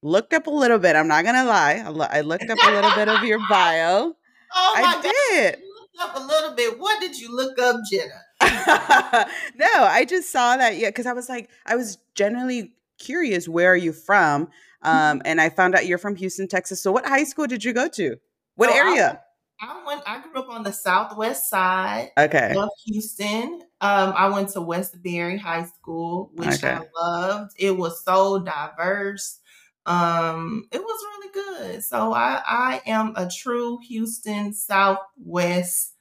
looked 0.01 0.33
up 0.33 0.47
a 0.47 0.51
little 0.51 0.79
bit. 0.79 0.95
I'm 0.95 1.07
not 1.07 1.23
going 1.23 1.35
to 1.35 1.43
lie. 1.43 1.83
I, 1.85 2.21
looked 2.21 2.49
up 2.49 2.57
a 2.67 2.71
little 2.71 2.91
bit 2.95 3.07
of 3.07 3.23
your 3.23 3.39
bio. 3.49 4.15
Oh 4.57 4.73
I 4.77 4.81
god. 4.81 5.01
did. 5.03 5.61
Up 6.01 6.15
a 6.15 6.19
little 6.19 6.55
bit. 6.55 6.79
What 6.79 6.99
did 6.99 7.17
you 7.17 7.36
look 7.36 7.58
up, 7.60 7.77
Jenna? 7.89 8.21
no, 9.55 9.84
I 9.84 10.05
just 10.08 10.31
saw 10.31 10.58
that. 10.58 10.77
Yeah, 10.77 10.89
because 10.89 11.05
I 11.05 11.13
was 11.13 11.29
like, 11.29 11.49
I 11.65 11.75
was 11.75 11.97
generally 12.15 12.73
curious. 12.97 13.47
Where 13.47 13.71
are 13.71 13.77
you 13.77 13.93
from? 13.93 14.49
Um, 14.81 15.21
and 15.25 15.41
I 15.41 15.49
found 15.49 15.75
out 15.75 15.86
you're 15.86 15.97
from 15.97 16.15
Houston, 16.15 16.47
Texas. 16.47 16.81
So, 16.81 16.91
what 16.91 17.05
high 17.05 17.23
school 17.23 17.47
did 17.47 17.63
you 17.63 17.73
go 17.73 17.88
to? 17.89 18.17
What 18.55 18.69
So 18.69 18.75
area? 18.75 19.21
I 19.62 19.84
went 19.86 20.03
I 20.05 20.21
grew 20.21 20.41
up 20.41 20.49
on 20.49 20.63
the 20.63 20.73
southwest 20.73 21.49
side. 21.49 22.12
Okay. 22.17 22.53
of 22.58 22.69
Houston. 22.86 23.62
Um, 23.81 24.13
I 24.15 24.29
went 24.29 24.49
to 24.49 24.62
Westbury 24.62 25.38
High 25.38 25.65
School, 25.65 26.31
which 26.34 26.63
I 26.63 26.81
loved. 26.95 27.53
It 27.58 27.77
was 27.77 28.03
so 28.03 28.39
diverse. 28.39 29.39
Um, 29.85 30.67
it 30.71 30.81
was 30.81 31.05
really 31.19 31.33
good. 31.33 31.83
So 31.83 32.13
I, 32.13 32.41
I 32.45 32.81
am 32.85 33.13
a 33.15 33.29
true 33.29 33.77
Houston 33.87 34.53
Southwest 34.53 35.93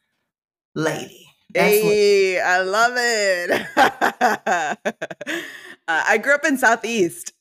lady. 0.75 1.27
That's 1.51 1.83
what 1.83 1.93
Hey, 1.93 2.41
I 2.41 2.63
love 2.63 2.93
it. 2.97 3.51
uh, 3.77 4.77
I 5.87 6.19
grew 6.19 6.35
up 6.35 6.45
in 6.45 6.59
Southeast 6.59 7.35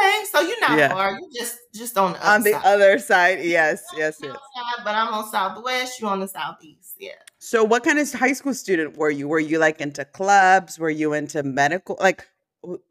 okay. 0.00 0.24
So 0.30 0.40
you're 0.40 0.60
not 0.60 0.78
Yeah. 0.78 0.88
far. 0.88 1.12
You're 1.12 1.30
just 1.34 1.58
just 1.74 1.96
on 1.98 2.12
the 2.12 2.18
other 2.20 2.34
on 2.34 2.42
the 2.42 2.52
side. 2.52 2.62
other 2.64 2.98
side. 2.98 3.38
Yes, 3.44 3.82
yes, 3.96 4.18
yes. 4.22 4.32
side, 4.32 4.84
but 4.84 4.94
I'm 4.94 5.12
on 5.12 5.30
Southwest. 5.30 6.00
You're 6.00 6.10
on 6.10 6.20
the 6.20 6.28
Southeast. 6.28 6.96
Yeah. 6.98 7.12
So, 7.38 7.64
what 7.64 7.84
kind 7.84 7.98
of 7.98 8.12
high 8.12 8.32
school 8.32 8.54
student 8.54 8.96
were 8.96 9.10
you? 9.10 9.28
Were 9.28 9.40
you 9.40 9.58
like 9.58 9.80
into 9.80 10.04
clubs? 10.04 10.78
Were 10.78 10.90
you 10.90 11.12
into 11.12 11.42
medical? 11.42 11.96
Like, 12.00 12.26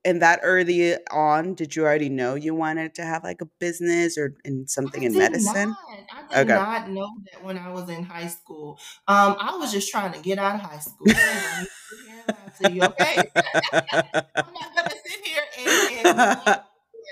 in 0.04 0.20
that 0.20 0.40
early 0.44 0.96
on, 1.12 1.54
did 1.54 1.76
you 1.76 1.84
already 1.84 2.10
know 2.10 2.36
you 2.36 2.56
wanted 2.56 2.96
to 2.96 3.04
have 3.04 3.24
like 3.24 3.42
a 3.42 3.46
business 3.60 4.18
or 4.18 4.36
in 4.44 4.68
something 4.68 5.04
in 5.04 5.14
medicine? 5.18 5.76
Not. 5.76 6.00
I 6.12 6.28
did 6.30 6.42
Okay. 6.42 6.54
not 6.54 6.90
know 6.90 7.10
that 7.32 7.44
when 7.44 7.58
I 7.58 7.70
was 7.72 7.90
in 7.90 8.04
high 8.04 8.28
school. 8.28 8.80
Um, 9.08 9.36
I 9.40 9.56
was 9.58 9.72
just 9.72 9.90
trying 9.92 10.14
to 10.14 10.20
get 10.20 10.40
out 10.40 10.56
of 10.56 10.62
high 10.62 10.80
school. 10.80 11.08
I 11.08 11.60
ain't 11.60 11.70
gonna 11.70 11.70
sit 11.90 12.00
here 12.06 12.24
and 12.28 12.32
lie 12.32 12.52
to 12.58 12.68
you, 12.72 12.84
okay? 12.84 13.32
I'm 14.48 14.54
not 14.60 14.76
gonna 14.76 14.96
sit 15.06 15.26
here 15.26 15.44
and, 15.60 16.08
and. 16.10 16.28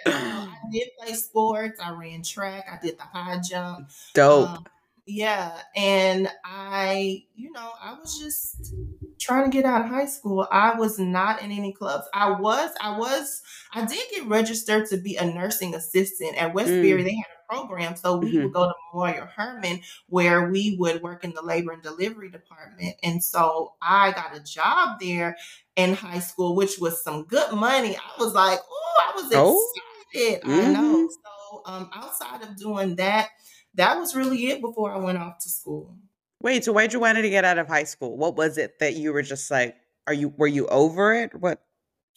I 0.09 0.71
did 0.71 0.89
play 0.99 1.13
sports. 1.13 1.79
I 1.79 1.91
ran 1.91 2.23
track. 2.23 2.67
I 2.71 2.77
did 2.85 2.97
the 2.97 3.03
high 3.03 3.39
jump. 3.39 3.89
Dope. 4.13 4.49
Um, 4.49 4.65
yeah, 5.07 5.61
and 5.75 6.29
I, 6.45 7.23
you 7.35 7.51
know, 7.51 7.71
I 7.81 7.93
was 7.99 8.19
just 8.19 8.73
trying 9.19 9.49
to 9.49 9.55
get 9.55 9.65
out 9.65 9.81
of 9.81 9.87
high 9.87 10.05
school. 10.05 10.47
I 10.51 10.75
was 10.75 10.99
not 10.99 11.41
in 11.41 11.51
any 11.51 11.73
clubs. 11.73 12.07
I 12.13 12.31
was, 12.39 12.71
I 12.81 12.97
was, 12.97 13.41
I 13.73 13.85
did 13.85 13.99
get 14.13 14.27
registered 14.27 14.87
to 14.89 14.97
be 14.97 15.15
a 15.15 15.25
nursing 15.25 15.75
assistant 15.75 16.35
at 16.37 16.53
Westbury. 16.53 17.01
Mm. 17.01 17.05
They 17.05 17.15
had 17.15 17.25
a 17.49 17.53
program, 17.55 17.95
so 17.95 18.17
we 18.17 18.33
Mhm. 18.33 18.43
would 18.43 18.53
go 18.53 18.65
to 18.67 18.73
Memorial 18.93 19.27
Hermann 19.27 19.81
where 20.09 20.49
we 20.49 20.75
would 20.79 21.01
work 21.01 21.23
in 21.23 21.33
the 21.33 21.41
labor 21.41 21.71
and 21.71 21.81
delivery 21.81 22.29
department. 22.29 22.95
And 23.03 23.23
so 23.23 23.75
I 23.81 24.11
got 24.11 24.35
a 24.35 24.41
job 24.41 24.99
there 24.99 25.37
in 25.77 25.93
high 25.93 26.19
school, 26.19 26.55
which 26.55 26.79
was 26.79 27.03
some 27.03 27.23
good 27.25 27.53
money. 27.53 27.95
I 27.97 28.19
was 28.23 28.33
like, 28.33 28.59
oh, 28.69 28.95
I 29.01 29.15
was 29.21 29.31
Oh. 29.33 29.71
excited. 30.13 30.41
I 30.45 30.67
know. 30.71 31.07
Mhm. 31.07 31.09
So 31.09 31.61
um, 31.65 31.89
outside 31.93 32.41
of 32.43 32.55
doing 32.57 32.95
that, 32.97 33.29
that 33.77 33.97
was 33.97 34.15
really 34.15 34.47
it 34.47 34.61
before 34.61 34.91
I 34.91 34.97
went 34.97 35.17
off 35.17 35.39
to 35.39 35.49
school. 35.49 35.95
Wait, 36.41 36.63
so 36.63 36.71
why'd 36.71 36.93
you 36.93 36.99
want 36.99 37.17
to 37.17 37.29
get 37.29 37.45
out 37.45 37.57
of 37.57 37.67
high 37.67 37.83
school? 37.83 38.17
What 38.17 38.35
was 38.35 38.57
it 38.57 38.79
that 38.79 38.95
you 38.95 39.13
were 39.13 39.23
just 39.23 39.49
like, 39.49 39.75
are 40.05 40.13
you, 40.13 40.33
were 40.37 40.47
you 40.47 40.67
over 40.67 41.13
it? 41.13 41.33
What? 41.33 41.61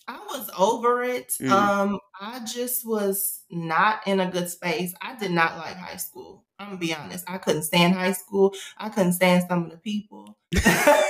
I 0.08 0.18
was 0.30 0.50
over 0.58 1.02
it. 1.02 1.34
Mm. 1.40 1.50
Um, 1.50 2.00
I 2.20 2.40
just 2.40 2.86
was 2.86 3.42
not 3.50 4.06
in 4.06 4.20
a 4.20 4.30
good 4.30 4.48
space. 4.50 4.92
I 5.00 5.16
did 5.16 5.30
not 5.30 5.56
like 5.56 5.76
high 5.76 5.96
school. 5.96 6.44
I'm 6.58 6.68
gonna 6.68 6.78
be 6.78 6.94
honest. 6.94 7.24
I 7.28 7.38
couldn't 7.38 7.62
stand 7.62 7.94
high 7.94 8.12
school. 8.12 8.54
I 8.76 8.88
couldn't 8.88 9.12
stand 9.12 9.44
some 9.48 9.64
of 9.64 9.70
the 9.70 9.76
people. 9.76 10.36
I'm 10.56 11.02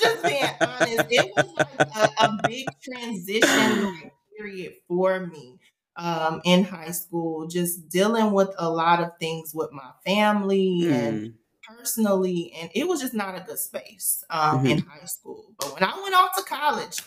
just 0.00 0.22
being 0.24 0.44
honest. 0.60 1.04
It 1.10 1.32
was 1.36 1.46
like 1.56 1.80
a, 1.80 2.24
a 2.24 2.38
big 2.48 2.66
transition 2.82 4.10
period 4.36 4.74
for 4.88 5.26
me 5.26 5.58
um, 5.96 6.40
in 6.44 6.64
high 6.64 6.90
school. 6.90 7.46
Just 7.46 7.88
dealing 7.88 8.32
with 8.32 8.50
a 8.58 8.68
lot 8.70 9.00
of 9.00 9.10
things 9.18 9.52
with 9.54 9.72
my 9.72 9.90
family 10.04 10.88
and 10.90 11.20
Mm. 11.20 11.34
personally, 11.66 12.52
and 12.60 12.70
it 12.74 12.86
was 12.88 13.00
just 13.00 13.14
not 13.14 13.36
a 13.36 13.40
good 13.46 13.58
space 13.58 14.24
um, 14.30 14.58
Mm-hmm. 14.58 14.66
in 14.66 14.78
high 14.80 15.06
school. 15.06 15.54
But 15.58 15.74
when 15.74 15.82
I 15.84 16.00
went 16.02 16.14
off 16.14 16.36
to 16.36 16.42
college, 16.42 17.00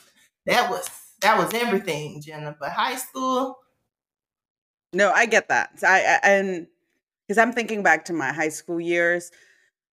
that 0.46 0.70
was 0.70 0.90
that 1.22 1.38
was 1.38 1.54
everything, 1.54 2.22
Jenna. 2.22 2.56
But 2.60 2.72
high 2.72 2.96
school, 2.96 3.58
No, 4.94 5.12
I 5.12 5.26
get 5.26 5.50
that. 5.50 5.80
So 5.80 5.88
I, 5.88 6.20
I 6.24 6.30
and 6.30 6.68
because 7.28 7.38
I'm 7.38 7.54
thinking 7.54 7.84
back 7.84 8.06
to 8.06 8.14
my 8.14 8.32
high 8.32 8.50
school 8.50 8.80
years, 8.80 9.32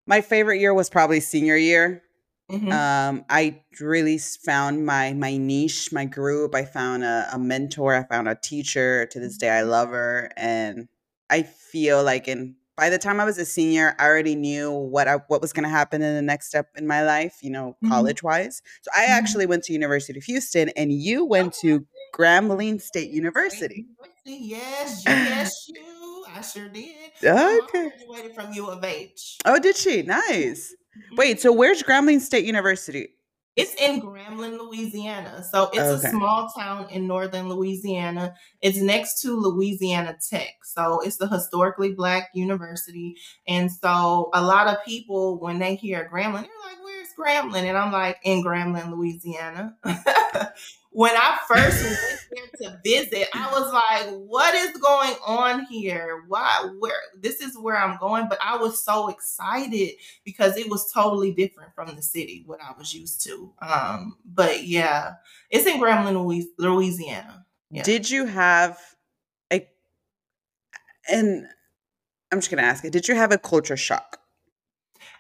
my 0.06 0.20
favorite 0.20 0.60
year 0.60 0.74
was 0.74 0.90
probably 0.90 1.20
senior 1.20 1.56
year. 1.56 2.02
Mhm, 2.48 2.70
Um, 2.72 3.24
I 3.28 3.62
really 3.80 4.18
found 4.18 4.84
my 4.86 5.12
my 5.12 5.36
niche, 5.36 5.92
my 5.92 6.04
group. 6.04 6.54
I 6.54 6.64
found 6.64 7.04
a, 7.04 7.28
a 7.32 7.38
mentor. 7.38 7.94
I 7.94 8.04
found 8.04 8.28
a 8.28 8.34
teacher. 8.34 9.06
To 9.06 9.20
this 9.20 9.36
day, 9.38 9.50
I 9.50 9.62
love 9.62 9.90
her, 9.90 10.30
and 10.36 10.88
I 11.30 11.42
feel 11.42 12.02
like 12.02 12.28
in 12.28 12.56
by 12.76 12.90
the 12.90 12.98
time 12.98 13.20
I 13.20 13.24
was 13.24 13.38
a 13.38 13.44
senior, 13.44 13.94
I 13.98 14.04
already 14.06 14.34
knew 14.34 14.70
what 14.72 15.06
I, 15.06 15.16
what 15.28 15.40
was 15.40 15.52
going 15.52 15.62
to 15.62 15.68
happen 15.70 16.02
in 16.02 16.14
the 16.16 16.22
next 16.22 16.48
step 16.48 16.68
in 16.76 16.86
my 16.86 17.04
life. 17.04 17.38
You 17.42 17.50
know, 17.50 17.76
Mhm. 17.82 17.88
college 17.88 18.22
wise. 18.22 18.62
So 18.82 18.90
I 18.96 19.06
Mhm. 19.06 19.10
actually 19.10 19.46
went 19.46 19.62
to 19.64 19.72
University 19.72 20.18
of 20.18 20.24
Houston, 20.24 20.70
and 20.70 20.92
you 20.92 21.24
went 21.24 21.52
to 21.62 21.86
Grambling 22.14 22.80
State 22.80 23.10
University. 23.10 23.86
Yes, 24.26 25.04
yes, 25.06 25.52
you. 25.68 26.24
I 26.28 26.40
sure 26.40 26.68
did. 26.68 27.12
Okay. 27.24 27.90
graduated 27.90 28.34
from 28.34 28.52
U 28.52 28.66
of 28.68 28.82
H. 28.84 29.38
Oh, 29.44 29.58
did 29.58 29.76
she? 29.76 30.02
Nice. 30.02 30.74
Wait, 31.16 31.40
so 31.40 31.52
where's 31.52 31.82
Grambling 31.82 32.20
State 32.20 32.44
University? 32.44 33.08
It's 33.56 33.72
in 33.80 34.00
Grambling, 34.02 34.58
Louisiana. 34.58 35.44
So 35.48 35.70
it's 35.72 35.78
Okay. 35.78 36.08
a 36.08 36.10
small 36.10 36.48
town 36.48 36.88
in 36.90 37.06
northern 37.06 37.48
Louisiana. 37.48 38.34
It's 38.60 38.78
next 38.78 39.20
to 39.22 39.36
Louisiana 39.36 40.16
Tech. 40.28 40.54
So 40.64 40.98
it's 41.00 41.18
the 41.18 41.28
historically 41.28 41.92
black 41.92 42.30
university. 42.34 43.14
And 43.46 43.70
so 43.70 44.30
a 44.34 44.42
lot 44.42 44.66
of 44.66 44.84
people, 44.84 45.38
when 45.38 45.60
they 45.60 45.76
hear 45.76 46.10
Grambling, 46.12 46.42
they're 46.42 46.64
like, 46.66 46.82
where's 46.82 47.08
Grambling? 47.16 47.64
And 47.68 47.78
I'm 47.78 47.92
like, 47.92 48.18
in 48.24 48.42
Grambling, 48.42 48.90
Louisiana. 48.90 49.76
when 50.94 51.12
I 51.16 51.38
first 51.48 51.82
went 51.82 52.50
there 52.60 52.70
to 52.70 52.80
visit, 52.84 53.26
I 53.34 53.50
was 53.50 53.72
like, 53.72 54.14
what 54.14 54.54
is 54.54 54.70
going 54.78 55.14
on 55.26 55.66
here? 55.66 56.22
Why 56.28 56.70
where 56.78 56.94
this 57.18 57.40
is 57.40 57.58
where 57.58 57.76
I'm 57.76 57.98
going? 57.98 58.28
But 58.28 58.38
I 58.40 58.56
was 58.56 58.82
so 58.82 59.08
excited 59.08 59.96
because 60.24 60.56
it 60.56 60.70
was 60.70 60.92
totally 60.92 61.32
different 61.32 61.74
from 61.74 61.96
the 61.96 62.02
city 62.02 62.44
what 62.46 62.62
I 62.62 62.72
was 62.78 62.94
used 62.94 63.24
to. 63.24 63.52
Um, 63.60 64.18
but 64.24 64.68
yeah, 64.68 65.14
it's 65.50 65.66
in 65.66 65.80
Grambling, 65.80 66.44
Louisiana. 66.58 67.44
Yeah. 67.70 67.82
Did 67.82 68.08
you 68.08 68.26
have 68.26 68.78
a 69.52 69.66
and 71.10 71.48
I'm 72.30 72.38
just 72.38 72.52
gonna 72.52 72.62
ask 72.62 72.84
it, 72.84 72.92
did 72.92 73.08
you 73.08 73.16
have 73.16 73.32
a 73.32 73.38
culture 73.38 73.76
shock? 73.76 74.20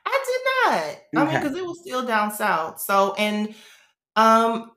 I 0.06 0.24
did 0.24 1.16
not. 1.16 1.26
I 1.28 1.32
mean, 1.32 1.42
because 1.42 1.58
it 1.58 1.66
was 1.66 1.80
still 1.80 2.06
down 2.06 2.30
south. 2.30 2.80
So, 2.80 3.14
and 3.14 3.56
um, 4.14 4.70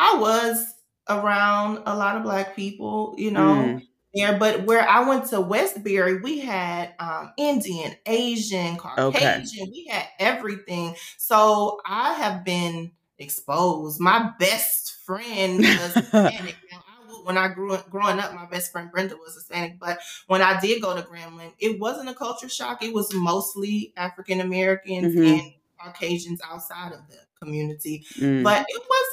I 0.00 0.16
was 0.18 0.74
around 1.08 1.82
a 1.86 1.94
lot 1.96 2.16
of 2.16 2.22
black 2.22 2.56
people, 2.56 3.14
you 3.18 3.30
know, 3.30 3.40
Mm. 3.80 3.86
there. 4.14 4.38
But 4.38 4.64
where 4.64 4.88
I 4.88 5.08
went 5.08 5.26
to 5.30 5.40
Westbury, 5.40 6.20
we 6.20 6.40
had 6.40 6.94
um, 6.98 7.32
Indian, 7.36 7.96
Asian, 8.06 8.76
Caucasian. 8.76 9.68
We 9.70 9.86
had 9.90 10.06
everything. 10.18 10.96
So 11.18 11.80
I 11.86 12.14
have 12.14 12.44
been 12.44 12.92
exposed. 13.18 14.00
My 14.00 14.30
best 14.38 14.96
friend 15.04 15.58
was 15.80 15.94
Hispanic. 15.94 16.56
Now, 16.72 16.78
I 16.88 17.06
would, 17.08 17.26
when 17.26 17.36
I 17.38 17.48
grew 17.48 17.74
up, 17.74 17.90
growing 17.90 18.18
up, 18.18 18.32
my 18.34 18.46
best 18.46 18.72
friend 18.72 18.90
Brenda 18.90 19.16
was 19.16 19.34
Hispanic. 19.34 19.78
But 19.78 19.98
when 20.26 20.42
I 20.42 20.58
did 20.60 20.80
go 20.82 20.94
to 20.96 21.02
Grambling, 21.02 21.52
it 21.58 21.78
wasn't 21.78 22.08
a 22.08 22.14
culture 22.14 22.48
shock. 22.48 22.82
It 22.82 22.94
was 22.94 23.12
mostly 23.12 23.92
African 23.96 24.40
Americans 24.40 25.14
Mhm. 25.14 25.26
and 25.40 25.52
Caucasians 25.78 26.40
outside 26.44 26.92
of 26.92 27.00
the 27.08 27.16
community. 27.40 28.04
Mm, 28.18 28.42
But 28.44 28.66
it 28.68 28.82
wasn't 28.94 29.09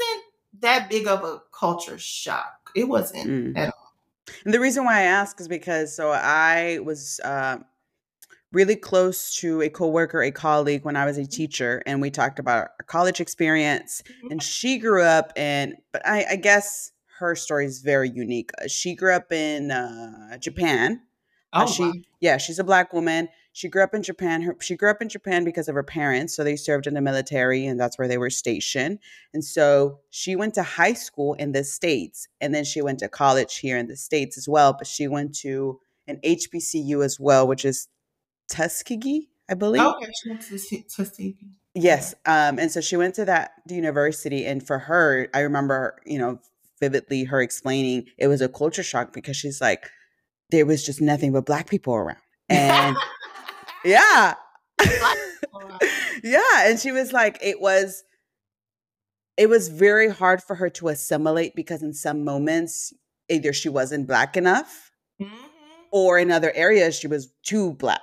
that 0.62 0.90
big 0.90 1.08
of 1.08 1.24
a 1.24 1.42
culture 1.58 1.98
shock. 1.98 2.72
It 2.76 2.88
wasn't 2.88 3.30
mm. 3.30 3.58
at 3.58 3.68
all. 3.70 3.94
And 4.46 4.54
the 4.54 4.60
reason 4.60 4.86
why 4.86 5.00
I 5.00 5.04
ask 5.04 5.40
is 5.40 5.48
because 5.48 5.96
so 5.96 6.12
I 6.12 6.80
was 6.84 7.20
uh, 7.24 7.58
really 8.52 8.76
close 8.76 9.36
to 9.40 9.62
a 9.62 9.70
coworker, 9.70 10.22
a 10.22 10.32
colleague 10.32 10.84
when 10.84 10.96
I 10.96 11.06
was 11.06 11.18
a 11.18 11.26
teacher, 11.26 11.82
and 11.86 12.02
we 12.02 12.10
talked 12.10 12.40
about 12.40 12.70
our 12.80 12.86
college 12.86 13.20
experience. 13.20 14.04
And 14.30 14.42
she 14.42 14.78
grew 14.78 15.04
up 15.04 15.38
in, 15.38 15.76
but 15.92 16.06
I, 16.06 16.26
I 16.32 16.36
guess 16.36 16.92
her 17.20 17.36
story 17.36 17.66
is 17.66 17.80
very 17.82 18.10
unique. 18.10 18.52
Uh, 18.62 18.68
She 18.68 18.96
grew 18.96 19.14
up 19.14 19.32
in 19.32 19.72
uh, 19.72 20.38
Japan. 20.38 21.02
Uh, 21.54 21.64
Oh, 21.66 21.66
she, 21.66 21.84
wow. 21.84 21.94
yeah, 22.20 22.38
she's 22.38 22.60
a 22.60 22.64
black 22.64 22.92
woman. 22.92 23.30
She 23.58 23.70
grew 23.70 23.82
up 23.82 23.96
in 23.96 24.04
Japan. 24.04 24.44
Her, 24.44 24.56
she 24.62 24.76
grew 24.76 24.92
up 24.92 25.02
in 25.02 25.10
Japan 25.10 25.44
because 25.44 25.68
of 25.68 25.74
her 25.74 25.82
parents. 25.82 26.36
So 26.36 26.44
they 26.44 26.56
served 26.56 26.86
in 26.86 26.94
the 26.94 27.02
military, 27.02 27.66
and 27.66 27.80
that's 27.80 27.98
where 27.98 28.08
they 28.08 28.20
were 28.20 28.30
stationed. 28.30 29.00
And 29.34 29.44
so 29.44 29.98
she 30.12 30.36
went 30.36 30.54
to 30.54 30.62
high 30.62 30.94
school 30.94 31.34
in 31.34 31.54
the 31.54 31.64
states, 31.64 32.28
and 32.40 32.54
then 32.54 32.64
she 32.64 32.84
went 32.84 33.00
to 33.00 33.10
college 33.10 33.58
here 33.58 33.76
in 33.76 33.88
the 33.88 33.96
states 33.96 34.38
as 34.38 34.48
well. 34.48 34.74
But 34.74 34.86
she 34.86 35.08
went 35.08 35.34
to 35.38 35.80
an 36.06 36.20
HBCU 36.24 37.04
as 37.04 37.20
well, 37.20 37.48
which 37.48 37.66
is 37.66 37.88
Tuskegee, 38.48 39.30
I 39.50 39.56
believe. 39.56 39.82
Okay, 39.82 40.12
she 40.22 40.30
went 40.30 40.42
to 40.44 40.84
Tuskegee. 40.84 41.50
Yes. 41.74 42.14
Um, 42.28 42.60
and 42.60 42.72
so 42.72 42.80
she 42.80 42.96
went 42.96 43.16
to 43.16 43.26
that 43.26 43.54
university, 43.68 44.46
and 44.46 44.62
for 44.62 44.78
her, 44.78 45.30
I 45.34 45.40
remember, 45.40 45.98
you 46.06 46.20
know, 46.20 46.40
vividly 46.80 47.24
her 47.24 47.42
explaining 47.42 48.06
it 48.20 48.28
was 48.28 48.42
a 48.42 48.50
culture 48.50 48.84
shock 48.84 49.14
because 49.14 49.36
she's 49.36 49.62
like, 49.62 49.90
there 50.52 50.68
was 50.68 50.86
just 50.86 51.02
nothing 51.02 51.32
but 51.32 51.48
black 51.48 51.68
people 51.68 51.96
around. 51.96 52.20
And 52.50 52.96
yeah. 53.88 54.34
yeah. 56.24 56.40
And 56.68 56.80
she 56.80 56.92
was 56.92 57.12
like, 57.14 57.38
it 57.42 57.60
was 57.62 58.04
it 59.38 59.50
was 59.50 59.68
very 59.68 60.10
hard 60.10 60.42
for 60.42 60.56
her 60.56 60.70
to 60.70 60.88
assimilate 60.88 61.56
because 61.56 61.84
in 61.84 61.94
some 61.94 62.24
moments 62.24 62.92
either 63.30 63.54
she 63.54 63.70
wasn't 63.70 64.08
black 64.08 64.36
enough 64.36 64.92
Mhm. 65.22 65.30
or 65.92 66.18
in 66.20 66.32
other 66.32 66.52
areas 66.56 66.96
she 66.98 67.08
was 67.08 67.32
too 67.44 67.74
black. 67.74 68.02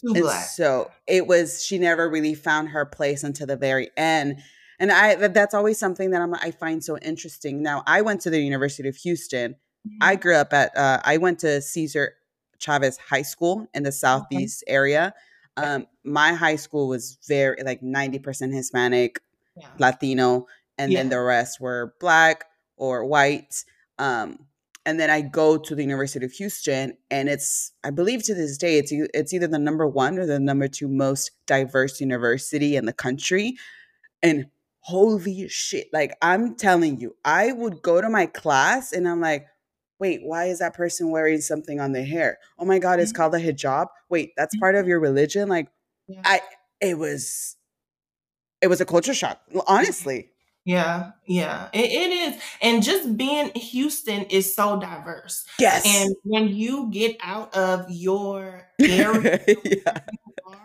Too 0.00 0.12
And 0.14 0.22
black. 0.22 0.44
so 0.48 0.90
it 1.06 1.26
was 1.26 1.64
she 1.64 1.78
never 1.78 2.08
really 2.08 2.34
found 2.34 2.68
her 2.70 2.84
place 2.86 3.22
until 3.24 3.46
the 3.46 3.56
very 3.56 3.90
end. 3.96 4.38
And 4.80 4.90
I 4.92 5.14
that's 5.28 5.54
always 5.54 5.78
something 5.78 6.10
that 6.10 6.20
I'm, 6.20 6.34
I 6.34 6.50
find 6.50 6.82
so 6.82 6.98
interesting. 6.98 7.62
Now 7.62 7.82
I 7.86 8.02
went 8.02 8.20
to 8.22 8.30
the 8.30 8.40
University 8.40 8.88
of 8.88 8.96
Houston. 8.96 9.56
I 10.00 10.14
grew 10.14 10.36
up 10.36 10.52
at 10.52 10.76
uh, 10.76 11.00
I 11.04 11.16
went 11.16 11.40
to 11.40 11.60
Cesar 11.60 12.14
Chavez 12.62 12.98
High 12.98 13.22
School 13.22 13.66
in 13.74 13.82
the 13.82 13.92
southeast 13.92 14.64
area. 14.66 15.12
Um, 15.56 15.86
my 16.04 16.32
high 16.32 16.56
school 16.56 16.88
was 16.88 17.18
very 17.28 17.62
like 17.62 17.82
90% 17.82 18.54
Hispanic, 18.54 19.20
Yeah. 19.56 19.68
Latino, 19.78 20.46
and 20.78 20.90
then 20.96 21.10
the 21.10 21.20
rest 21.20 21.60
were 21.60 21.94
black 22.00 22.44
or 22.76 23.04
white. 23.04 23.64
Um, 23.98 24.46
and 24.86 24.98
then 24.98 25.10
I 25.10 25.20
go 25.20 25.58
to 25.58 25.74
the 25.74 25.82
University 25.82 26.24
of 26.24 26.32
Houston, 26.32 26.96
and 27.10 27.28
it's 27.28 27.72
I 27.84 27.90
believe 27.90 28.22
to 28.24 28.34
this 28.34 28.56
day 28.56 28.78
it's 28.78 28.90
it's 28.92 29.32
either 29.34 29.46
the 29.46 29.58
number 29.58 29.86
one 29.86 30.18
or 30.18 30.26
the 30.26 30.40
number 30.40 30.68
two 30.68 30.88
most 30.88 31.30
diverse 31.46 32.00
university 32.00 32.74
in 32.76 32.86
the 32.86 32.92
country. 32.92 33.56
And 34.22 34.46
holy 34.80 35.46
shit, 35.48 35.88
like 35.92 36.16
I'm 36.22 36.56
telling 36.56 36.98
you, 36.98 37.14
I 37.24 37.52
would 37.52 37.82
go 37.82 38.00
to 38.00 38.08
my 38.08 38.26
class 38.26 38.92
and 38.92 39.06
I'm 39.08 39.20
like, 39.20 39.46
wait, 40.02 40.20
why 40.24 40.46
is 40.46 40.58
that 40.58 40.74
person 40.74 41.10
wearing 41.10 41.40
something 41.40 41.78
on 41.80 41.92
their 41.92 42.04
hair? 42.04 42.38
Oh 42.58 42.64
my 42.64 42.80
god, 42.80 42.98
it's 43.00 43.12
Mhm. 43.12 43.16
called 43.16 43.34
a 43.36 43.38
hijab. 43.38 43.86
Wait, 44.10 44.32
that's 44.36 44.56
part 44.56 44.74
of 44.74 44.88
your 44.88 44.98
religion? 45.00 45.48
Like 45.48 45.68
Yeah. 46.08 46.22
I 46.24 46.40
it 46.80 46.98
was 46.98 47.56
it 48.60 48.68
was 48.68 48.80
a 48.80 48.84
culture 48.84 49.14
shock, 49.14 49.40
honestly. 49.66 50.30
Yeah, 50.64 51.12
yeah, 51.26 51.68
it, 51.72 51.90
it 51.90 52.10
is. 52.12 52.40
And 52.60 52.82
just 52.84 53.16
being 53.16 53.50
Houston 53.54 54.22
is 54.26 54.54
so 54.54 54.78
diverse. 54.78 55.44
Yes. 55.58 55.84
And 55.84 56.14
when 56.22 56.48
you 56.48 56.88
get 56.92 57.16
out 57.20 57.52
of 57.56 57.86
your 57.90 58.68
area 58.80 59.40
yeah. 59.64 60.00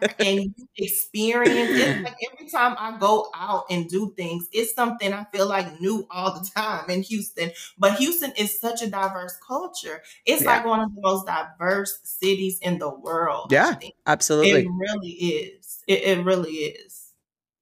and 0.20 0.54
experience 0.76 1.72
it, 1.78 2.04
like 2.04 2.16
every 2.32 2.50
time 2.50 2.76
I 2.80 2.98
go 2.98 3.30
out 3.36 3.66
and 3.70 3.88
do 3.90 4.14
things, 4.16 4.48
it's 4.52 4.74
something 4.76 5.14
I 5.14 5.26
feel 5.34 5.48
like 5.48 5.80
new 5.82 6.08
all 6.10 6.34
the 6.40 6.50
time 6.56 6.90
in 6.90 7.02
Houston. 7.04 7.52
But 7.78 7.96
Houston 7.98 8.32
is 8.38 8.60
such 8.60 8.82
a 8.82 8.90
diverse 8.90 9.38
culture. 9.46 10.02
It's 10.26 10.44
Yeah. 10.44 10.50
like 10.58 10.66
one 10.66 10.80
of 10.82 10.94
the 10.94 11.02
most 11.02 11.26
diverse 11.28 12.00
cities 12.04 12.60
in 12.62 12.80
the 12.80 12.90
world. 12.90 13.52
Yeah. 13.52 13.76
Absolutely. 14.06 14.62
It 14.62 14.68
really 14.70 15.10
is. 15.12 15.84
It, 15.88 16.04
it 16.18 16.24
really 16.26 16.52
is. 16.52 17.04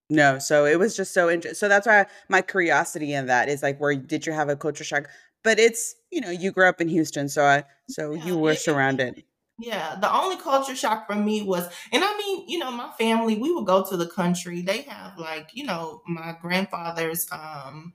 No, 0.09 0.37
so 0.39 0.65
it 0.65 0.77
was 0.77 0.95
just 0.95 1.13
so 1.13 1.29
interesting. 1.29 1.55
So 1.57 1.67
that's 1.67 1.87
why 1.87 2.05
my 2.29 2.41
curiosity 2.41 3.13
in 3.13 3.25
that 3.27 3.49
is 3.49 3.63
like, 3.63 3.79
where 3.79 3.95
did 3.95 4.25
you 4.27 4.33
have 4.33 4.49
a 4.49 4.55
culture 4.55 4.83
shock? 4.83 5.07
But 5.43 5.59
it's 5.59 5.95
you 6.11 6.21
know 6.21 6.29
you 6.29 6.51
grew 6.51 6.67
up 6.67 6.79
in 6.81 6.87
Houston, 6.89 7.27
so 7.29 7.43
I 7.43 7.63
so 7.89 8.13
Yeah, 8.13 8.25
you 8.25 8.37
were 8.37 8.51
it- 8.51 8.55
it- 8.55 8.59
surrounded. 8.61 9.23
Yeah, 9.57 9.95
the 10.01 10.13
only 10.13 10.35
culture 10.35 10.75
shock 10.75 11.07
for 11.07 11.15
me 11.15 11.41
was, 11.41 11.63
and 11.93 12.03
I 12.03 12.17
mean, 12.17 12.49
you 12.49 12.59
know, 12.59 12.71
my 12.71 12.91
family, 12.97 13.37
we 13.37 13.53
would 13.53 13.65
go 13.65 13.83
to 13.85 13.95
the 13.95 14.07
country. 14.07 14.61
They 14.61 14.81
have 14.81 15.17
like, 15.17 15.51
you 15.53 15.63
know, 15.65 16.01
my 16.07 16.35
grandfather's 16.41 17.25
um 17.31 17.93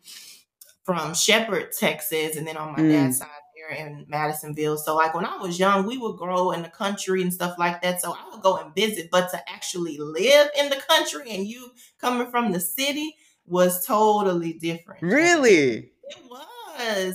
from 0.85 1.15
Shepherd, 1.15 1.73
Texas, 1.79 2.37
and 2.37 2.47
then 2.47 2.57
on 2.57 2.73
my 2.73 2.79
Mm. 2.81 2.89
dad's 2.91 3.19
side 3.19 3.29
there 3.55 3.77
in 3.77 4.07
Madisonville. 4.09 4.79
So 4.79 4.97
like 4.97 5.15
when 5.15 5.27
I 5.27 5.37
was 5.37 5.59
young, 5.59 5.87
we 5.87 5.99
would 5.99 6.17
grow 6.17 6.51
in 6.53 6.63
the 6.63 6.69
country 6.71 7.21
and 7.23 7.33
stuff 7.33 7.59
like 7.59 7.83
that. 7.83 8.01
So 8.01 8.13
I 8.13 8.29
would 8.33 8.43
go 8.43 8.57
and 8.57 8.75
visit, 8.75 9.11
but 9.11 9.31
to 9.31 9.51
actually 9.51 9.99
live 9.99 10.49
in 10.59 10.71
the 10.71 10.83
country 10.89 11.31
and 11.31 11.47
you 11.47 11.71
coming 12.01 12.31
from 12.31 12.53
the 12.53 12.61
city 12.61 13.17
was 13.47 13.85
totally 13.85 14.55
different. 14.55 15.03
Really? 15.03 15.93
It 16.05 16.17
was. 16.29 16.47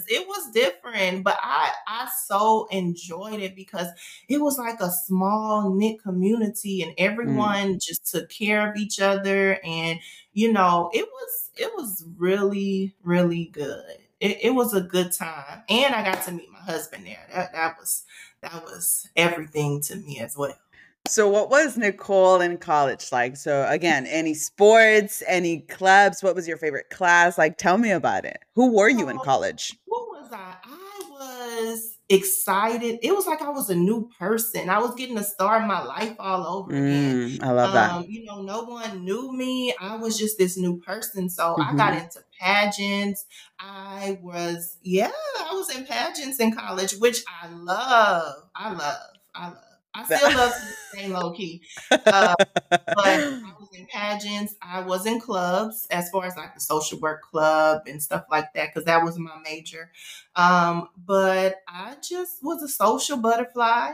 It 0.08 0.28
was 0.28 0.52
different, 0.52 1.24
but 1.24 1.38
I 1.42 1.72
I 1.88 2.10
so 2.26 2.68
enjoyed 2.72 3.40
it 3.40 3.56
because 3.56 3.88
it 4.28 4.42
was 4.42 4.58
like 4.58 4.80
a 4.80 4.92
small 4.92 5.74
knit 5.74 6.02
community 6.02 6.82
and 6.82 6.92
mm. 6.92 6.96
everyone 6.98 7.80
just 7.80 8.12
took 8.12 8.30
care 8.30 8.70
of 8.70 8.78
each 8.78 9.00
other 9.00 9.60
and 9.64 10.00
you 10.34 10.52
know, 10.52 10.90
it 10.94 11.08
was 11.08 11.50
it 11.58 11.72
was 11.76 12.06
really 12.18 12.94
really 13.04 13.46
good. 13.46 13.98
It, 14.20 14.38
it 14.44 14.50
was 14.52 14.74
a 14.74 14.82
good 14.82 15.12
time 15.12 15.64
and 15.70 15.94
I 15.94 16.04
got 16.04 16.24
to 16.26 16.32
meet 16.32 16.52
my 16.52 16.60
husband 16.60 17.06
there. 17.06 17.28
That 17.34 17.54
that 17.54 17.78
was 17.80 18.04
that 18.42 18.64
was 18.64 19.10
everything 19.16 19.82
to 19.82 19.96
me 19.96 20.20
as 20.20 20.38
well. 20.38 20.58
So 21.08 21.30
what 21.30 21.50
was 21.52 21.78
Nicole 21.78 22.42
in 22.42 22.58
college 22.58 23.12
like? 23.12 23.38
So 23.38 23.66
again, 23.70 24.08
any 24.08 24.34
sports, 24.34 25.22
any 25.28 25.60
clubs? 25.62 26.24
What 26.24 26.34
was 26.36 26.48
your 26.48 26.58
favorite 26.58 26.90
class? 26.90 27.38
Like, 27.38 27.58
tell 27.58 27.78
me 27.78 27.92
about 27.92 28.26
it. 28.26 28.38
Who 28.56 28.74
were 28.76 28.90
you 28.90 29.10
in 29.10 29.18
Oh, 29.18 29.20
college? 29.20 29.78
What 29.86 30.08
was 30.10 30.32
I? 30.32 30.56
I 30.64 31.02
was 31.12 31.98
excited. 32.10 33.00
It 33.04 33.14
was 33.16 33.28
like 33.28 33.42
I 33.44 33.50
was 33.50 33.70
a 33.70 33.76
new 33.76 34.10
person. 34.18 34.68
I 34.70 34.80
was 34.80 34.96
getting 34.96 35.16
to 35.18 35.24
start 35.24 35.68
my 35.68 35.84
life 35.84 36.16
all 36.20 36.46
over 36.48 36.76
again. 36.76 37.22
Mm, 37.30 37.44
I 37.44 37.52
love 37.52 37.72
that. 37.74 37.92
Um, 37.92 38.06
you 38.08 38.26
know, 38.26 38.42
no 38.42 38.64
one 38.64 39.04
knew 39.06 39.32
me. 39.32 39.76
I 39.80 39.96
was 39.98 40.18
just 40.18 40.38
this 40.40 40.58
new 40.58 40.80
person. 40.82 41.30
So 41.30 41.56
I 41.62 41.72
Mhm. 41.74 41.78
got 41.78 41.94
into 41.94 42.24
pageants. 42.40 43.26
I 43.60 44.20
was, 44.24 44.78
yeah, 44.82 45.12
I 45.40 45.54
was 45.54 45.70
in 45.76 45.86
pageants 45.86 46.40
in 46.40 46.52
college, 46.56 46.94
which 46.98 47.24
I 47.44 47.48
love. 47.50 48.50
I 48.56 48.74
love. 48.74 48.98
I 49.36 49.48
love. 49.50 49.58
I 49.96 50.06
still 50.06 50.34
love 50.36 50.54
to 50.54 50.76
stay 50.94 51.08
low 51.10 51.32
key. 51.34 51.64
Uh, 52.12 52.36
but 52.96 53.06
I 53.06 53.54
was 53.60 53.70
in 53.74 53.88
pageants. 53.88 54.56
I 54.62 54.82
was 54.82 55.06
in 55.06 55.22
clubs 55.22 55.88
as 55.92 56.10
far 56.12 56.26
as 56.26 56.36
like 56.38 56.54
the 56.56 56.62
social 56.62 57.00
work 57.00 57.24
club 57.24 57.84
and 57.88 58.02
stuff 58.04 58.26
like 58.32 58.54
that, 58.56 58.70
because 58.74 58.86
that 58.86 59.04
was 59.04 59.20
my 59.20 59.38
major. 59.44 59.92
Um, 60.36 60.90
but 60.98 61.58
I 61.68 61.96
just 62.08 62.44
was 62.44 62.64
a 62.64 62.68
social 62.70 63.18
butterfly. 63.18 63.94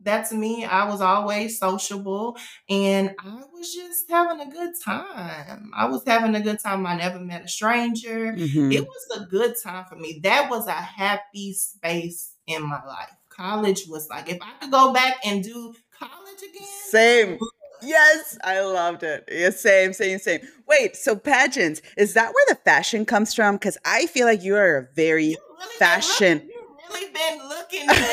That's 0.00 0.32
me. 0.32 0.64
I 0.64 0.88
was 0.88 1.00
always 1.00 1.60
sociable 1.60 2.36
and 2.68 3.14
I 3.20 3.42
was 3.52 3.72
just 3.72 4.10
having 4.10 4.40
a 4.40 4.50
good 4.50 4.72
time. 4.84 5.70
I 5.74 5.86
was 5.86 6.02
having 6.04 6.34
a 6.34 6.40
good 6.40 6.58
time. 6.58 6.86
I 6.86 6.96
never 6.96 7.20
met 7.20 7.44
a 7.44 7.48
stranger. 7.48 8.32
Mhm. 8.34 8.72
It 8.74 8.84
was 8.84 9.20
a 9.22 9.26
good 9.26 9.54
time 9.62 9.84
for 9.88 9.94
me. 9.94 10.18
That 10.24 10.50
was 10.50 10.66
a 10.66 10.72
happy 10.72 11.52
space 11.54 12.34
in 12.48 12.62
my 12.64 12.84
life. 12.84 13.10
College 13.36 13.86
was 13.88 14.08
like, 14.08 14.28
if 14.30 14.38
I 14.42 14.52
could 14.60 14.70
go 14.70 14.92
back 14.92 15.16
and 15.24 15.42
do 15.42 15.74
college 15.98 16.38
again, 16.38 16.68
Same. 16.88 17.38
Yes, 17.84 18.38
I 18.44 18.60
loved 18.60 19.02
it. 19.02 19.28
Yeah, 19.30 19.50
same, 19.50 19.92
same, 19.92 20.18
same. 20.20 20.40
Wait, 20.68 20.94
so 20.94 21.16
pageants, 21.16 21.82
is 21.96 22.14
that 22.14 22.26
where 22.32 22.44
the 22.48 22.54
fashion 22.64 23.04
comes 23.04 23.34
from? 23.34 23.56
Because 23.56 23.76
I 23.84 24.06
feel 24.06 24.24
like 24.26 24.42
you 24.44 24.54
are 24.54 24.76
a 24.76 24.86
very 24.94 25.24
You 25.30 25.36
really 25.58 25.78
fashion. 25.78 26.38
been 26.38 27.48
looking. 27.48 27.88
You 27.88 27.88
really 27.88 28.10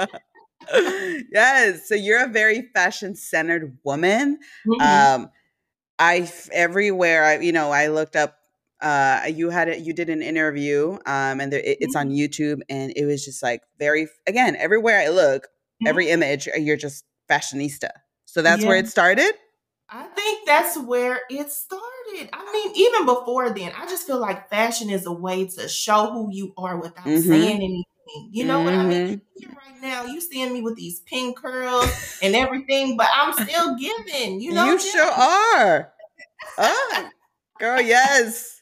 been 0.00 0.06
looking. 0.06 1.26
yes, 1.32 1.88
so 1.88 1.94
you're 1.94 2.24
a 2.24 2.28
very 2.28 2.62
fashion 2.74 3.14
centered 3.14 3.78
woman. 3.84 4.38
Mhm. 4.66 4.80
Um, 4.82 5.30
I 5.98 6.30
everywhere 6.52 7.24
I 7.24 7.38
you 7.38 7.52
know 7.52 7.70
I 7.70 7.88
looked 7.88 8.16
up. 8.16 8.36
Uh, 8.82 9.22
you 9.32 9.50
had 9.50 9.68
it. 9.68 9.80
You 9.80 9.92
did 9.92 10.08
an 10.08 10.22
interview. 10.22 10.94
Um, 11.06 11.40
and 11.40 11.52
there, 11.52 11.60
it, 11.60 11.78
it's 11.80 11.96
on 11.96 12.10
YouTube, 12.10 12.60
and 12.68 12.92
it 12.96 13.04
was 13.06 13.24
just 13.24 13.42
like 13.42 13.62
very 13.78 14.08
again 14.26 14.56
everywhere 14.56 14.98
I 14.98 15.08
look, 15.08 15.48
every 15.86 16.08
image 16.10 16.48
uh, 16.48 16.58
you're 16.58 16.76
just 16.76 17.04
fashionista. 17.28 17.90
So 18.24 18.42
that's 18.42 18.64
where 18.64 18.76
it 18.76 18.88
started. 18.88 19.32
I 19.88 20.04
think 20.04 20.46
that's 20.46 20.78
where 20.78 21.20
it 21.28 21.50
started. 21.50 22.30
I 22.32 22.52
mean, 22.52 22.72
even 22.76 23.06
before 23.06 23.50
then, 23.50 23.72
I 23.76 23.86
just 23.86 24.06
feel 24.06 24.20
like 24.20 24.48
fashion 24.48 24.88
is 24.88 25.04
a 25.04 25.12
way 25.12 25.46
to 25.46 25.68
show 25.68 26.12
who 26.12 26.28
you 26.32 26.54
are 26.56 26.76
without 26.78 27.06
Mhm. 27.06 27.22
saying 27.26 27.56
anything. 27.56 28.30
You 28.30 28.44
know 28.44 28.62
what 28.62 28.74
I 28.74 28.84
mean? 28.84 29.20
Mhm. 29.20 29.56
Right 29.56 29.80
now, 29.80 30.04
you 30.04 30.20
seeing 30.20 30.52
me 30.52 30.62
with 30.62 30.76
these 30.76 31.00
pink 31.00 31.36
curls 31.38 31.90
and 32.22 32.36
everything, 32.36 32.96
but 32.96 33.08
I'm 33.12 33.32
still 33.32 33.76
giving. 33.76 34.40
You 34.40 34.52
know, 34.52 34.66
you 34.66 34.78
sure 34.78 35.10
are. 35.10 35.92
Oh, 36.58 37.10
girl, 37.58 37.80
yes. 37.80 38.59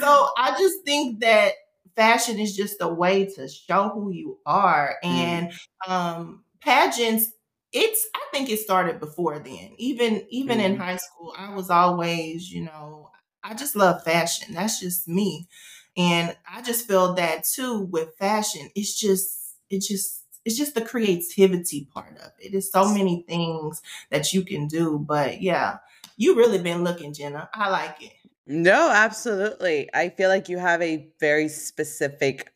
So 0.00 0.28
I 0.36 0.56
just 0.58 0.84
think 0.84 1.20
that 1.20 1.52
fashion 1.96 2.38
is 2.38 2.56
just 2.56 2.76
a 2.80 2.88
way 2.88 3.26
to 3.34 3.48
show 3.48 3.90
who 3.90 4.10
you 4.10 4.38
are. 4.46 4.96
Mm. 5.04 5.08
And 5.10 5.52
um 5.86 6.44
pageants, 6.60 7.30
it's 7.72 8.06
I 8.14 8.20
think 8.32 8.50
it 8.50 8.58
started 8.58 9.00
before 9.00 9.38
then. 9.38 9.72
Even 9.78 10.26
even 10.30 10.60
in 10.60 10.76
Mm. 10.76 10.78
high 10.78 10.96
school, 10.96 11.34
I 11.36 11.54
was 11.54 11.70
always, 11.70 12.50
you 12.50 12.62
know, 12.64 13.10
I 13.42 13.54
just 13.54 13.76
love 13.76 14.02
fashion. 14.04 14.54
That's 14.54 14.80
just 14.80 15.08
me. 15.08 15.48
And 15.96 16.36
I 16.50 16.62
just 16.62 16.86
feel 16.86 17.14
that 17.14 17.44
too 17.44 17.80
with 17.90 18.16
fashion. 18.18 18.70
It's 18.74 18.98
just 18.98 19.56
it's 19.70 19.86
just 19.88 20.24
it's 20.44 20.56
just 20.56 20.74
the 20.74 20.82
creativity 20.84 21.88
part 21.92 22.16
of 22.18 22.32
it. 22.40 22.54
It's 22.54 22.72
so 22.72 22.92
many 22.92 23.24
things 23.28 23.80
that 24.10 24.32
you 24.32 24.44
can 24.44 24.66
do. 24.68 24.98
But 24.98 25.40
yeah, 25.42 25.78
you 26.16 26.34
really 26.36 26.58
been 26.58 26.82
looking, 26.84 27.12
Jenna. 27.14 27.48
I 27.54 27.70
like 27.70 28.02
it. 28.02 28.12
No, 28.46 28.90
absolutely. 28.90 29.88
I 29.94 30.08
feel 30.10 30.28
like 30.28 30.48
you 30.48 30.58
have 30.58 30.82
a 30.82 31.12
very 31.20 31.48
specific 31.48 32.52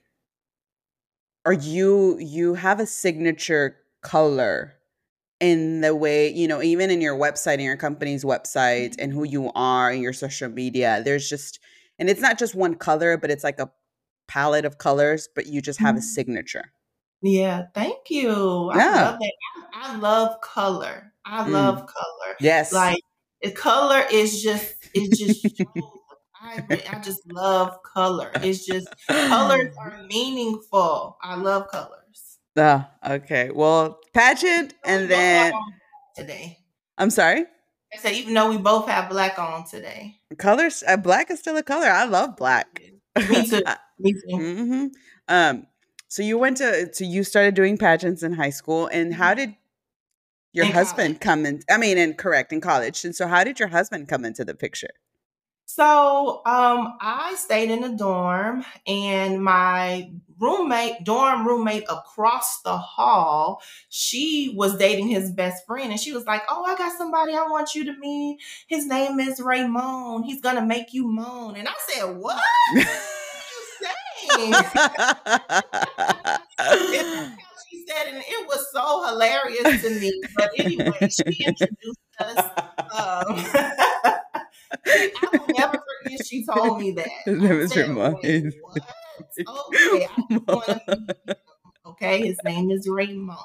or 1.45 1.53
you 1.53 2.19
you 2.19 2.55
have 2.55 2.81
a 2.81 2.87
signature 2.87 3.77
color 4.03 4.75
in 5.41 5.83
the 5.83 5.95
way, 5.97 6.29
you 6.33 6.49
know, 6.49 6.63
even 6.63 6.91
in 6.91 7.01
your 7.01 7.17
website 7.19 7.55
and 7.55 7.63
your 7.65 7.77
company's 7.77 8.25
website 8.25 8.97
and 8.99 9.13
who 9.13 9.25
you 9.25 9.53
are 9.55 9.91
and 9.91 10.03
your 10.03 10.13
social 10.13 10.49
media. 10.49 11.03
There's 11.05 11.29
just 11.29 11.61
and 11.99 12.11
it's 12.11 12.21
not 12.21 12.39
just 12.39 12.55
one 12.55 12.75
color, 12.77 13.17
but 13.19 13.31
it's 13.31 13.45
like 13.45 13.61
a 13.61 13.71
palette 14.29 14.65
of 14.67 14.79
colors, 14.79 15.29
but 15.35 15.47
you 15.47 15.63
just 15.63 15.81
have 15.81 15.97
a 15.97 16.01
Mhm. 16.01 16.03
signature. 16.03 16.73
Yeah, 17.23 17.67
thank 17.75 18.11
you. 18.11 18.31
I 18.71 18.85
Yeah. 18.85 18.91
love 18.93 19.19
that. 19.21 19.33
I, 19.75 19.93
I 19.95 19.97
love 19.99 20.41
color. 20.43 21.13
I 21.25 21.47
Mm. 21.47 21.47
love 21.49 21.87
color. 21.87 22.37
Yes. 22.41 22.91
Like 22.91 23.01
the 23.43 23.51
color 23.51 24.05
is 24.11 24.43
just 24.43 24.75
it 24.95 25.13
just 25.17 25.63
vibrant. 26.41 26.83
I 26.93 26.99
just 27.01 27.21
love 27.31 27.83
color. 27.83 28.31
It's 28.43 28.67
just 28.67 28.89
colors 29.09 29.69
are 29.79 30.03
meaningful. 30.09 31.17
I 31.23 31.37
love 31.37 31.69
colors. 31.69 32.39
Ah, 32.57 32.91
okay. 33.07 33.51
Well, 33.51 33.99
pageant 34.15 34.75
and 34.85 35.11
then 35.11 35.53
today. 36.17 36.59
I'm 36.99 37.11
sorry. 37.11 37.45
I 37.93 37.99
said 37.99 38.15
even 38.15 38.35
though 38.35 38.51
we 38.51 38.59
both 38.59 38.89
have 38.89 39.09
black 39.09 39.39
on 39.39 39.65
today. 39.67 40.17
Colors 40.39 40.83
uh, 40.87 40.97
black 40.97 41.31
is 41.31 41.39
still 41.39 41.57
a 41.57 41.63
color. 41.63 41.87
I 41.87 42.05
love 42.05 42.37
black. 42.37 42.83
Me 43.29 43.47
too. 43.47 43.63
Me 43.99 44.13
too. 44.13 44.37
hmm 44.37 44.87
Um, 45.29 45.67
so 46.09 46.23
you 46.23 46.39
went 46.39 46.59
to 46.59 46.93
so 46.93 47.05
you 47.05 47.25
started 47.25 47.55
doing 47.55 47.79
pageants 47.79 48.23
in 48.23 48.33
high 48.33 48.51
school, 48.51 48.87
and 48.89 49.15
how 49.15 49.35
did 49.35 49.55
your 50.57 50.67
In 50.67 50.73
husband 50.73 51.21
college. 51.21 51.21
come 51.21 51.47
in? 51.47 51.63
I 51.71 51.79
mean, 51.79 51.99
and 51.99 52.17
correct 52.17 52.53
in 52.53 52.61
college. 52.61 53.05
And 53.05 53.15
so, 53.15 53.29
how 53.29 53.45
did 53.45 53.61
your 53.61 53.69
husband 53.69 54.09
come 54.09 54.25
into 54.25 54.45
the 54.45 54.55
picture? 54.55 54.91
So 55.69 56.43
um 56.47 56.97
I 57.01 57.35
stayed 57.37 57.71
in 57.71 57.83
a 57.85 57.97
dorm 57.97 58.65
and 58.87 59.43
my 59.43 60.11
roommate, 60.39 61.05
dorm 61.05 61.47
roommate 61.47 61.85
across 61.89 62.63
the 62.63 62.77
hall, 62.79 63.61
she 63.89 64.55
was 64.57 64.77
dating 64.79 65.09
his 65.09 65.33
best 65.33 65.67
friend 65.67 65.91
and 65.91 66.01
she 66.01 66.13
was 66.13 66.25
like, 66.27 66.43
Oh, 66.49 66.65
I 66.65 66.77
got 66.77 66.97
somebody 66.97 67.35
I 67.35 67.43
want 67.49 67.75
you 67.75 67.85
to 67.87 67.99
meet. 67.99 68.41
His 68.69 68.87
name 68.87 69.19
is 69.19 69.41
Raymond. 69.41 70.25
He's 70.25 70.41
gonna 70.41 70.65
make 70.65 70.95
you 70.95 71.09
moan. 71.09 71.57
And 71.57 71.69
I 71.69 71.75
said, 71.89 72.17
What? 72.17 72.43
What 73.79 74.39
are 74.39 74.53
you 74.53 74.65
saying? 76.63 77.37
It's 77.87 77.93
how 77.93 78.05
she 78.05 78.05
said 78.05 78.09
it, 78.09 78.15
and 78.15 78.25
it 78.27 78.47
was 78.49 78.67
so 78.73 79.07
hilarious 79.07 79.83
to 79.83 79.91
me. 80.01 80.23
But 80.37 80.51
anyway, 80.59 81.09
she 81.11 81.45
introduced 81.45 82.01
us. 82.21 82.39
Um, 82.79 83.37
I 84.87 85.29
will 85.33 85.47
never 85.57 85.83
forget 86.03 86.27
she 86.27 86.45
told 86.45 86.81
me 86.81 86.93
that. 86.93 87.09
His 87.25 87.39
name 87.41 87.53
is 87.53 87.73
said. 87.73 88.17
"Wait, 88.23 88.55
what? 88.63 88.83
Okay, 89.75 90.09
to. 90.47 90.81
Okay, 91.87 92.27
his 92.27 92.37
name 92.45 92.71
is 92.73 92.89
Raymond. 92.89 93.39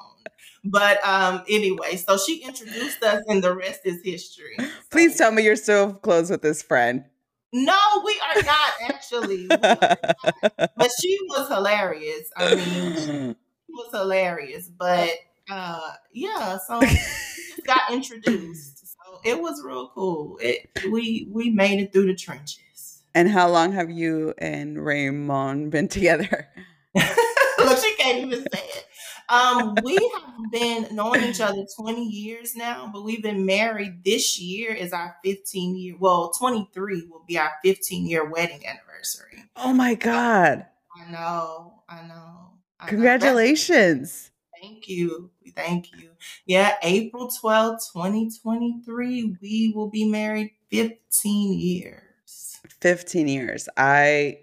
But 0.65 0.99
um, 1.07 1.43
anyway, 1.47 1.95
so 1.95 2.17
she 2.17 2.43
introduced 2.43 3.01
us, 3.03 3.23
and 3.27 3.43
the 3.43 3.55
rest 3.55 3.81
is 3.85 4.01
history. 4.03 4.57
Please 4.89 5.15
tell 5.15 5.31
me 5.31 5.43
you're 5.43 5.55
still 5.55 5.93
close 5.93 6.29
with 6.29 6.41
this 6.41 6.61
friend. 6.61 7.05
No, 7.53 7.77
we 8.03 8.21
are 8.35 8.41
not 8.43 8.73
actually. 8.89 9.47
Are 9.51 9.57
not. 9.61 10.71
But 10.75 10.89
she 10.99 11.17
was 11.29 11.47
hilarious. 11.49 12.31
I 12.35 12.55
mean, 12.55 13.35
was 13.73 13.89
hilarious. 13.91 14.69
But 14.69 15.09
uh, 15.49 15.91
yeah, 16.13 16.57
so 16.67 16.81
just 16.81 17.65
got 17.65 17.91
introduced. 17.91 18.87
So 18.87 19.19
it 19.25 19.39
was 19.39 19.63
real 19.65 19.91
cool. 19.93 20.37
It 20.41 20.69
we 20.91 21.27
we 21.31 21.49
made 21.49 21.79
it 21.79 21.93
through 21.93 22.07
the 22.07 22.15
trenches. 22.15 23.03
and 23.13 23.29
how 23.29 23.49
long 23.49 23.73
have 23.73 23.89
you 23.89 24.33
and 24.37 24.83
Raymond 24.83 25.71
been 25.71 25.87
together? 25.87 26.47
Look, 26.95 27.77
she 27.77 27.95
can't 27.95 28.19
even 28.19 28.41
say 28.41 28.59
it. 28.63 28.85
Um, 29.29 29.75
we 29.83 29.95
have 29.95 30.51
been 30.51 30.87
knowing 30.91 31.23
each 31.23 31.39
other 31.39 31.65
20 31.77 32.03
years 32.03 32.53
now, 32.53 32.89
but 32.91 33.03
we've 33.03 33.23
been 33.23 33.45
married 33.45 34.03
this 34.03 34.37
year 34.37 34.73
is 34.73 34.91
our 34.91 35.15
15 35.23 35.77
year 35.77 35.95
well, 35.97 36.31
23 36.37 37.07
will 37.09 37.23
be 37.25 37.37
our 37.37 37.51
15 37.63 38.05
year 38.07 38.25
wedding 38.29 38.61
anniversary. 38.67 39.45
Oh 39.55 39.73
my 39.73 39.93
god! 39.93 40.65
I 40.97 41.09
know, 41.09 41.83
I 41.87 42.01
know. 42.07 42.51
I 42.81 42.91
know. 42.93 43.17
That's- 43.19 43.31
Congratulations! 43.31 44.31
Thank 44.61 44.87
you. 44.87 45.31
Thank 45.55 45.91
you. 45.99 46.11
Yeah, 46.45 46.75
April 46.83 47.27
twelfth, 47.29 47.89
2023, 47.93 49.37
we 49.41 49.73
will 49.75 49.89
be 49.89 50.05
married 50.05 50.51
15 50.69 51.59
years. 51.59 52.59
15 52.79 53.27
years. 53.27 53.67
I 53.75 54.39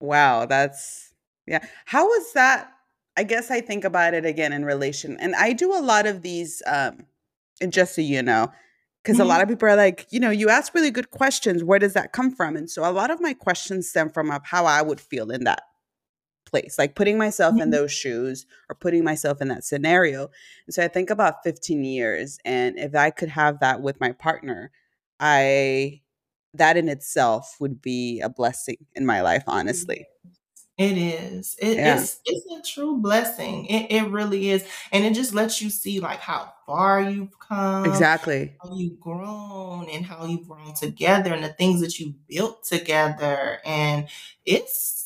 wow, 0.00 0.46
that's 0.46 1.12
yeah. 1.46 1.64
How 1.84 2.06
was 2.06 2.32
that? 2.32 2.70
I 3.16 3.22
guess 3.24 3.50
I 3.50 3.60
think 3.60 3.84
about 3.84 4.14
it 4.14 4.24
again 4.26 4.52
in 4.52 4.64
relation. 4.64 5.16
And 5.20 5.34
I 5.36 5.52
do 5.52 5.72
a 5.76 5.80
lot 5.80 6.06
of 6.06 6.22
these 6.22 6.62
um 6.66 7.06
and 7.60 7.72
just 7.72 7.94
so 7.94 8.00
you 8.00 8.22
know, 8.22 8.50
because 9.02 9.20
a 9.20 9.24
lot 9.24 9.42
of 9.42 9.48
people 9.48 9.68
are 9.68 9.76
like, 9.76 10.06
you 10.10 10.18
know, 10.20 10.30
you 10.30 10.48
ask 10.48 10.74
really 10.74 10.90
good 10.90 11.10
questions. 11.10 11.62
Where 11.62 11.78
does 11.78 11.92
that 11.92 12.12
come 12.12 12.34
from? 12.34 12.56
And 12.56 12.68
so 12.70 12.88
a 12.88 12.90
lot 12.92 13.10
of 13.10 13.20
my 13.20 13.34
questions 13.34 13.88
stem 13.88 14.08
from 14.10 14.30
of 14.30 14.42
how 14.46 14.64
I 14.66 14.82
would 14.82 15.00
feel 15.00 15.30
in 15.30 15.44
that 15.44 15.62
place, 16.54 16.78
like 16.78 16.94
putting 16.96 17.18
myself 17.18 17.60
in 17.60 17.70
Mhm. 17.70 17.72
those 17.72 17.92
shoes 17.92 18.46
or 18.70 18.76
putting 18.76 19.04
myself 19.04 19.40
in 19.42 19.48
that 19.48 19.64
scenario. 19.64 20.30
And 20.66 20.74
so 20.74 20.82
I 20.84 20.88
think 20.88 21.10
about 21.10 21.42
15 21.44 21.84
years, 21.84 22.38
and 22.44 22.78
if 22.78 22.94
I 22.94 23.10
could 23.10 23.30
have 23.30 23.60
that 23.60 23.82
with 23.82 24.00
my 24.00 24.12
partner, 24.12 24.70
I 25.20 26.02
that 26.54 26.76
in 26.76 26.88
itself 26.88 27.56
would 27.60 27.82
be 27.82 28.20
a 28.20 28.28
blessing 28.30 28.78
in 28.94 29.06
my 29.06 29.20
life, 29.22 29.44
honestly. 29.48 30.06
It 30.78 30.98
is. 30.98 31.56
It, 31.60 31.78
Yeah. 31.78 31.84
It's 31.84 32.20
it's 32.24 32.46
a 32.68 32.72
true 32.74 32.96
blessing. 32.98 33.66
It 33.66 33.92
it 33.92 34.10
really 34.10 34.50
is, 34.50 34.66
and 34.92 35.04
it 35.04 35.14
just 35.14 35.32
lets 35.34 35.62
you 35.62 35.70
see 35.70 36.00
like 36.00 36.20
how 36.20 36.52
far 36.66 37.00
you've 37.02 37.38
come, 37.38 37.84
Exactly. 37.84 38.58
how 38.62 38.74
you've 38.76 39.00
grown, 39.00 39.88
and 39.90 40.04
how 40.06 40.26
you've 40.26 40.48
grown 40.48 40.74
together, 40.74 41.32
and 41.34 41.44
the 41.44 41.52
things 41.54 41.80
that 41.80 41.98
you 42.00 42.14
built 42.28 42.64
together, 42.64 43.60
and 43.64 44.08
it's 44.46 45.03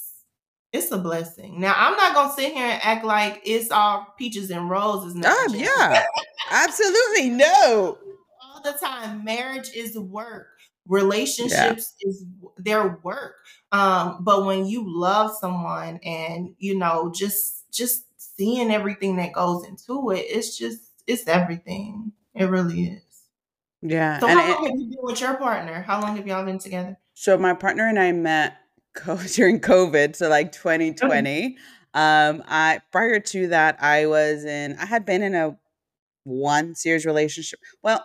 it's 0.72 0.90
a 0.90 0.98
blessing. 0.98 1.60
Now 1.60 1.74
I'm 1.76 1.96
not 1.96 2.14
gonna 2.14 2.32
sit 2.32 2.52
here 2.52 2.66
and 2.66 2.80
act 2.82 3.04
like 3.04 3.40
it's 3.44 3.70
all 3.70 4.06
peaches 4.18 4.50
and 4.50 4.68
roses. 4.68 5.14
Um, 5.14 5.54
yeah. 5.54 6.04
Absolutely. 6.50 7.30
No. 7.30 7.98
all 8.42 8.62
the 8.62 8.72
time. 8.78 9.24
Marriage 9.24 9.70
is 9.74 9.98
work. 9.98 10.48
Relationships 10.86 11.94
is 12.00 12.24
their 12.56 12.98
work. 13.02 13.34
Um, 13.72 14.18
but 14.22 14.44
when 14.46 14.66
you 14.66 14.82
love 14.86 15.32
someone 15.38 15.98
and 16.02 16.54
you 16.58 16.78
know, 16.78 17.12
just 17.14 17.70
just 17.70 18.04
seeing 18.16 18.70
everything 18.70 19.16
that 19.16 19.32
goes 19.32 19.64
into 19.66 20.10
it, 20.10 20.20
it's 20.28 20.56
just 20.56 20.80
it's 21.06 21.26
everything. 21.26 22.12
It 22.34 22.44
really 22.46 22.84
is. 22.84 23.02
Yeah. 23.82 24.18
So 24.18 24.26
how 24.28 24.44
it- 24.44 24.54
long 24.54 24.64
have 24.66 24.74
you 24.80 24.88
been 24.90 24.98
with 25.02 25.20
your 25.20 25.34
partner? 25.34 25.82
How 25.82 26.00
long 26.00 26.16
have 26.16 26.26
y'all 26.26 26.44
been 26.44 26.58
together? 26.58 26.98
So 27.14 27.36
my 27.36 27.52
partner 27.54 27.86
and 27.86 27.98
I 27.98 28.12
met 28.12 28.56
during 29.34 29.60
COVID, 29.60 30.16
so 30.16 30.28
like 30.28 30.52
2020. 30.52 31.56
Um, 31.94 32.42
I 32.46 32.80
prior 32.92 33.20
to 33.20 33.48
that, 33.48 33.82
I 33.82 34.06
was 34.06 34.44
in. 34.44 34.76
I 34.78 34.86
had 34.86 35.04
been 35.04 35.22
in 35.22 35.34
a 35.34 35.56
one 36.24 36.74
serious 36.74 37.06
relationship. 37.06 37.60
Well, 37.82 38.04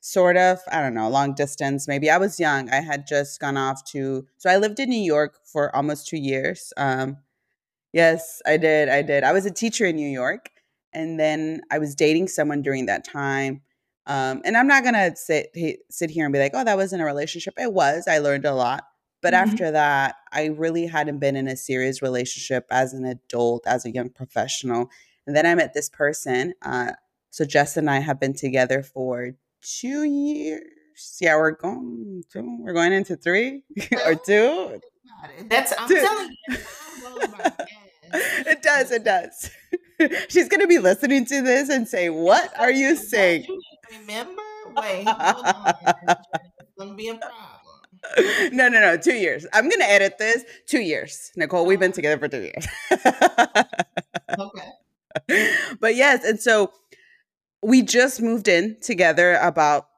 sort 0.00 0.36
of. 0.36 0.60
I 0.70 0.80
don't 0.80 0.94
know, 0.94 1.08
long 1.08 1.34
distance. 1.34 1.88
Maybe 1.88 2.10
I 2.10 2.18
was 2.18 2.40
young. 2.40 2.70
I 2.70 2.80
had 2.80 3.06
just 3.06 3.40
gone 3.40 3.56
off 3.56 3.84
to. 3.92 4.26
So 4.38 4.50
I 4.50 4.56
lived 4.56 4.78
in 4.80 4.88
New 4.88 5.02
York 5.02 5.38
for 5.44 5.74
almost 5.74 6.08
two 6.08 6.18
years. 6.18 6.72
Um, 6.76 7.18
yes, 7.92 8.42
I 8.46 8.56
did. 8.56 8.88
I 8.88 9.02
did. 9.02 9.24
I 9.24 9.32
was 9.32 9.46
a 9.46 9.50
teacher 9.50 9.86
in 9.86 9.96
New 9.96 10.08
York, 10.08 10.50
and 10.92 11.18
then 11.20 11.62
I 11.70 11.78
was 11.78 11.94
dating 11.94 12.28
someone 12.28 12.62
during 12.62 12.86
that 12.86 13.04
time. 13.04 13.62
Um, 14.06 14.42
and 14.44 14.56
I'm 14.56 14.66
not 14.66 14.84
gonna 14.84 15.16
sit 15.16 15.56
sit 15.90 16.10
here 16.10 16.26
and 16.26 16.32
be 16.32 16.38
like, 16.38 16.52
"Oh, 16.54 16.64
that 16.64 16.76
wasn't 16.76 17.02
a 17.02 17.06
relationship." 17.06 17.54
It 17.58 17.72
was. 17.72 18.06
I 18.08 18.18
learned 18.18 18.44
a 18.44 18.54
lot. 18.54 18.84
But 19.24 19.32
Mhm. 19.32 19.38
after 19.44 19.70
that, 19.72 20.16
I 20.32 20.46
really 20.64 20.86
hadn't 20.86 21.18
been 21.18 21.34
in 21.34 21.48
a 21.48 21.56
serious 21.56 22.02
relationship 22.02 22.66
as 22.70 22.92
an 22.92 23.04
adult, 23.06 23.66
as 23.66 23.86
a 23.86 23.90
young 23.90 24.10
professional. 24.10 24.90
And 25.26 25.34
then 25.34 25.46
I 25.46 25.54
met 25.56 25.72
this 25.74 25.88
person. 25.88 26.54
Uh, 26.62 26.92
so 27.30 27.44
Jess 27.46 27.76
and 27.78 27.88
I 27.90 28.00
have 28.00 28.20
been 28.20 28.34
together 28.34 28.82
for 28.82 29.32
two 29.62 30.04
years. 30.04 31.16
Yeah, 31.20 31.36
we're 31.36 31.52
going. 31.52 32.24
Two, 32.30 32.58
we're 32.60 32.74
going 32.74 32.92
into 32.92 33.16
three 33.16 33.62
or 34.06 34.14
two. 34.14 34.80
That's 35.48 35.72
I'm 35.78 35.88
Dude. 35.88 36.02
telling 36.04 36.36
you, 36.48 36.56
time 36.56 37.00
goes 37.16 37.28
by 37.28 37.38
fast. 37.38 38.46
It 38.46 38.62
does. 38.62 38.90
It 38.92 39.04
does. 39.04 39.50
She's 40.28 40.48
gonna 40.50 40.66
be 40.66 40.78
listening 40.78 41.24
to 41.26 41.42
this 41.42 41.70
and 41.70 41.88
say, 41.88 42.10
"What 42.10 42.52
are 42.60 42.70
you 42.70 42.94
saying?" 42.96 43.46
Remember? 43.90 44.42
Wait, 44.76 45.04
hold 45.08 45.46
on. 45.46 45.74
It's 46.60 46.76
gonna 46.78 46.94
be 46.94 47.08
a 47.08 47.14
problem. 47.14 47.63
no, 48.52 48.68
no, 48.68 48.80
no. 48.80 48.96
Two 48.96 49.14
years. 49.14 49.46
I'm 49.52 49.68
gonna 49.68 49.84
edit 49.84 50.18
this. 50.18 50.44
Two 50.66 50.80
years, 50.80 51.32
Nicole. 51.36 51.66
We've 51.66 51.80
been 51.80 51.92
together 51.92 52.18
for 52.18 52.28
two 52.28 52.42
years. 52.42 52.66
Okay. 54.38 55.48
but 55.80 55.94
yes, 55.94 56.24
and 56.24 56.40
so 56.40 56.72
we 57.62 57.82
just 57.82 58.20
moved 58.20 58.48
in 58.48 58.76
together 58.80 59.38
about 59.40 59.88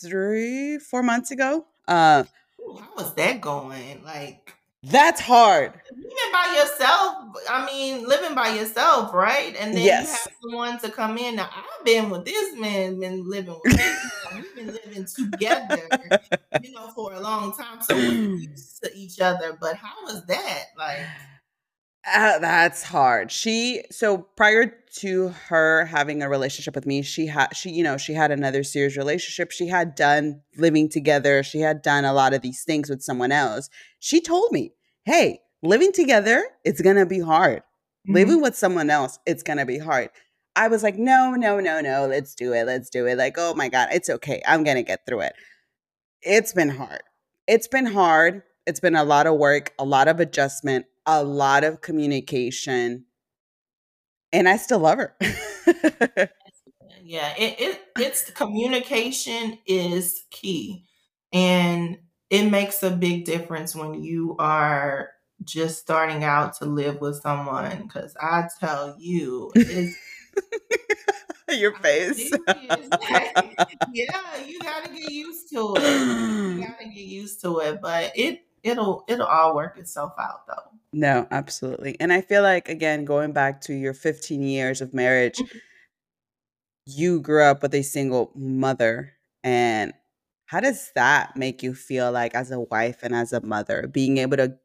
three, 0.00 0.78
four 0.78 1.02
months 1.02 1.30
ago. 1.30 1.66
Uh, 1.86 2.24
Ooh, 2.60 2.76
how 2.76 2.94
was 2.96 3.14
that 3.14 3.40
going? 3.40 4.02
Like 4.04 4.53
that's 4.86 5.20
hard. 5.20 5.72
living 5.92 6.32
by 6.32 6.56
yourself. 6.58 7.14
I 7.50 7.66
mean, 7.66 8.08
living 8.08 8.34
by 8.34 8.54
yourself, 8.54 9.12
right? 9.12 9.54
And 9.58 9.74
then 9.74 9.84
you 9.84 9.90
have 9.90 10.28
someone 10.42 10.78
to 10.80 10.90
come 10.90 11.18
in. 11.18 11.36
Now, 11.36 11.50
I've 11.54 11.84
been 11.84 12.10
with 12.10 12.24
this 12.24 12.56
man, 12.56 13.00
been 13.00 13.28
living 13.28 13.58
with 13.62 13.76
this 13.76 14.14
man. 14.30 14.42
We've 14.42 14.54
been 14.54 14.74
living 14.74 15.06
together, 15.06 15.88
you 16.62 16.72
know, 16.72 16.88
for 16.88 17.12
a 17.14 17.20
long 17.20 17.56
time. 17.56 17.82
So 17.82 17.94
we're 17.94 18.36
used 18.36 18.82
to 18.82 18.96
each 18.96 19.20
other. 19.20 19.56
But 19.60 19.76
how 19.76 20.04
was 20.04 20.24
that? 20.26 20.64
Like, 20.76 21.00
Uh, 22.06 22.38
that's 22.38 22.82
hard. 22.82 23.32
She 23.32 23.82
so 23.90 24.18
prior 24.36 24.74
to 24.96 25.28
her 25.48 25.86
having 25.86 26.22
a 26.22 26.28
relationship 26.28 26.74
with 26.74 26.84
me, 26.86 27.00
she 27.02 27.26
had 27.26 27.56
she 27.56 27.70
you 27.70 27.82
know 27.82 27.96
she 27.96 28.12
had 28.12 28.30
another 28.30 28.62
serious 28.62 28.96
relationship. 28.96 29.50
She 29.50 29.68
had 29.68 29.94
done 29.94 30.42
living 30.56 30.90
together. 30.90 31.42
She 31.42 31.60
had 31.60 31.80
done 31.80 32.04
a 32.04 32.12
lot 32.12 32.34
of 32.34 32.42
these 32.42 32.62
things 32.62 32.90
with 32.90 33.02
someone 33.02 33.32
else. 33.32 33.70
She 34.00 34.20
told 34.20 34.52
me, 34.52 34.74
"Hey, 35.04 35.40
living 35.62 35.92
together, 35.92 36.44
it's 36.62 36.82
gonna 36.82 37.06
be 37.06 37.20
hard. 37.20 37.62
Living 38.06 38.42
with 38.42 38.54
someone 38.54 38.90
else, 38.90 39.18
it's 39.24 39.42
gonna 39.42 39.64
be 39.64 39.78
hard." 39.78 40.10
I 40.56 40.68
was 40.68 40.82
like, 40.82 40.96
"No, 40.98 41.30
no, 41.32 41.58
no, 41.58 41.80
no. 41.80 42.06
Let's 42.06 42.34
do 42.34 42.52
it. 42.52 42.64
Let's 42.66 42.90
do 42.90 43.06
it." 43.06 43.16
Like, 43.16 43.36
oh 43.38 43.54
my 43.54 43.68
god, 43.70 43.88
it's 43.92 44.10
okay. 44.10 44.42
I'm 44.46 44.62
gonna 44.62 44.82
get 44.82 45.06
through 45.06 45.20
it. 45.20 45.34
It's 46.22 46.52
been 46.52 46.68
hard. 46.70 47.02
It's 47.46 47.68
been 47.68 47.86
hard. 47.86 48.42
It's 48.66 48.80
been 48.80 48.96
a 48.96 49.04
lot 49.04 49.26
of 49.26 49.36
work, 49.38 49.72
a 49.78 49.84
lot 49.84 50.08
of 50.08 50.20
adjustment, 50.20 50.86
a 51.06 51.22
lot 51.22 51.64
of 51.64 51.80
communication. 51.80 53.04
And 54.32 54.48
I 54.48 54.56
still 54.56 54.80
love 54.80 54.98
her. 54.98 55.16
yeah, 57.02 57.34
it, 57.38 57.60
it 57.60 57.80
it's 57.98 58.30
communication 58.30 59.58
is 59.66 60.24
key. 60.30 60.84
And 61.32 61.98
it 62.30 62.50
makes 62.50 62.82
a 62.82 62.90
big 62.90 63.24
difference 63.24 63.74
when 63.74 64.02
you 64.02 64.36
are 64.38 65.10
just 65.44 65.80
starting 65.80 66.24
out 66.24 66.56
to 66.58 66.64
live 66.64 67.00
with 67.00 67.20
someone. 67.20 67.82
Because 67.82 68.16
I 68.20 68.48
tell 68.60 68.96
you, 68.98 69.52
it's 69.54 69.96
Your 71.48 71.72
face. 71.74 72.30
yeah, 73.92 74.36
you 74.46 74.60
gotta 74.60 74.88
get 74.88 75.10
used 75.10 75.50
to 75.50 75.74
it. 75.76 76.56
You 76.56 76.66
gotta 76.66 76.84
get 76.84 77.04
used 77.04 77.40
to 77.42 77.58
it. 77.60 77.80
But 77.80 78.12
it 78.14 78.40
it'll 78.64 79.04
it'll 79.08 79.26
all 79.26 79.54
work 79.54 79.78
itself 79.78 80.14
out 80.18 80.46
though. 80.48 80.72
no, 80.92 81.26
absolutely. 81.30 81.96
And 82.00 82.12
I 82.12 82.20
feel 82.20 82.42
like, 82.42 82.68
again, 82.68 83.04
going 83.04 83.32
back 83.32 83.60
to 83.62 83.74
your 83.74 83.94
15 83.94 84.42
years 84.42 84.80
of 84.80 84.94
marriage, 84.94 85.38
Mhm. 85.38 85.60
you 86.86 87.20
grew 87.20 87.42
up 87.42 87.62
with 87.62 87.74
a 87.74 87.82
single 87.82 88.32
mother. 88.34 89.12
And 89.42 89.92
how 90.46 90.60
does 90.60 90.92
that 90.94 91.36
make 91.36 91.62
you 91.62 91.74
feel 91.74 92.12
like 92.12 92.34
as 92.34 92.50
a 92.50 92.60
wife 92.60 92.98
and 93.02 93.14
as 93.14 93.32
a 93.32 93.40
mother, 93.40 93.86
being 93.86 94.18
able 94.18 94.36
to 94.36 94.56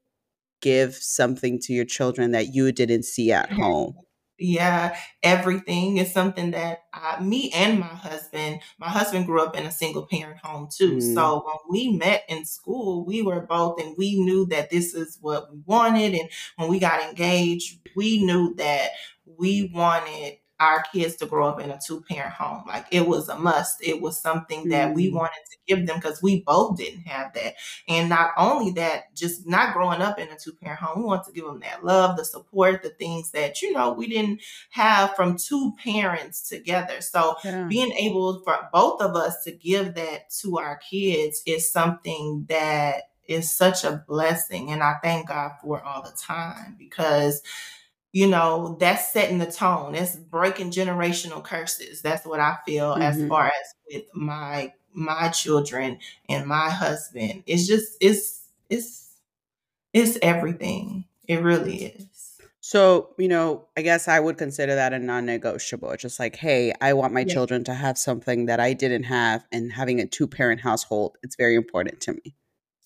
give 0.62 0.96
something 0.96 1.60
to 1.62 1.74
your 1.74 1.86
children 1.86 2.32
that 2.32 2.54
you 2.54 2.72
didn't 2.72 3.06
see 3.06 3.32
at 3.32 3.50
home? 3.54 3.96
Yeah, 4.40 4.98
everything 5.22 5.98
is 5.98 6.14
something 6.14 6.52
that 6.52 6.84
I, 6.94 7.22
me 7.22 7.52
and 7.54 7.80
my 7.80 7.88
husband, 7.88 8.62
my 8.80 8.88
husband 8.88 9.26
grew 9.26 9.42
up 9.44 9.58
in 9.58 9.66
a 9.66 9.72
single 9.72 10.08
parent 10.08 10.40
home 10.40 10.70
too. 10.74 10.98
Mm. 10.98 11.14
So 11.14 11.44
when 11.46 11.58
we 11.70 11.98
met 11.98 12.24
in 12.30 12.46
school, 12.46 13.06
we 13.06 13.22
were 13.22 13.42
both, 13.42 13.82
and 13.82 13.96
we 13.98 14.20
knew 14.20 14.46
that 14.48 14.70
this 14.70 14.94
is 14.94 15.18
what 15.22 15.52
we 15.52 15.60
wanted. 15.66 16.14
And 16.14 16.30
when 16.56 16.70
we 16.70 16.80
got 16.80 17.04
engaged, 17.04 17.80
we 17.96 18.24
knew 18.24 18.56
that 18.56 18.92
we 19.26 19.72
wanted 19.74 20.38
our 20.60 20.84
kids 20.94 21.16
to 21.18 21.26
grow 21.26 21.48
up 21.48 21.60
in 21.62 21.70
a 21.72 21.80
two 21.86 22.02
parent 22.02 22.34
home. 22.34 22.64
Like 22.68 22.86
it 22.92 23.08
was 23.08 23.30
a 23.30 23.38
must. 23.38 23.78
It 23.82 24.02
was 24.02 24.20
something 24.22 24.70
that 24.70 24.94
we 24.94 25.10
Mm. 25.10 25.14
wanted 25.14 25.42
to 25.52 25.58
give 25.68 25.88
them 25.88 25.98
because 25.98 26.22
we 26.22 26.42
both 26.42 26.78
didn't 26.78 27.04
have 27.04 27.34
that. 27.34 27.56
And 27.88 28.10
not 28.10 28.32
only 28.38 28.72
that, 28.74 29.16
just 29.16 29.48
not 29.48 29.74
growing 29.74 30.02
up 30.02 30.20
in 30.20 30.28
a 30.30 30.38
two 30.38 30.52
parent 30.54 30.80
home, 30.82 31.00
we 31.00 31.06
want 31.06 31.26
to 31.26 31.32
give 31.32 31.46
them 31.46 31.62
that 31.62 31.86
love, 31.86 32.18
the 32.18 32.26
support, 32.26 32.84
the 32.84 32.90
things 32.90 33.32
that, 33.32 33.62
you 33.62 33.72
know, 33.72 33.94
we 33.94 34.08
didn't 34.08 34.42
have 34.72 35.16
from 35.16 35.38
two 35.38 35.74
parents 35.84 36.48
together. 36.50 37.02
So 37.02 37.38
Yeah. 37.44 37.66
being 37.68 37.92
able 37.94 38.42
for 38.44 38.68
both 38.74 39.02
of 39.02 39.16
us 39.16 39.44
to 39.46 39.52
give 39.52 39.96
that 39.96 40.30
to 40.42 40.58
our 40.60 40.78
kids 40.78 41.42
is 41.46 41.72
something 41.72 42.46
that 42.50 43.04
is 43.28 43.56
such 43.56 43.84
a 43.84 44.04
blessing. 44.08 44.72
And 44.72 44.82
I 44.82 44.96
thank 45.04 45.28
God 45.30 45.52
for 45.62 45.82
all 45.84 46.02
the 46.02 46.12
time 46.18 46.76
because 46.80 47.44
you 48.12 48.28
know 48.28 48.78
that's 48.80 49.12
setting 49.14 49.38
the 49.38 49.52
tone 49.52 49.94
that's 49.94 50.16
breaking 50.16 50.72
generational 50.72 51.44
curses 51.44 52.02
that's 52.02 52.26
what 52.26 52.40
i 52.40 52.58
feel 52.66 52.94
as 53.02 53.18
Mhm. 53.18 53.28
far 53.28 53.48
as 53.48 53.76
with 53.92 54.04
my 54.14 54.74
my 54.94 55.30
children 55.30 56.00
and 56.28 56.48
my 56.48 56.70
husband 56.70 57.44
it's 57.46 57.68
just 57.68 57.96
it's 58.02 58.48
it's 58.70 59.12
it's 59.94 60.18
everything 60.22 61.06
it 61.28 61.42
really 61.42 61.86
is 61.86 62.36
So, 62.62 63.16
you 63.18 63.28
know, 63.30 63.68
I 63.78 63.82
guess 63.82 64.08
I 64.08 64.20
would 64.20 64.38
consider 64.38 64.76
that 64.76 64.94
a 64.94 65.00
non 65.00 65.26
negotiable. 65.26 65.92
It's 65.92 66.02
just 66.04 66.20
like, 66.20 66.36
hey, 66.36 66.74
I 66.82 66.94
want 66.94 67.14
my 67.14 67.24
Yeah. 67.24 67.34
children 67.34 67.64
to 67.66 67.74
have 67.74 67.98
something 67.98 68.46
that 68.48 68.60
I 68.60 68.74
didn't 68.74 69.04
have, 69.04 69.46
and 69.52 69.72
having 69.72 70.00
a 70.00 70.06
two 70.06 70.28
parent 70.28 70.62
household, 70.62 71.18
it's 71.24 71.36
very 71.36 71.56
important 71.56 72.02
to 72.02 72.14
me. 72.14 72.36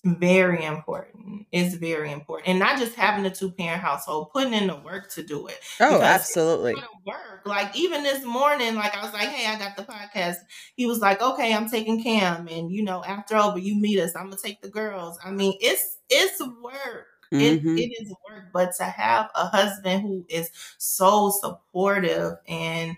Very 0.04 0.64
important. 0.64 1.46
It's 1.52 1.74
very 1.74 2.12
important. 2.12 2.48
And 2.48 2.58
not 2.58 2.78
just 2.78 2.94
having 2.94 3.24
a 3.26 3.34
two 3.34 3.50
parent 3.52 3.80
household, 3.82 4.30
putting 4.32 4.52
in 4.52 4.66
the 4.68 4.76
work 4.76 5.10
to 5.12 5.22
do 5.22 5.46
it. 5.46 5.58
Oh, 5.80 5.98
Because 5.98 6.02
absolutely. 6.02 6.74
work. 7.06 7.42
Like 7.44 7.76
even 7.76 8.02
this 8.02 8.24
morning, 8.24 8.74
like 8.74 8.96
I 8.96 9.02
was 9.02 9.12
like, 9.12 9.28
hey, 9.28 9.46
I 9.52 9.58
got 9.58 9.76
the 9.76 9.82
podcast. 9.82 10.36
He 10.76 10.86
was 10.86 11.00
like, 11.00 11.22
okay, 11.22 11.52
I'm 11.54 11.68
taking 11.68 12.02
Cam, 12.02 12.48
and 12.48 12.70
you 12.70 12.82
know, 12.82 13.04
after 13.04 13.36
over, 13.36 13.58
you 13.58 13.74
meet 13.76 13.98
us. 13.98 14.14
I'm 14.16 14.24
gonna 14.30 14.36
take 14.42 14.62
the 14.62 14.68
girls. 14.70 15.18
I 15.24 15.30
mean, 15.30 15.56
it's 15.60 15.98
it's 16.10 16.40
work. 16.62 17.06
It, 17.38 17.64
Mhm. 17.64 17.78
it 17.78 17.90
is 18.02 18.14
work, 18.30 18.44
but 18.52 18.74
to 18.76 18.84
have 18.84 19.28
a 19.34 19.46
husband 19.46 20.02
who 20.02 20.24
is 20.28 20.50
so 20.78 21.30
supportive 21.40 22.34
and 22.46 22.96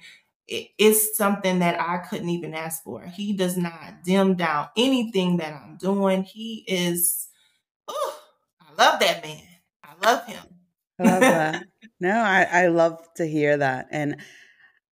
it, 0.49 0.69
it's 0.79 1.17
something 1.17 1.59
that 1.61 1.81
I 1.81 1.99
couldn't 1.99 2.29
even 2.29 2.55
ask 2.55 2.83
for. 2.83 3.03
He 3.03 3.33
does 3.33 3.57
not 3.57 4.05
dim 4.05 4.35
down 4.35 4.69
anything 4.77 5.39
that 5.39 5.53
I'm 5.53 5.77
doing. 5.77 6.23
He 6.23 6.65
is, 6.69 7.29
oh, 7.89 8.19
I 8.61 8.83
love 8.83 9.01
that 9.01 9.25
man. 9.25 9.43
I 9.83 10.07
love 10.07 10.27
him. 10.27 10.43
I 10.99 11.05
love 11.05 11.21
that. 11.21 11.63
No, 11.99 12.11
I, 12.11 12.43
I 12.43 12.67
love 12.67 12.99
to 13.15 13.27
hear 13.27 13.57
that. 13.57 13.87
And 13.91 14.19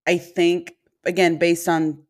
I 0.07 0.17
think 0.17 0.73
again, 1.05 1.37
based 1.37 1.69
on 1.69 2.03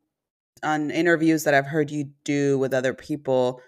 on 0.62 0.90
interviews 0.90 1.44
that 1.44 1.54
I've 1.54 1.66
heard 1.66 1.90
you 1.90 2.10
do 2.24 2.58
with 2.58 2.72
other 2.72 2.94
people, 2.94 3.60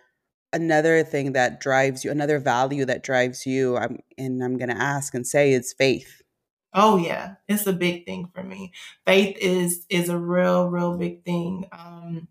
another 0.53 1.03
thing 1.03 1.33
that 1.33 1.61
drives 1.61 2.05
you, 2.05 2.11
another 2.11 2.39
value 2.39 2.85
that 2.85 3.03
drives 3.03 3.45
you, 3.45 3.77
I'm 3.77 3.99
and 4.17 4.43
I'm 4.43 4.57
gonna 4.57 4.75
ask 4.75 5.15
and 5.15 5.27
say 5.27 5.53
is 5.53 5.75
faith. 5.77 6.23
Oh 6.77 6.99
yeah, 6.99 7.37
it's 7.49 7.67
a 7.67 7.75
big 7.75 8.07
thing 8.07 8.31
for 8.35 8.45
me. 8.45 8.73
Faith 9.07 9.37
is 9.41 9.87
is 9.91 10.11
a 10.11 10.19
real, 10.19 10.69
real 10.69 10.97
big 10.99 11.25
thing. 11.25 11.67
Um, 11.73 12.29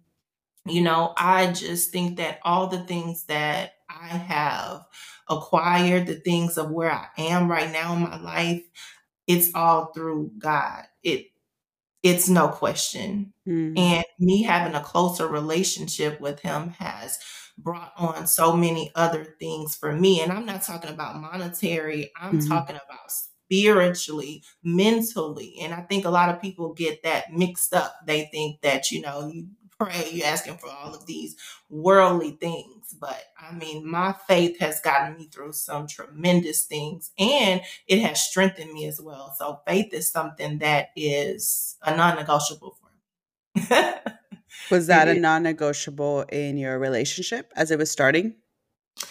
you 0.68 0.82
know, 0.82 1.14
I 1.18 1.52
just 1.54 1.92
think 1.92 2.18
that 2.18 2.40
all 2.44 2.68
the 2.68 2.84
things 2.86 3.26
that 3.26 3.74
I 3.90 4.08
have 4.10 4.86
acquired, 5.30 6.08
the 6.08 6.16
things 6.16 6.58
of 6.58 6.72
where 6.72 6.92
I 6.92 7.08
am 7.18 7.52
right 7.52 7.72
now 7.72 7.96
in 7.96 8.02
my 8.04 8.20
life, 8.22 8.64
it's 9.28 9.52
all 9.56 9.88
through 9.94 10.32
God. 10.40 10.86
It 11.04 11.28
it's 12.04 12.30
no 12.30 12.50
question. 12.50 13.34
Mm. 13.48 13.78
And 13.78 14.06
me 14.20 14.44
having 14.44 14.76
a 14.76 14.84
closer 14.84 15.28
relationship 15.28 16.22
with 16.22 16.40
him 16.42 16.70
has 16.72 17.20
brought 17.58 17.94
on 17.98 18.28
so 18.28 18.56
many 18.56 18.92
other 18.96 19.36
things 19.40 19.76
for 19.76 19.94
me. 19.94 20.22
And 20.22 20.32
I'm 20.32 20.46
not 20.46 20.64
talking 20.64 20.92
about 20.92 21.18
monetary, 21.22 22.12
I'm 22.20 22.40
Mhm. 22.40 22.48
talking 22.48 22.76
about 22.76 23.12
spiritually, 23.46 24.44
mentally. 24.64 25.58
And 25.62 25.74
I 25.74 25.82
think 25.82 26.06
a 26.06 26.10
lot 26.10 26.30
of 26.30 26.42
people 26.42 26.74
get 26.74 27.04
that 27.04 27.32
mixed 27.34 27.74
up. 27.74 27.96
They 28.06 28.26
think 28.32 28.62
that, 28.62 28.92
you 28.92 29.02
know, 29.02 29.28
you 29.28 29.48
pray, 29.80 30.10
you're 30.12 30.28
asking 30.28 30.58
for 30.58 30.70
all 30.70 30.94
of 30.94 31.06
these 31.06 31.36
worldly 31.70 32.32
things. 32.32 32.96
But 33.00 33.22
I 33.40 33.54
mean, 33.54 33.90
my 33.90 34.14
faith 34.28 34.60
has 34.60 34.80
gotten 34.80 35.18
me 35.18 35.28
through 35.28 35.54
some 35.54 35.88
tremendous 35.88 36.64
things 36.64 37.12
and 37.20 37.62
it 37.88 38.00
has 38.00 38.22
strengthened 38.22 38.74
me 38.74 38.86
as 38.88 39.02
well. 39.02 39.36
So 39.38 39.62
faith 39.68 39.94
is 39.94 40.10
something 40.10 40.60
that 40.60 40.90
is 40.96 41.76
a 41.82 41.96
non-negotiable 41.96 42.78
for 42.80 43.70
me. 43.70 43.86
Was 44.72 44.88
that 44.88 45.08
a 45.08 45.14
non-negotiable 45.14 46.22
in 46.32 46.58
your 46.58 46.80
relationship 46.80 47.52
as 47.56 47.72
it 47.72 47.78
was 47.78 47.92
starting? 47.92 48.36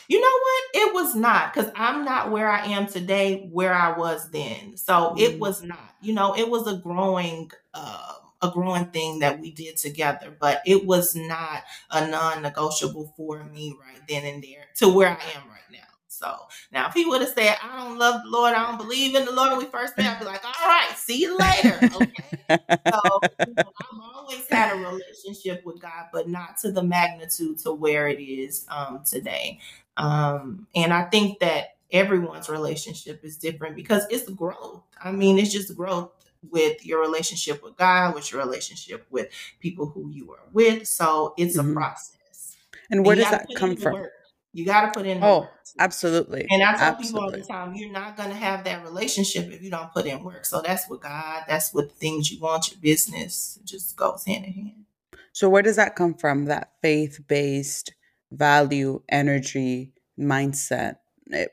You 0.08 0.20
know 0.20 0.26
what? 0.26 0.64
It 0.88 0.94
was 0.94 1.14
not 1.14 1.52
because 1.52 1.70
I'm 1.76 2.04
not 2.04 2.30
where 2.30 2.48
I 2.50 2.66
am 2.66 2.86
today, 2.86 3.48
where 3.52 3.74
I 3.74 3.96
was 3.98 4.30
then. 4.30 4.76
So 4.76 5.14
it 5.18 5.36
Mm. 5.36 5.40
was 5.40 5.62
not. 5.62 5.94
You 6.00 6.14
know, 6.14 6.36
it 6.36 6.48
was 6.48 6.66
a 6.66 6.76
growing, 6.76 7.50
uh, 7.74 8.14
a 8.42 8.50
growing 8.50 8.86
thing 8.86 9.20
that 9.20 9.40
we 9.40 9.50
did 9.50 9.76
together, 9.78 10.36
but 10.38 10.62
it 10.66 10.84
was 10.86 11.14
not 11.14 11.62
a 11.90 12.06
non-negotiable 12.06 13.14
for 13.16 13.44
me 13.44 13.74
right 13.80 14.00
then 14.08 14.24
and 14.24 14.42
there 14.42 14.66
to 14.76 14.88
where 14.88 15.08
I 15.08 15.12
am 15.12 15.42
right 15.48 15.48
now. 15.48 15.53
So 16.24 16.36
now, 16.72 16.88
if 16.88 16.94
he 16.94 17.04
would 17.04 17.20
have 17.20 17.30
said, 17.30 17.56
"I 17.62 17.76
don't 17.84 17.98
love 17.98 18.22
the 18.24 18.30
Lord, 18.30 18.54
I 18.54 18.66
don't 18.66 18.78
believe 18.78 19.14
in 19.14 19.24
the 19.24 19.32
Lord," 19.32 19.50
when 19.50 19.58
we 19.58 19.66
first 19.66 19.96
met, 19.96 20.06
I'd 20.06 20.18
be 20.18 20.24
like, 20.24 20.44
"All 20.44 20.66
right, 20.68 20.92
see 20.96 21.20
you 21.20 21.38
later." 21.38 21.80
Okay. 21.94 22.24
So 22.92 23.20
you 23.46 23.54
know, 23.54 23.70
I've 23.80 24.16
always 24.16 24.48
had 24.50 24.72
a 24.72 24.76
relationship 24.76 25.64
with 25.64 25.80
God, 25.80 26.06
but 26.12 26.28
not 26.28 26.56
to 26.58 26.72
the 26.72 26.82
magnitude 26.82 27.58
to 27.60 27.72
where 27.72 28.08
it 28.08 28.20
is 28.20 28.66
um, 28.68 29.02
today. 29.04 29.58
Um, 29.96 30.66
and 30.74 30.92
I 30.92 31.04
think 31.04 31.38
that 31.40 31.76
everyone's 31.92 32.48
relationship 32.48 33.24
is 33.24 33.36
different 33.36 33.76
because 33.76 34.04
it's 34.10 34.28
growth. 34.30 34.82
I 35.02 35.12
mean, 35.12 35.38
it's 35.38 35.52
just 35.52 35.76
growth 35.76 36.10
with 36.50 36.84
your 36.84 37.00
relationship 37.00 37.62
with 37.62 37.76
God, 37.76 38.14
with 38.14 38.30
your 38.32 38.42
relationship 38.44 39.06
with 39.10 39.28
people 39.60 39.86
who 39.86 40.08
you 40.10 40.32
are 40.32 40.44
with. 40.52 40.86
So 40.86 41.34
it's 41.38 41.56
Mhm. 41.56 41.70
a 41.70 41.74
process. 41.74 42.56
and 42.90 42.98
And 42.98 43.06
where 43.06 43.16
you 43.16 43.22
does 43.22 43.30
that 43.30 43.46
come 43.56 43.76
from? 43.76 43.92
work. 43.94 44.12
You 44.54 44.64
got 44.64 44.82
to 44.86 44.98
put 44.98 45.04
in 45.04 45.22
Oh, 45.22 45.40
work. 45.40 45.50
absolutely. 45.80 46.46
And 46.48 46.62
I 46.62 46.76
tell 46.76 46.94
people 46.94 47.20
all 47.20 47.30
the 47.30 47.42
time, 47.42 47.74
you're 47.74 47.90
not 47.90 48.16
going 48.16 48.30
to 48.30 48.36
have 48.36 48.62
that 48.64 48.84
relationship 48.84 49.50
if 49.50 49.62
you 49.62 49.70
don't 49.70 49.92
put 49.92 50.06
in 50.06 50.22
work. 50.22 50.46
So 50.46 50.62
that's 50.62 50.88
what 50.88 51.00
God. 51.00 51.42
That's 51.48 51.74
what 51.74 51.88
the 51.88 51.94
things 51.96 52.30
you 52.30 52.38
want, 52.40 52.70
your 52.70 52.80
business. 52.80 53.58
It 53.60 53.66
just 53.66 53.96
goes 53.96 54.24
hand 54.24 54.44
in 54.44 54.52
hand. 54.52 54.84
So 55.32 55.48
where 55.48 55.62
does 55.62 55.74
that 55.74 55.96
come 55.96 56.14
from? 56.14 56.44
That 56.44 56.70
faith-based 56.82 57.92
value, 58.30 59.02
energy, 59.08 59.92
mindset? 60.16 60.98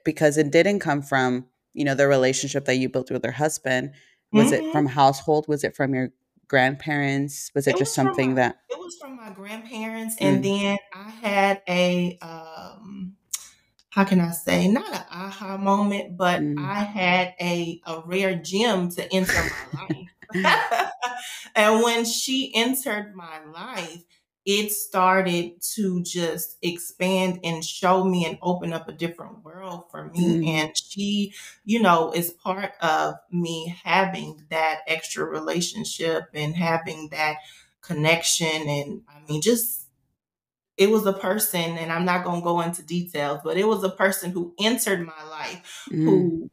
Because 0.06 0.38
it 0.38 0.52
didn't 0.52 0.80
come 0.80 1.02
from, 1.02 1.48
you 1.74 1.84
know, 1.84 1.96
the 1.96 2.08
relationship 2.08 2.66
that 2.66 2.76
you 2.76 2.88
built 2.88 3.10
with 3.10 3.24
your 3.24 3.34
husband. 3.34 3.94
Was 4.32 4.52
it 4.52 4.64
Mhm. 4.64 4.72
from 4.72 4.86
household? 4.86 5.48
Was 5.48 5.64
it 5.64 5.76
from 5.76 5.96
your 5.96 6.12
grandparents? 6.52 7.52
Was 7.56 7.68
it 7.68 7.74
It 7.74 7.78
just 7.78 7.96
was 7.96 7.96
something 7.96 8.36
my 8.36 8.36
that 8.36 8.58
it 8.70 8.80
was 8.80 8.98
from 9.00 9.18
my 9.18 9.30
grandparents, 9.32 10.16
and 10.20 10.42
Mm. 10.42 10.44
then 10.44 10.78
I 10.94 11.10
had 11.10 11.62
a 11.68 12.18
um, 12.22 13.16
how 13.90 14.06
can 14.06 14.22
I 14.22 14.32
say 14.32 14.68
not 14.70 14.94
an 14.94 15.04
aha 15.12 15.58
moment, 15.58 16.18
but 16.18 16.42
Mm. 16.42 16.56
I 16.58 16.84
had 16.84 17.36
a 17.42 17.82
a 17.88 18.02
rare 18.06 18.36
gem 18.36 18.90
to 18.92 19.14
enter 19.14 19.44
my 19.44 19.66
life. 19.74 20.92
and 21.56 21.84
when 21.84 22.06
she 22.06 22.54
entered 22.56 23.16
my 23.16 23.44
life, 23.46 24.04
it 24.46 24.72
started 24.72 25.62
to 25.62 26.02
just 26.04 26.58
expand 26.64 27.40
and 27.44 27.64
show 27.64 28.04
me 28.04 28.26
and 28.26 28.38
open 28.42 28.74
up 28.74 28.88
a 28.88 28.92
different 28.94 29.44
world 29.44 29.84
for 29.92 30.06
me. 30.06 30.20
Mhm. 30.40 30.48
And 30.48 30.78
she, 30.78 31.34
you 31.66 31.80
know, 31.82 32.12
is 32.12 32.32
part 32.32 32.74
of 32.82 33.16
me 33.32 33.76
having 33.84 34.44
that 34.50 34.80
extra 34.88 35.26
relationship 35.26 36.30
and 36.34 36.56
having 36.56 37.10
that 37.10 37.38
connection. 37.82 38.68
And 38.68 39.02
I 39.08 39.20
mean, 39.32 39.42
just 39.42 39.82
it 40.78 40.90
was 40.90 41.06
a 41.06 41.14
person, 41.14 41.78
and 41.78 41.92
I'm 41.92 42.06
not 42.06 42.24
gonna 42.26 42.42
go 42.42 42.62
into 42.62 42.82
details, 42.84 43.42
but 43.44 43.58
it 43.58 43.68
was 43.68 43.84
a 43.84 43.90
person 43.90 44.32
who 44.32 44.54
entered 44.60 45.06
my 45.06 45.24
life 45.30 45.88
Mm. 45.92 46.04
who 46.06 46.50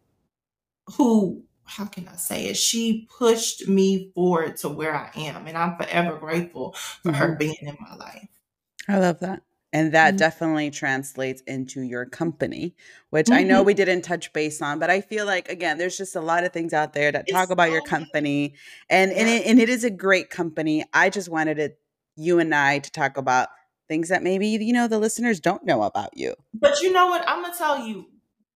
who 0.97 1.45
how 1.69 1.85
can 1.85 2.09
I 2.09 2.17
say 2.17 2.47
it? 2.47 2.57
She 2.57 3.07
pushed 3.19 3.69
me 3.69 4.11
forward 4.15 4.57
to 4.59 4.69
where 4.69 4.95
I 4.95 5.11
am, 5.17 5.47
and 5.47 5.57
I'm 5.57 5.77
forever 5.77 6.17
grateful 6.19 6.73
for 7.03 7.13
her 7.13 7.35
Mhm. 7.35 7.39
being 7.39 7.57
in 7.61 7.77
my 7.81 7.95
life. 7.97 8.29
I 8.89 8.99
love 8.99 9.21
that. 9.21 9.43
And 9.71 9.93
that 9.93 10.15
Mhm. 10.15 10.19
definitely 10.19 10.71
translates 10.71 11.43
into 11.43 11.83
your 11.83 12.07
company, 12.07 12.75
which 13.11 13.31
I 13.31 13.43
know 13.43 13.63
Mhm. 13.63 13.67
we 13.67 13.75
didn't 13.75 14.01
touch 14.03 14.33
base 14.33 14.63
on, 14.63 14.79
but 14.79 14.89
I 14.89 15.03
feel 15.03 15.27
like 15.27 15.51
again, 15.51 15.77
there's 15.77 15.99
just 15.99 16.17
a 16.17 16.23
lot 16.23 16.45
of 16.45 16.53
things 16.55 16.73
out 16.73 16.95
there 16.95 17.13
that 17.13 17.25
It's 17.27 17.33
talk 17.33 17.51
about 17.51 17.71
your 17.71 17.83
so 17.87 17.91
many. 17.93 18.05
company, 18.07 18.55
and 18.89 19.13
and 19.13 19.29
it, 19.29 19.47
and 19.47 19.61
it 19.61 19.69
is 19.69 19.85
a 19.85 19.91
great 19.91 20.31
company. 20.31 20.85
I 20.95 21.11
just 21.11 21.29
wanted 21.29 21.59
it, 21.59 21.79
you 22.17 22.39
and 22.39 22.55
I 22.55 22.79
to 22.79 22.91
talk 22.91 23.19
about 23.19 23.49
things 23.89 24.09
that 24.09 24.23
maybe 24.23 24.49
you 24.49 24.73
know 24.73 24.89
the 24.89 24.99
listeners 24.99 25.39
don't 25.39 25.65
know 25.67 25.83
about 25.83 26.17
you. 26.17 26.35
But 26.55 26.81
you 26.81 26.91
know 26.91 27.09
what? 27.09 27.29
I'm 27.29 27.43
gonna 27.43 27.55
tell 27.55 27.87
you, 27.87 28.07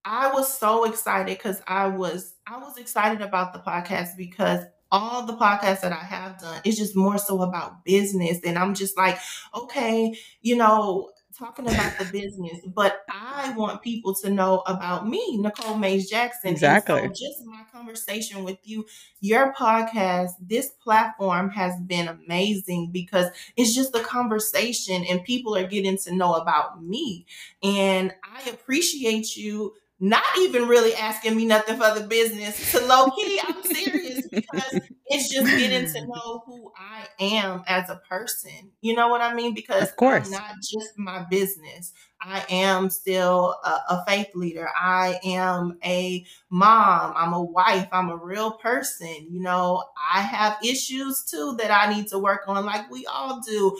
I 0.04 0.32
was 0.32 0.56
so 0.56 0.84
excited 0.84 1.36
because 1.36 1.62
I 1.66 1.86
was 1.88 2.34
I 2.46 2.58
was 2.58 2.76
excited 2.76 3.20
about 3.20 3.52
the 3.52 3.60
podcast 3.60 4.16
because 4.16 4.64
all 4.90 5.24
the 5.24 5.32
podcasts 5.32 5.80
that 5.80 5.92
I 5.92 6.04
have 6.04 6.38
done 6.38 6.60
is 6.64 6.76
just 6.76 6.94
more 6.94 7.16
so 7.16 7.40
about 7.42 7.82
business. 7.84 8.40
And 8.44 8.58
I'm 8.58 8.74
just 8.74 8.96
like, 8.96 9.18
okay, 9.54 10.14
you 10.42 10.54
know, 10.54 11.10
talking 11.38 11.66
about 11.66 11.98
the 11.98 12.04
business, 12.12 12.58
but 12.66 13.00
I 13.08 13.54
want 13.56 13.80
people 13.80 14.14
to 14.16 14.28
know 14.28 14.62
about 14.66 15.08
me, 15.08 15.38
Nicole 15.38 15.78
Mays 15.78 16.10
Jackson. 16.10 16.50
Exactly. 16.50 17.00
so 17.00 17.08
just 17.08 17.44
my 17.46 17.62
conversation 17.72 18.44
with 18.44 18.58
you, 18.64 18.84
your 19.20 19.54
podcast, 19.54 20.32
this 20.40 20.68
platform 20.68 21.48
has 21.50 21.74
been 21.80 22.08
amazing 22.08 22.90
because 22.92 23.28
it's 23.56 23.74
just 23.74 23.96
a 23.96 24.00
conversation 24.00 25.04
and 25.08 25.24
people 25.24 25.56
are 25.56 25.66
getting 25.66 25.96
to 25.98 26.14
know 26.14 26.34
about 26.34 26.82
me. 26.82 27.24
And 27.62 28.12
I 28.22 28.50
appreciate 28.50 29.36
you 29.36 29.74
not 30.02 30.24
even 30.40 30.66
really 30.66 30.94
asking 30.96 31.36
me 31.36 31.46
nothing 31.46 31.76
for 31.76 31.94
the 31.94 32.04
business. 32.04 32.72
To 32.72 32.84
low 32.84 33.08
key, 33.10 33.40
I'm 33.46 33.62
serious 33.62 34.26
because 34.26 34.80
it's 35.06 35.32
just 35.32 35.46
getting 35.56 35.86
to 35.86 36.06
know 36.08 36.42
who 36.44 36.72
I 36.76 37.06
am 37.20 37.62
as 37.68 37.88
a 37.88 38.02
person. 38.08 38.72
You 38.80 38.96
know 38.96 39.06
what 39.06 39.20
I 39.20 39.32
mean? 39.32 39.54
Because 39.54 39.90
Of 39.90 39.96
course. 39.96 40.26
I'm 40.26 40.32
not 40.32 40.56
just 40.56 40.98
my 40.98 41.24
business. 41.30 41.92
I 42.20 42.44
am 42.50 42.90
still 42.90 43.54
a, 43.64 43.68
a 43.90 44.04
faith 44.04 44.34
leader. 44.34 44.68
I 44.76 45.20
am 45.22 45.78
a 45.84 46.26
mom. 46.50 47.14
I'm 47.16 47.32
a 47.32 47.42
wife. 47.42 47.86
I'm 47.92 48.10
a 48.10 48.16
real 48.16 48.50
person. 48.50 49.28
You 49.30 49.40
know, 49.40 49.84
I 50.12 50.20
have 50.20 50.58
issues 50.64 51.22
too 51.22 51.54
that 51.60 51.70
I 51.70 51.94
need 51.94 52.08
to 52.08 52.18
work 52.18 52.42
on, 52.48 52.66
like 52.66 52.90
we 52.90 53.06
all 53.06 53.40
do. 53.40 53.78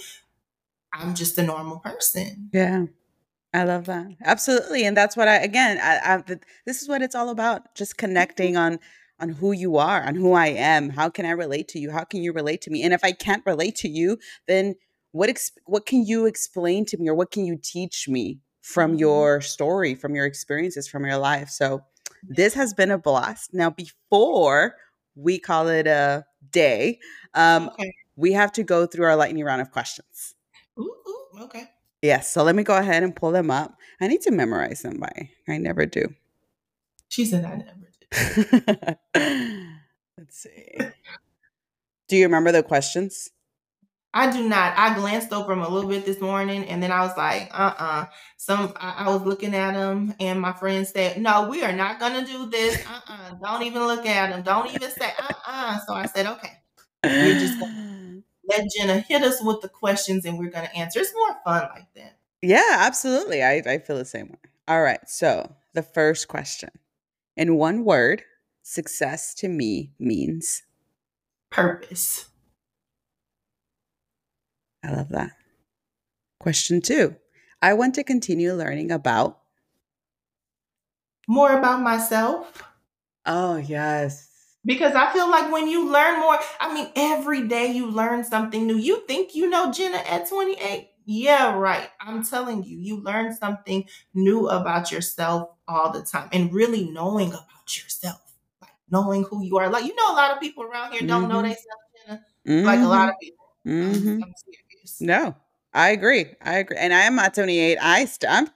I'm 0.92 1.16
just 1.16 1.36
a 1.38 1.42
normal 1.42 1.80
person. 1.80 2.48
Yeah. 2.52 2.86
I 3.54 3.64
love 3.64 3.84
that. 3.86 4.06
Absolutely. 4.24 4.84
And 4.86 4.96
that's 4.96 5.16
what 5.16 5.28
I 5.28 5.36
again, 5.36 5.78
I, 5.82 6.14
I 6.16 6.22
this 6.64 6.80
is 6.80 6.88
what 6.88 7.02
it's 7.02 7.14
all 7.14 7.28
about. 7.28 7.74
Just 7.74 7.98
connecting 7.98 8.56
on 8.56 8.78
on 9.20 9.28
who 9.28 9.52
you 9.52 9.76
are, 9.76 10.02
on 10.02 10.14
who 10.14 10.32
I 10.32 10.46
am. 10.48 10.88
How 10.88 11.08
can 11.10 11.26
I 11.26 11.30
relate 11.32 11.68
to 11.68 11.78
you? 11.78 11.90
How 11.90 12.04
can 12.04 12.22
you 12.22 12.32
relate 12.32 12.62
to 12.62 12.70
me? 12.70 12.82
And 12.82 12.94
if 12.94 13.04
I 13.04 13.12
can't 13.12 13.44
relate 13.46 13.76
to 13.76 13.88
you, 13.88 14.18
then 14.48 14.74
what 15.12 15.28
ex- 15.28 15.52
what 15.66 15.84
can 15.84 16.04
you 16.06 16.24
explain 16.26 16.86
to 16.86 16.96
me 16.96 17.08
or 17.08 17.14
what 17.14 17.30
can 17.30 17.44
you 17.44 17.58
teach 17.62 18.08
me 18.08 18.40
from 18.62 18.96
Mhm. 18.96 19.00
your 19.00 19.40
story, 19.42 19.94
from 19.94 20.14
your 20.14 20.24
experiences, 20.24 20.88
from 20.88 21.04
your 21.04 21.18
life? 21.18 21.50
So 21.50 21.84
this 22.28 22.54
has 22.54 22.72
been 22.72 22.90
a 22.90 22.98
blast. 22.98 23.52
Now 23.52 23.68
before 23.70 24.76
we 25.14 25.38
call 25.38 25.68
it 25.68 25.86
a 25.86 26.24
day, 26.50 27.00
um, 27.34 27.68
Okay. 27.68 27.92
we 28.16 28.32
have 28.32 28.50
to 28.52 28.62
go 28.62 28.86
through 28.86 29.04
our 29.04 29.16
lightning 29.16 29.44
round 29.44 29.60
of 29.60 29.70
questions. 29.70 30.34
Ooh, 30.78 30.94
ooh, 31.08 31.44
okay. 31.44 31.71
Yes, 32.02 32.32
so 32.32 32.42
let 32.42 32.56
me 32.56 32.64
go 32.64 32.76
ahead 32.76 33.04
and 33.04 33.14
pull 33.14 33.30
them 33.30 33.50
up. 33.50 33.76
I 34.00 34.08
need 34.08 34.22
to 34.22 34.32
memorize 34.32 34.82
them 34.82 34.98
by. 34.98 35.30
I 35.48 35.58
never 35.58 35.86
do. 35.86 36.14
She 37.08 37.24
said 37.24 37.44
I 37.44 37.56
never 37.56 38.98
did. 39.14 39.68
Let's 40.18 40.36
see. 40.42 40.78
Do 42.08 42.16
you 42.16 42.24
remember 42.24 42.50
the 42.50 42.64
questions? 42.64 43.30
I 44.14 44.30
do 44.30 44.46
not. 44.46 44.76
I 44.76 44.94
glanced 44.94 45.32
over 45.32 45.54
them 45.54 45.62
a 45.62 45.68
little 45.68 45.88
bit 45.88 46.04
this 46.04 46.20
morning, 46.20 46.64
and 46.66 46.82
then 46.82 46.92
I 46.92 47.00
was 47.00 47.16
like, 47.16 47.48
uh 47.52 47.72
uh 47.78 48.04
Some 48.36 48.72
I, 48.76 49.06
I 49.06 49.08
was 49.08 49.22
looking 49.22 49.54
at 49.54 49.72
them, 49.72 50.14
and 50.20 50.40
my 50.40 50.52
friend 50.52 50.86
said, 50.86 51.20
"No, 51.22 51.48
we 51.48 51.62
are 51.62 51.72
not 51.72 51.98
gonna 51.98 52.26
do 52.26 52.50
this. 52.50 52.84
Uh 52.86 53.00
uh 53.08 53.30
do 53.30 53.38
not 53.40 53.62
even 53.62 53.86
look 53.86 54.04
at 54.04 54.30
them. 54.30 54.42
Don't 54.42 54.68
even 54.74 54.90
say 54.90 55.10
uh 55.18 55.32
uh 55.46 55.78
So 55.86 55.94
I 55.94 56.06
said, 56.06 56.26
"Okay." 56.26 56.50
We're 57.04 57.34
just 57.34 57.58
Let 58.48 58.66
Jenna 58.76 59.00
hit 59.00 59.22
us 59.22 59.42
with 59.42 59.60
the 59.60 59.68
questions, 59.68 60.24
and 60.24 60.38
we're 60.38 60.50
gonna 60.50 60.70
answer. 60.74 61.00
It's 61.00 61.14
more 61.14 61.36
fun 61.44 61.68
like 61.74 61.92
that. 61.94 62.18
yeah, 62.42 62.76
absolutely. 62.78 63.42
I, 63.42 63.62
I 63.66 63.78
feel 63.78 63.96
the 63.96 64.04
same 64.04 64.28
way. 64.28 64.38
All 64.68 64.82
right. 64.82 65.08
So 65.08 65.54
the 65.74 65.82
first 65.82 66.28
question. 66.28 66.70
In 67.36 67.56
one 67.56 67.84
word, 67.84 68.22
success 68.62 69.34
to 69.34 69.48
me 69.48 69.92
means. 69.98 70.62
Purpose. 71.50 72.28
I 74.84 74.92
love 74.92 75.10
that. 75.10 75.30
Question 76.40 76.80
two. 76.80 77.16
I 77.60 77.74
want 77.74 77.94
to 77.94 78.04
continue 78.04 78.52
learning 78.52 78.90
about. 78.90 79.38
More 81.28 81.56
about 81.56 81.80
myself. 81.80 82.64
Oh, 83.24 83.56
yes. 83.56 84.31
Because 84.64 84.94
I 84.94 85.12
feel 85.12 85.28
like 85.30 85.52
when 85.52 85.66
you 85.68 85.90
learn 85.90 86.20
more, 86.20 86.38
I 86.60 86.72
mean, 86.72 86.90
every 86.94 87.48
day 87.48 87.66
you 87.72 87.86
learn 87.90 88.22
something 88.24 88.66
new. 88.66 88.76
You 88.76 89.04
think 89.06 89.34
you 89.34 89.50
know 89.50 89.72
Jenna 89.72 89.98
at 89.98 90.28
28? 90.28 90.90
Yeah, 91.04 91.56
right. 91.56 91.88
I'm 92.00 92.22
telling 92.24 92.62
you, 92.62 92.78
you 92.78 92.96
learn 92.98 93.34
something 93.34 93.84
new 94.14 94.48
about 94.48 94.92
yourself 94.92 95.48
all 95.66 95.90
the 95.90 96.02
time 96.02 96.28
and 96.32 96.52
really 96.54 96.88
knowing 96.90 97.30
about 97.30 97.76
yourself, 97.76 98.20
like 98.60 98.70
knowing 98.88 99.24
who 99.24 99.42
you 99.44 99.58
are. 99.58 99.68
Like, 99.68 99.84
you 99.84 99.96
know, 99.96 100.12
a 100.12 100.14
lot 100.14 100.30
of 100.30 100.40
people 100.40 100.62
around 100.62 100.92
here 100.92 101.04
don't 101.06 101.28
know 101.28 101.38
Mhm. 101.38 101.42
themselves, 101.42 101.82
Jenna. 102.06 102.24
Like 102.62 102.82
a 102.82 102.86
lot 102.88 103.08
of 103.08 103.14
people. 103.20 103.46
Mhm. 103.66 104.22
I'm 104.22 104.34
serious. 104.36 105.00
No, 105.00 105.34
I 105.74 105.90
agree. 105.90 106.26
I 106.40 106.58
agree. 106.58 106.76
And 106.78 106.94
I 106.94 107.00
am 107.02 107.18
at 107.18 107.34
28. 107.34 107.78
I 107.80 108.04
st- 108.04 108.30
I'm 108.30 108.48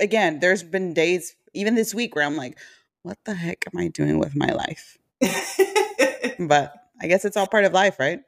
again, 0.00 0.40
there's 0.40 0.62
been 0.62 0.94
days, 0.94 1.36
even 1.54 1.74
this 1.74 1.94
week, 1.94 2.14
where 2.16 2.24
I'm 2.24 2.36
like, 2.36 2.58
what 3.02 3.18
the 3.24 3.34
heck 3.34 3.64
am 3.72 3.80
I 3.80 3.88
doing 3.88 4.18
with 4.18 4.36
my 4.36 4.52
life? 4.52 4.98
But 6.38 6.74
I 7.00 7.06
guess 7.06 7.24
it's 7.24 7.36
all 7.36 7.46
part 7.46 7.64
of 7.64 7.72
life, 7.72 7.98
right? 7.98 8.20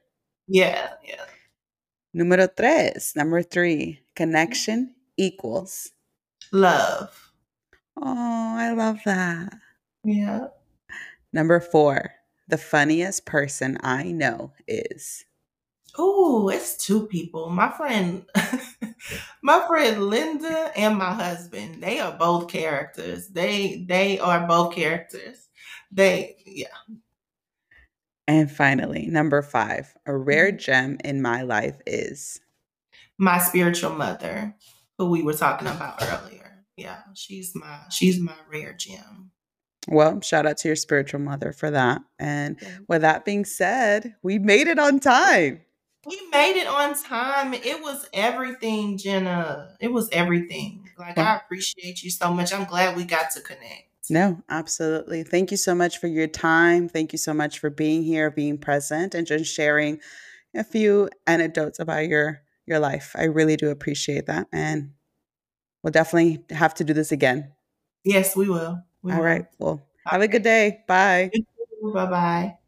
yeah, 0.49 0.91
yeah. 1.07 1.25
Numero 2.13 2.47
tres, 2.47 3.15
number 3.17 3.43
three, 3.43 3.77
mm-hmm. 3.77 4.03
connection 4.15 4.95
equals. 5.17 5.91
Love. 6.53 7.33
Oh, 7.97 8.55
I 8.57 8.73
love 8.73 9.01
that. 9.05 9.55
Yeah. 10.05 10.49
Number 11.33 11.59
four, 11.59 12.13
the 12.47 12.59
funniest 12.59 13.27
person 13.27 13.79
I 13.83 14.05
know 14.05 14.53
is. 14.69 15.25
Oh, 15.97 16.49
it's 16.49 16.77
two 16.77 17.07
people. 17.07 17.51
My 17.51 17.71
friend, 17.71 18.25
my 19.43 19.65
friend 19.67 20.05
Linda 20.05 20.73
and 20.77 20.99
my 20.99 21.13
husband. 21.13 21.83
They 21.83 22.01
are 22.01 22.13
both 22.13 22.49
characters. 22.49 23.29
They 23.29 23.85
they 23.89 24.19
are 24.19 24.47
both 24.47 24.75
characters. 24.75 25.49
They 25.95 26.37
yeah. 26.45 26.67
And 28.27 28.51
finally, 28.51 29.07
number 29.07 29.43
five, 29.43 29.95
a 30.07 30.17
rare 30.17 30.49
mm-hmm. 30.49 30.59
gem 30.59 30.99
in 31.05 31.23
my 31.23 31.43
life 31.43 31.77
is. 31.87 32.41
My 33.17 33.39
spiritual 33.39 33.93
mother, 33.93 34.55
who 34.99 35.11
we 35.11 35.23
were 35.23 35.35
talking 35.35 35.69
about 35.69 36.03
earlier. 36.03 36.65
Yeah, 36.77 36.99
she's 37.15 37.55
my 37.55 37.79
she's 37.91 38.19
my 38.19 38.35
rare 38.51 38.73
gem. 38.73 39.31
Well, 39.87 40.21
shout 40.23 40.47
out 40.47 40.57
to 40.59 40.69
your 40.69 40.77
spiritual 40.77 41.21
mother 41.21 41.53
for 41.53 41.71
that. 41.71 42.01
And 42.19 42.59
with 42.89 43.03
that 43.03 43.25
being 43.25 43.45
said, 43.45 44.15
we 44.23 44.39
made 44.39 44.67
it 44.67 44.79
on 44.79 44.99
time. 44.99 45.61
We 46.07 46.19
made 46.33 46.57
it 46.57 46.67
on 46.67 46.95
time. 47.01 47.55
It 47.55 47.83
was 47.83 48.09
everything, 48.13 48.99
Jenna. 48.99 49.77
It 49.81 49.93
was 49.93 50.09
everything. 50.11 50.89
Like 50.99 51.19
I 51.19 51.37
appreciate 51.37 52.03
you 52.03 52.11
so 52.11 52.33
much. 52.33 52.53
I'm 52.53 52.65
glad 52.65 52.97
we 52.97 53.05
got 53.05 53.31
to 53.33 53.41
connect. 53.41 53.94
No, 54.11 54.43
absolutely. 54.51 55.23
Thank 55.23 55.51
you 55.51 55.57
so 55.57 55.75
much 55.75 55.99
for 55.99 56.09
your 56.09 56.27
time. 56.27 56.89
Thank 56.89 57.13
you 57.13 57.19
so 57.19 57.33
much 57.33 57.59
for 57.59 57.71
being 57.71 58.03
here, 58.03 58.31
being 58.31 58.59
present, 58.59 59.15
and 59.15 59.27
just 59.27 59.53
sharing 59.53 60.01
a 60.55 60.65
few 60.65 61.09
anecdotes 61.27 61.79
about 61.79 62.09
your 62.09 62.43
your 62.67 62.79
life. 62.79 63.13
I 63.17 63.25
really 63.25 63.57
do 63.57 63.71
appreciate 63.71 64.27
that, 64.27 64.47
and 64.53 64.93
we'll 65.83 65.93
definitely 65.93 66.45
have 66.51 66.75
to 66.75 66.85
do 66.85 66.95
this 66.95 67.13
again. 67.13 67.53
Yes, 68.05 68.37
we 68.37 68.49
will. 68.49 68.83
We 69.03 69.13
All 69.13 69.19
will. 69.19 69.25
right. 69.25 69.47
Well, 69.59 69.87
have 70.07 70.23
a 70.23 70.29
good 70.29 70.43
day. 70.43 70.85
Bye. 70.89 71.31
Bye 71.83 72.07
bye. 72.07 72.59